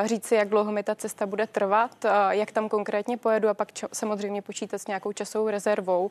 Říct 0.05 0.27
si, 0.27 0.35
jak 0.35 0.49
dlouho 0.49 0.73
mi 0.73 0.83
ta 0.83 0.95
cesta 0.95 1.27
bude 1.27 1.47
trvat, 1.47 2.05
jak 2.31 2.53
tam 2.53 2.69
konkrétně 2.69 3.17
pojedu 3.17 3.49
a 3.49 3.55
pak 3.55 3.69
samozřejmě 3.93 4.43
počítat 4.43 4.79
s 4.79 4.87
nějakou 4.87 5.13
časovou 5.13 5.49
rezervou, 5.49 6.11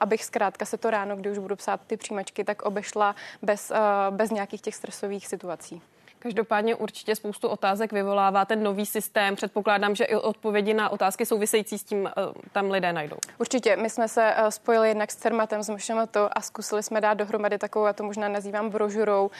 abych 0.00 0.24
zkrátka 0.24 0.64
se 0.64 0.76
to 0.76 0.90
ráno, 0.90 1.16
kdy 1.16 1.30
už 1.30 1.38
budu 1.38 1.56
psát 1.56 1.80
ty 1.86 1.96
přijímačky, 1.96 2.44
tak 2.44 2.62
obešla 2.62 3.14
bez, 3.42 3.72
bez 4.10 4.30
nějakých 4.30 4.60
těch 4.60 4.74
stresových 4.74 5.26
situací. 5.26 5.82
Každopádně 6.22 6.74
určitě 6.74 7.16
spoustu 7.16 7.48
otázek 7.48 7.92
vyvolává 7.92 8.44
ten 8.44 8.62
nový 8.62 8.86
systém. 8.86 9.36
Předpokládám, 9.36 9.94
že 9.94 10.04
i 10.04 10.14
odpovědi 10.14 10.74
na 10.74 10.88
otázky 10.88 11.26
související 11.26 11.78
s 11.78 11.84
tím 11.84 12.06
eh, 12.06 12.12
tam 12.52 12.70
lidé 12.70 12.92
najdou. 12.92 13.16
Určitě. 13.38 13.76
My 13.76 13.90
jsme 13.90 14.08
se 14.08 14.34
eh, 14.36 14.50
spojili 14.50 14.88
jednak 14.88 15.10
s 15.10 15.16
Cermatem, 15.16 15.62
s 15.62 15.90
to 16.10 16.38
a 16.38 16.40
zkusili 16.40 16.82
jsme 16.82 17.00
dát 17.00 17.14
dohromady 17.14 17.58
takovou, 17.58 17.86
já 17.86 17.92
to 17.92 18.04
možná 18.04 18.28
nazývám 18.28 18.70
brožurou. 18.70 19.30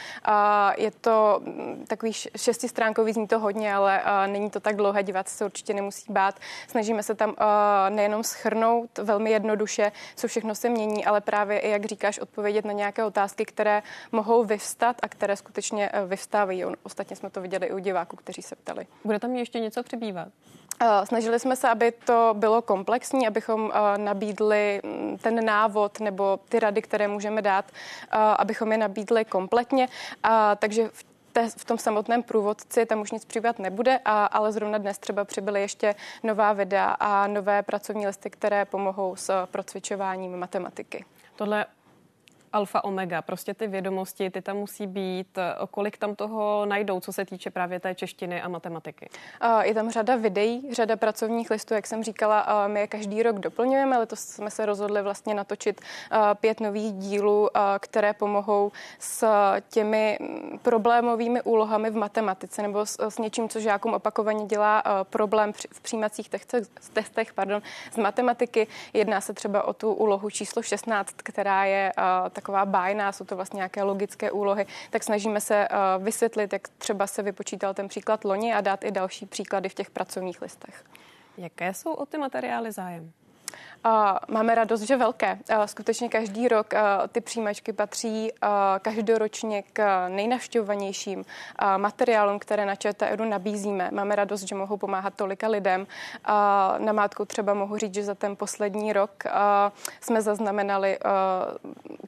Je 0.76 0.90
to 0.90 1.40
mm, 1.44 1.84
takový 1.88 2.12
šestistránkový, 2.36 3.12
zní 3.12 3.26
to 3.26 3.38
hodně, 3.38 3.74
ale 3.74 4.02
eh, 4.04 4.28
není 4.28 4.50
to 4.50 4.60
tak 4.60 4.76
dlouhé, 4.76 5.02
diváci 5.02 5.36
se 5.36 5.44
určitě 5.44 5.74
nemusí 5.74 6.12
bát. 6.12 6.40
Snažíme 6.68 7.02
se 7.02 7.14
tam 7.14 7.34
nejenom 7.88 8.24
schrnout 8.24 8.98
velmi 8.98 9.30
jednoduše, 9.30 9.92
co 10.16 10.28
všechno 10.28 10.54
se 10.54 10.68
mění, 10.68 11.04
ale 11.04 11.20
právě 11.20 11.58
i, 11.58 11.70
jak 11.70 11.84
říkáš, 11.84 12.18
odpovědět 12.18 12.64
na 12.64 12.72
nějaké 12.72 13.04
otázky, 13.04 13.44
které 13.44 13.82
mohou 14.12 14.44
vyvstat 14.44 14.96
a 15.02 15.08
které 15.08 15.36
skutečně 15.36 15.90
vyvstávají. 16.06 16.69
Ostatně 16.82 17.16
jsme 17.16 17.30
to 17.30 17.40
viděli 17.40 17.66
i 17.66 17.72
u 17.72 17.78
diváků, 17.78 18.16
kteří 18.16 18.42
se 18.42 18.56
ptali. 18.56 18.86
Bude 19.04 19.18
tam 19.18 19.34
ještě 19.34 19.60
něco 19.60 19.82
přibývat? 19.82 20.28
Eh, 20.82 21.06
snažili 21.06 21.40
jsme 21.40 21.56
se, 21.56 21.68
aby 21.68 21.92
to 21.92 22.34
bylo 22.38 22.62
komplexní, 22.62 23.26
abychom 23.26 23.72
eh, 23.74 23.98
nabídli 23.98 24.80
mm, 24.84 25.18
ten 25.18 25.44
návod 25.44 26.00
nebo 26.00 26.40
ty 26.48 26.60
rady, 26.60 26.82
které 26.82 27.08
můžeme 27.08 27.42
dát, 27.42 27.64
eh, 27.72 28.16
abychom 28.16 28.72
je 28.72 28.78
nabídli 28.78 29.24
kompletně. 29.24 29.88
Takže 30.58 30.88
v 30.92 31.04
v 31.56 31.64
tom 31.64 31.78
samotném 31.78 32.22
průvodci 32.22 32.86
tam 32.86 33.00
už 33.00 33.10
nic 33.10 33.24
přibývat 33.24 33.58
nebude, 33.58 33.98
a, 34.04 34.24
ale 34.24 34.52
zrovna 34.52 34.78
dnes 34.78 34.98
třeba 34.98 35.24
přibyly 35.24 35.60
ještě 35.60 35.94
nová 36.22 36.52
videa 36.52 36.90
a 37.00 37.26
nové 37.26 37.62
pracovní 37.62 38.06
listy, 38.06 38.30
které 38.30 38.64
pomohou 38.64 39.16
s 39.16 39.46
procvičováním 39.46 40.36
matematiky. 40.36 41.04
Tohle 41.36 41.66
alfa 42.52 42.84
omega, 42.84 43.22
prostě 43.22 43.54
ty 43.54 43.66
vědomosti, 43.66 44.30
ty 44.30 44.42
tam 44.42 44.56
musí 44.56 44.86
být, 44.86 45.38
kolik 45.70 45.98
tam 45.98 46.14
toho 46.14 46.66
najdou, 46.66 47.00
co 47.00 47.12
se 47.12 47.24
týče 47.24 47.50
právě 47.50 47.80
té 47.80 47.94
češtiny 47.94 48.42
a 48.42 48.48
matematiky? 48.48 49.08
Je 49.62 49.74
tam 49.74 49.90
řada 49.90 50.16
videí, 50.16 50.74
řada 50.74 50.96
pracovních 50.96 51.50
listů, 51.50 51.74
jak 51.74 51.86
jsem 51.86 52.04
říkala, 52.04 52.68
my 52.68 52.80
je 52.80 52.86
každý 52.86 53.22
rok 53.22 53.38
doplňujeme, 53.38 53.98
letos 53.98 54.20
jsme 54.20 54.50
se 54.50 54.66
rozhodli 54.66 55.02
vlastně 55.02 55.34
natočit 55.34 55.80
pět 56.40 56.60
nových 56.60 56.92
dílů, 56.92 57.48
které 57.78 58.12
pomohou 58.12 58.72
s 58.98 59.26
těmi 59.68 60.18
problémovými 60.62 61.42
úlohami 61.42 61.90
v 61.90 61.96
matematice 61.96 62.62
nebo 62.62 62.86
s, 62.86 63.08
s 63.08 63.18
něčím, 63.18 63.48
co 63.48 63.60
žákům 63.60 63.94
opakovaně 63.94 64.46
dělá 64.46 64.82
problém 65.02 65.52
v 65.52 65.80
přijímacích 65.80 66.28
testech, 66.28 66.62
testech 66.92 67.32
pardon, 67.32 67.62
z 67.92 67.96
matematiky. 67.96 68.66
Jedná 68.92 69.20
se 69.20 69.32
třeba 69.32 69.62
o 69.62 69.72
tu 69.72 69.92
úlohu 69.92 70.30
číslo 70.30 70.62
16, 70.62 71.14
která 71.16 71.64
je 71.64 71.92
taková 72.40 72.66
bájná, 72.66 73.12
jsou 73.12 73.24
to 73.24 73.36
vlastně 73.36 73.56
nějaké 73.56 73.82
logické 73.82 74.30
úlohy, 74.30 74.66
tak 74.90 75.02
snažíme 75.02 75.40
se 75.40 75.68
uh, 75.68 76.04
vysvětlit, 76.04 76.52
jak 76.52 76.68
třeba 76.68 77.06
se 77.06 77.22
vypočítal 77.22 77.74
ten 77.74 77.88
příklad 77.88 78.24
loni 78.24 78.54
a 78.54 78.60
dát 78.60 78.84
i 78.84 78.90
další 78.90 79.26
příklady 79.26 79.68
v 79.68 79.74
těch 79.74 79.90
pracovních 79.90 80.42
listech. 80.42 80.84
Jaké 81.36 81.74
jsou 81.74 81.92
o 81.92 82.06
ty 82.06 82.18
materiály 82.18 82.72
zájem? 82.72 83.12
Máme 84.28 84.54
radost, 84.54 84.80
že 84.80 84.96
velké. 84.96 85.38
Skutečně 85.66 86.08
každý 86.08 86.48
rok 86.48 86.74
ty 87.12 87.20
přijímačky 87.20 87.72
patří 87.72 88.32
každoročně 88.82 89.62
k 89.72 90.08
nejnavštěvovanějším 90.08 91.24
materiálům, 91.76 92.38
které 92.38 92.66
na 92.66 92.74
ČTEDu 92.74 93.24
nabízíme. 93.24 93.90
Máme 93.92 94.16
radost, 94.16 94.42
že 94.42 94.54
mohou 94.54 94.76
pomáhat 94.76 95.14
tolika 95.14 95.48
lidem. 95.48 95.86
Na 96.78 96.92
mátku 96.92 97.24
třeba 97.24 97.54
mohu 97.54 97.76
říct, 97.76 97.94
že 97.94 98.04
za 98.04 98.14
ten 98.14 98.36
poslední 98.36 98.92
rok 98.92 99.24
jsme 100.00 100.22
zaznamenali 100.22 100.98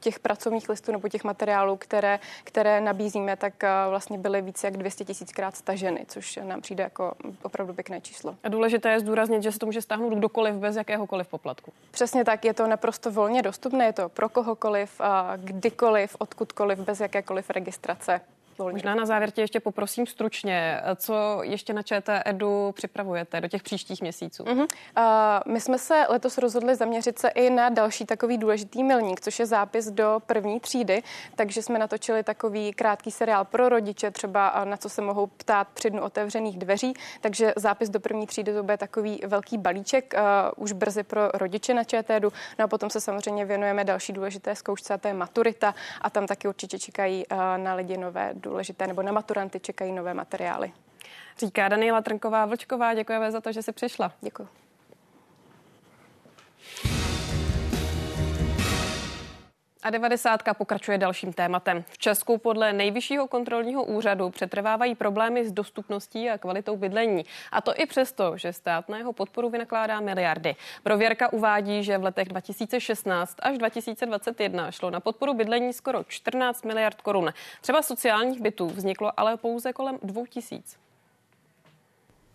těch 0.02 0.18
pracovních 0.18 0.68
listů 0.68 0.92
nebo 0.92 1.08
těch 1.08 1.24
materiálů, 1.24 1.76
které, 1.76 2.18
které 2.44 2.80
nabízíme, 2.80 3.36
tak 3.36 3.54
vlastně 3.88 4.18
byly 4.18 4.42
více 4.42 4.66
jak 4.66 4.76
200 4.76 5.04
tisíckrát 5.04 5.56
staženy, 5.56 6.04
což 6.08 6.38
nám 6.42 6.60
přijde 6.60 6.84
jako 6.84 7.12
opravdu 7.42 7.74
pěkné 7.74 8.00
číslo. 8.00 8.36
A 8.44 8.48
důležité 8.48 8.90
je 8.90 9.00
zdůraznit, 9.00 9.42
že 9.42 9.52
se 9.52 9.58
to 9.58 9.66
může 9.66 9.82
stáhnout 9.82 10.14
kdokoliv 10.14 10.54
bez 10.54 10.76
jakéhokoliv 10.76 11.28
poplatku 11.28 11.52
poplatku. 11.52 11.72
Přesně 11.90 12.24
tak, 12.24 12.44
je 12.44 12.54
to 12.54 12.66
naprosto 12.66 13.10
volně 13.10 13.42
dostupné, 13.42 13.84
je 13.84 13.92
to 13.92 14.08
pro 14.08 14.28
kohokoliv, 14.28 15.00
kdykoliv, 15.36 16.16
odkudkoliv, 16.18 16.78
bez 16.78 17.00
jakékoliv 17.00 17.50
registrace. 17.50 18.20
Volně. 18.62 18.74
Možná 18.74 18.94
na 18.94 19.06
závěr 19.06 19.30
tě 19.30 19.40
ještě 19.40 19.60
poprosím 19.60 20.06
stručně, 20.06 20.80
co 20.96 21.40
ještě 21.42 21.72
na 21.72 21.82
ČT 21.82 22.22
Edu 22.24 22.72
připravujete 22.72 23.40
do 23.40 23.48
těch 23.48 23.62
příštích 23.62 24.00
měsíců? 24.02 24.42
Uh-huh. 24.42 24.60
Uh, 24.62 25.52
my 25.52 25.60
jsme 25.60 25.78
se 25.78 26.06
letos 26.08 26.38
rozhodli 26.38 26.76
zaměřit 26.76 27.18
se 27.18 27.28
i 27.28 27.50
na 27.50 27.68
další 27.68 28.06
takový 28.06 28.38
důležitý 28.38 28.84
milník, 28.84 29.20
což 29.20 29.38
je 29.38 29.46
zápis 29.46 29.90
do 29.90 30.18
první 30.26 30.60
třídy, 30.60 31.02
takže 31.36 31.62
jsme 31.62 31.78
natočili 31.78 32.22
takový 32.22 32.72
krátký 32.72 33.10
seriál 33.10 33.44
pro 33.44 33.68
rodiče, 33.68 34.10
třeba 34.10 34.64
na 34.64 34.76
co 34.76 34.88
se 34.88 35.02
mohou 35.02 35.26
ptát 35.26 35.68
při 35.74 35.90
dnu 35.90 36.02
otevřených 36.02 36.58
dveří, 36.58 36.94
takže 37.20 37.52
zápis 37.56 37.88
do 37.88 38.00
první 38.00 38.26
třídy 38.26 38.52
to 38.52 38.62
bude 38.62 38.76
takový 38.76 39.20
velký 39.26 39.58
balíček, 39.58 40.14
uh, 40.16 40.22
už 40.56 40.72
brzy 40.72 41.02
pro 41.02 41.28
rodiče 41.34 41.74
na 41.74 41.84
ČTEDu, 41.84 42.32
no 42.58 42.64
a 42.64 42.68
potom 42.68 42.90
se 42.90 43.00
samozřejmě 43.00 43.44
věnujeme 43.44 43.84
další 43.84 44.12
důležité 44.12 44.54
zkoušce, 44.54 44.94
a 44.94 44.98
to 44.98 45.08
je 45.08 45.14
maturita 45.14 45.74
a 46.00 46.10
tam 46.10 46.26
taky 46.26 46.48
určitě 46.48 46.78
čekají 46.78 47.26
uh, 47.26 47.38
na 47.56 47.74
lidi 47.74 47.96
nové 47.96 48.30
důležité, 48.34 48.51
nebo 48.86 49.02
na 49.02 49.12
maturanty 49.12 49.60
čekají 49.60 49.92
nové 49.92 50.14
materiály. 50.14 50.72
Říká 51.38 51.68
Daniela 51.68 52.00
Trnková 52.00 52.46
Vlčková, 52.46 52.94
děkujeme 52.94 53.32
za 53.32 53.40
to, 53.40 53.52
že 53.52 53.62
jsi 53.62 53.72
přišla. 53.72 54.12
Děkuji. 54.20 54.48
A 59.82 59.90
90. 59.90 60.40
pokračuje 60.58 60.98
dalším 60.98 61.32
tématem. 61.32 61.84
V 61.88 61.98
Česku 61.98 62.38
podle 62.38 62.72
nejvyššího 62.72 63.26
kontrolního 63.26 63.84
úřadu 63.84 64.30
přetrvávají 64.30 64.94
problémy 64.94 65.48
s 65.48 65.52
dostupností 65.52 66.30
a 66.30 66.38
kvalitou 66.38 66.76
bydlení. 66.76 67.24
A 67.52 67.60
to 67.60 67.80
i 67.80 67.86
přesto, 67.86 68.36
že 68.36 68.52
stát 68.52 68.88
na 68.88 68.98
jeho 68.98 69.12
podporu 69.12 69.50
vynakládá 69.50 70.00
miliardy. 70.00 70.56
Prověrka 70.82 71.32
uvádí, 71.32 71.84
že 71.84 71.98
v 71.98 72.04
letech 72.04 72.28
2016 72.28 73.36
až 73.42 73.58
2021 73.58 74.70
šlo 74.70 74.90
na 74.90 75.00
podporu 75.00 75.34
bydlení 75.34 75.72
skoro 75.72 76.04
14 76.08 76.64
miliard 76.64 77.00
korun. 77.00 77.32
Třeba 77.60 77.82
sociálních 77.82 78.40
bytů 78.40 78.66
vzniklo 78.66 79.20
ale 79.20 79.36
pouze 79.36 79.72
kolem 79.72 79.98
2000. 80.02 80.81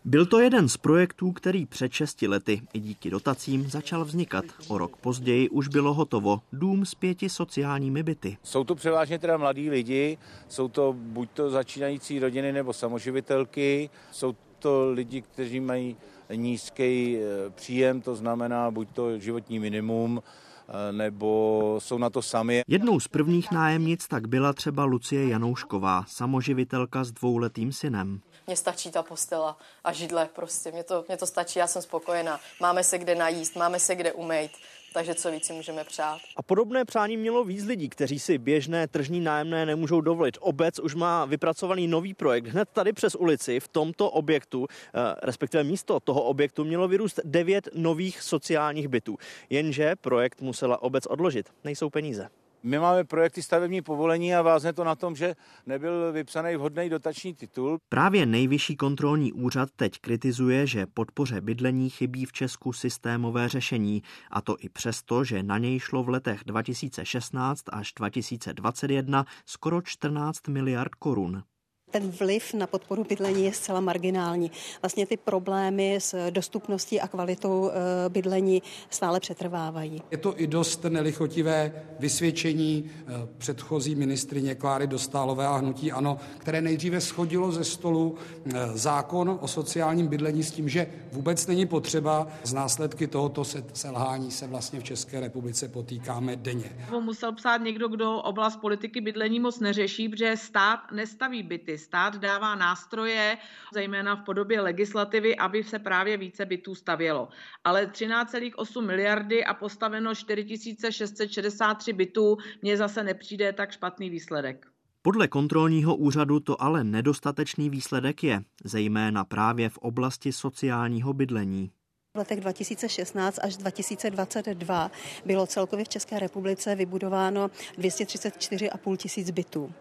Byl 0.08 0.26
to 0.26 0.40
jeden 0.40 0.70
z 0.70 0.78
projektů, 0.78 1.32
který 1.32 1.66
před 1.66 1.92
6 1.92 2.22
lety 2.22 2.62
i 2.74 2.80
díky 2.80 3.10
dotacím 3.10 3.70
začal 3.70 4.06
vznikat. 4.06 4.46
O 4.68 4.78
rok 4.78 4.98
později 4.98 5.50
už 5.50 5.68
bylo 5.68 5.94
hotovo. 5.94 6.42
Dům 6.54 6.86
s 6.86 6.96
pěti 6.96 7.30
sociálními 7.30 8.04
byty. 8.04 8.38
Jsou 8.44 8.64
to 8.64 8.76
převážně 8.76 9.20
teda 9.20 9.38
mladí 9.38 9.70
lidi, 9.70 10.18
jsou 10.48 10.68
to 10.68 10.96
buď 10.98 11.30
to 11.34 11.50
začínající 11.50 12.20
rodiny 12.20 12.54
nebo 12.54 12.74
samoživitelky, 12.74 13.90
jsou 14.12 14.36
to 14.60 14.92
lidi, 14.92 15.22
kteří 15.22 15.60
mají 15.60 15.98
nízký 16.36 17.18
eh, 17.18 17.50
příjem, 17.50 18.02
to 18.02 18.16
znamená 18.16 18.72
buď 18.72 18.88
to 18.94 19.20
životní 19.20 19.60
minimum, 19.60 20.22
Eh, 20.70 20.92
nebo 20.92 21.76
jsou 21.82 21.98
na 21.98 22.10
to 22.10 22.22
sami. 22.22 22.62
Jednou 22.68 23.00
z 23.00 23.08
prvních 23.08 23.52
nájemnic 23.52 24.08
tak 24.08 24.28
byla 24.28 24.54
třeba 24.54 24.86
Lucie 24.86 25.28
Janoušková, 25.28 26.04
samoživitelka 26.08 27.04
s 27.04 27.12
dvouletým 27.12 27.72
synem. 27.72 28.20
Mně 28.48 28.58
stačí 28.58 28.92
ta 28.92 29.04
postela 29.04 29.58
a 29.84 29.94
židle 29.94 30.30
prostě, 30.36 30.72
mě 30.72 30.84
to, 30.84 31.06
mě 31.08 31.18
to 31.18 31.28
stačí, 31.28 31.60
já 31.60 31.68
jsem 31.68 31.82
spokojená. 31.82 32.40
Máme 32.62 32.84
se 32.84 32.98
kde 32.98 33.16
najíst, 33.16 33.56
máme 33.56 33.80
se 33.80 33.96
kde 33.96 34.14
umýt 34.14 34.52
takže 34.98 35.16
co 35.16 35.32
víc 35.32 35.46
si 35.46 35.54
můžeme 35.54 35.84
přát. 35.84 36.18
A 36.36 36.44
podobné 36.44 36.86
přání 36.86 37.18
mělo 37.18 37.44
víc 37.44 37.66
lidí, 37.66 37.90
kteří 37.90 38.20
si 38.20 38.38
běžné 38.38 38.88
tržní 38.88 39.20
nájemné 39.20 39.66
nemůžou 39.66 40.02
dovolit. 40.02 40.38
Obec 40.42 40.80
už 40.80 40.96
má 40.96 41.26
vypracovaný 41.26 41.88
nový 41.88 42.14
projekt. 42.14 42.46
Hned 42.46 42.70
tady 42.70 42.94
přes 42.94 43.16
ulici 43.16 43.60
v 43.60 43.68
tomto 43.68 44.10
objektu, 44.10 44.68
eh, 44.70 45.16
respektive 45.24 45.64
místo 45.64 46.00
toho 46.00 46.24
objektu, 46.24 46.64
mělo 46.64 46.88
vyrůst 46.88 47.20
devět 47.24 47.70
nových 47.74 48.22
sociálních 48.22 48.88
bytů. 48.88 49.18
Jenže 49.50 49.96
projekt 49.96 50.42
musela 50.42 50.82
obec 50.82 51.06
odložit. 51.06 51.50
Nejsou 51.64 51.90
peníze. 51.90 52.30
My 52.64 52.80
máme 52.80 53.04
projekty 53.04 53.44
stavební 53.44 53.82
povolení 53.82 54.36
a 54.36 54.42
vázne 54.42 54.74
to 54.74 54.84
na 54.84 54.96
tom, 54.96 55.16
že 55.16 55.36
nebyl 55.66 56.12
vypsaný 56.12 56.56
vhodný 56.56 56.90
dotační 56.90 57.34
titul. 57.34 57.78
Právě 57.90 58.26
nejvyšší 58.26 58.76
kontrolní 58.76 59.34
úřad 59.34 59.70
teď 59.76 60.00
kritizuje, 60.02 60.68
že 60.68 60.86
podpoře 60.86 61.42
bydlení 61.42 61.90
chybí 61.90 62.26
v 62.26 62.34
Česku 62.34 62.74
systémové 62.74 63.50
řešení, 63.50 64.04
a 64.32 64.42
to 64.42 64.56
i 64.60 64.70
přesto, 64.70 65.24
že 65.24 65.44
na 65.44 65.58
něj 65.58 65.80
šlo 65.80 66.04
v 66.04 66.10
letech 66.10 66.42
2016 66.46 67.64
až 67.72 67.94
2021 67.94 69.26
skoro 69.46 69.82
14 69.82 70.48
miliard 70.48 70.96
korun 70.96 71.44
ten 71.92 72.12
vliv 72.12 72.54
na 72.54 72.68
podporu 72.68 73.04
bydlení 73.04 73.46
je 73.46 73.54
zcela 73.54 73.80
marginální. 73.80 74.52
Vlastně 74.82 75.06
ty 75.06 75.18
problémy 75.18 75.96
s 75.96 76.30
dostupností 76.30 77.02
a 77.02 77.08
kvalitou 77.08 77.70
eh, 77.70 78.10
bydlení 78.10 78.64
stále 78.90 79.20
přetrvávají. 79.20 80.02
Je 80.12 80.18
to 80.18 80.42
i 80.42 80.48
dost 80.48 80.84
nelichotivé 80.84 81.86
vysvědčení 82.00 82.92
eh, 82.92 83.04
předchozí 83.38 83.96
ministrině 83.96 84.56
Kláry 84.56 84.88
Dostálové 84.88 85.48
a 85.48 85.58
hnutí 85.58 85.92
ANO, 85.92 86.18
které 86.38 86.62
nejdříve 86.62 87.02
schodilo 87.02 87.52
ze 87.52 87.64
stolu 87.64 88.16
eh, 88.46 88.52
zákon 88.74 89.38
o 89.42 89.48
sociálním 89.48 90.08
bydlení 90.08 90.44
s 90.44 90.52
tím, 90.52 90.70
že 90.70 90.88
vůbec 91.12 91.48
není 91.48 91.66
potřeba. 91.66 92.28
Z 92.44 92.54
následky 92.54 93.08
tohoto 93.08 93.44
selhání 93.74 94.32
se 94.32 94.48
vlastně 94.48 94.80
v 94.80 94.84
České 94.84 95.20
republice 95.20 95.68
potýkáme 95.68 96.36
denně. 96.36 96.88
Musel 97.00 97.34
psát 97.34 97.58
někdo, 97.58 97.88
kdo 97.88 98.18
oblast 98.18 98.56
politiky 98.56 99.02
bydlení 99.02 99.40
moc 99.40 99.60
neřeší, 99.60 100.10
protože 100.10 100.38
stát 100.38 100.80
nestaví 100.92 101.44
byty 101.44 101.77
Stát 101.78 102.16
dává 102.16 102.56
nástroje, 102.56 103.38
zejména 103.74 104.16
v 104.16 104.24
podobě 104.24 104.62
legislativy, 104.62 105.36
aby 105.36 105.64
se 105.64 105.80
právě 105.80 106.18
více 106.18 106.46
bytů 106.46 106.76
stavělo. 106.76 107.30
Ale 107.64 107.86
13,8 107.86 108.86
miliardy 108.86 109.46
a 109.46 109.54
postaveno 109.54 110.16
4663 110.16 111.94
bytů 111.94 112.38
mně 112.62 112.78
zase 112.78 113.04
nepřijde 113.04 113.54
tak 113.54 113.72
špatný 113.72 114.10
výsledek. 114.10 114.66
Podle 115.02 115.28
kontrolního 115.28 115.96
úřadu 115.96 116.40
to 116.40 116.62
ale 116.62 116.84
nedostatečný 116.84 117.70
výsledek 117.70 118.24
je, 118.24 118.44
zejména 118.64 119.24
právě 119.26 119.70
v 119.70 119.78
oblasti 119.78 120.32
sociálního 120.32 121.14
bydlení. 121.14 121.72
V 122.18 122.20
letech 122.20 122.40
2016 122.40 123.40
až 123.44 123.58
2022 123.58 124.92
bylo 125.26 125.48
celkově 125.48 125.86
v 125.86 125.90
České 125.90 126.20
republice 126.20 126.76
vybudováno 126.76 127.52
234,5 127.78 128.98
tisíc 128.98 129.32
bytů. 129.32 129.72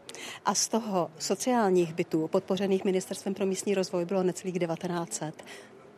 A 0.45 0.55
z 0.55 0.69
toho 0.69 1.11
sociálních 1.19 1.95
bytů 1.95 2.29
podpořených 2.29 2.85
Ministerstvem 2.85 3.35
pro 3.35 3.47
místní 3.47 3.75
rozvoj 3.75 4.05
bylo 4.05 4.23
necelých 4.23 4.59
1900. 4.59 5.45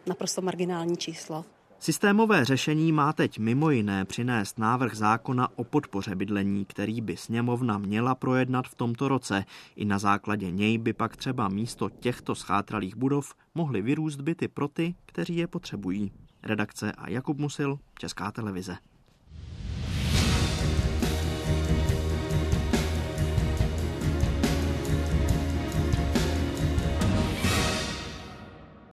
Naprosto 0.07 0.43
marginální 0.43 0.97
číslo. 0.97 1.45
Systémové 1.81 2.45
řešení 2.45 2.93
má 2.93 3.13
teď 3.13 3.39
mimo 3.39 3.71
jiné 3.71 4.05
přinést 4.05 4.59
návrh 4.59 4.95
zákona 4.95 5.49
o 5.57 5.65
podpoře 5.65 6.15
bydlení, 6.15 6.65
který 6.65 7.01
by 7.01 7.17
sněmovna 7.17 7.79
měla 7.79 8.15
projednat 8.15 8.69
v 8.69 8.75
tomto 8.75 9.09
roce. 9.09 9.45
I 9.77 9.85
na 9.85 9.99
základě 9.99 10.51
něj 10.51 10.79
by 10.79 10.93
pak 10.93 11.17
třeba 11.17 11.49
místo 11.49 11.91
těchto 11.91 12.35
schátralých 12.35 12.97
budov 12.97 13.35
mohly 13.55 13.83
vyrůst 13.83 14.21
byty 14.21 14.49
pro 14.49 14.69
ty, 14.69 14.95
kteří 15.07 15.37
je 15.37 15.47
potřebují. 15.47 16.13
Redakce 16.49 16.93
a 16.93 17.11
Jakub 17.11 17.39
Musil, 17.39 17.79
Česká 17.99 18.33
televize. 18.33 18.77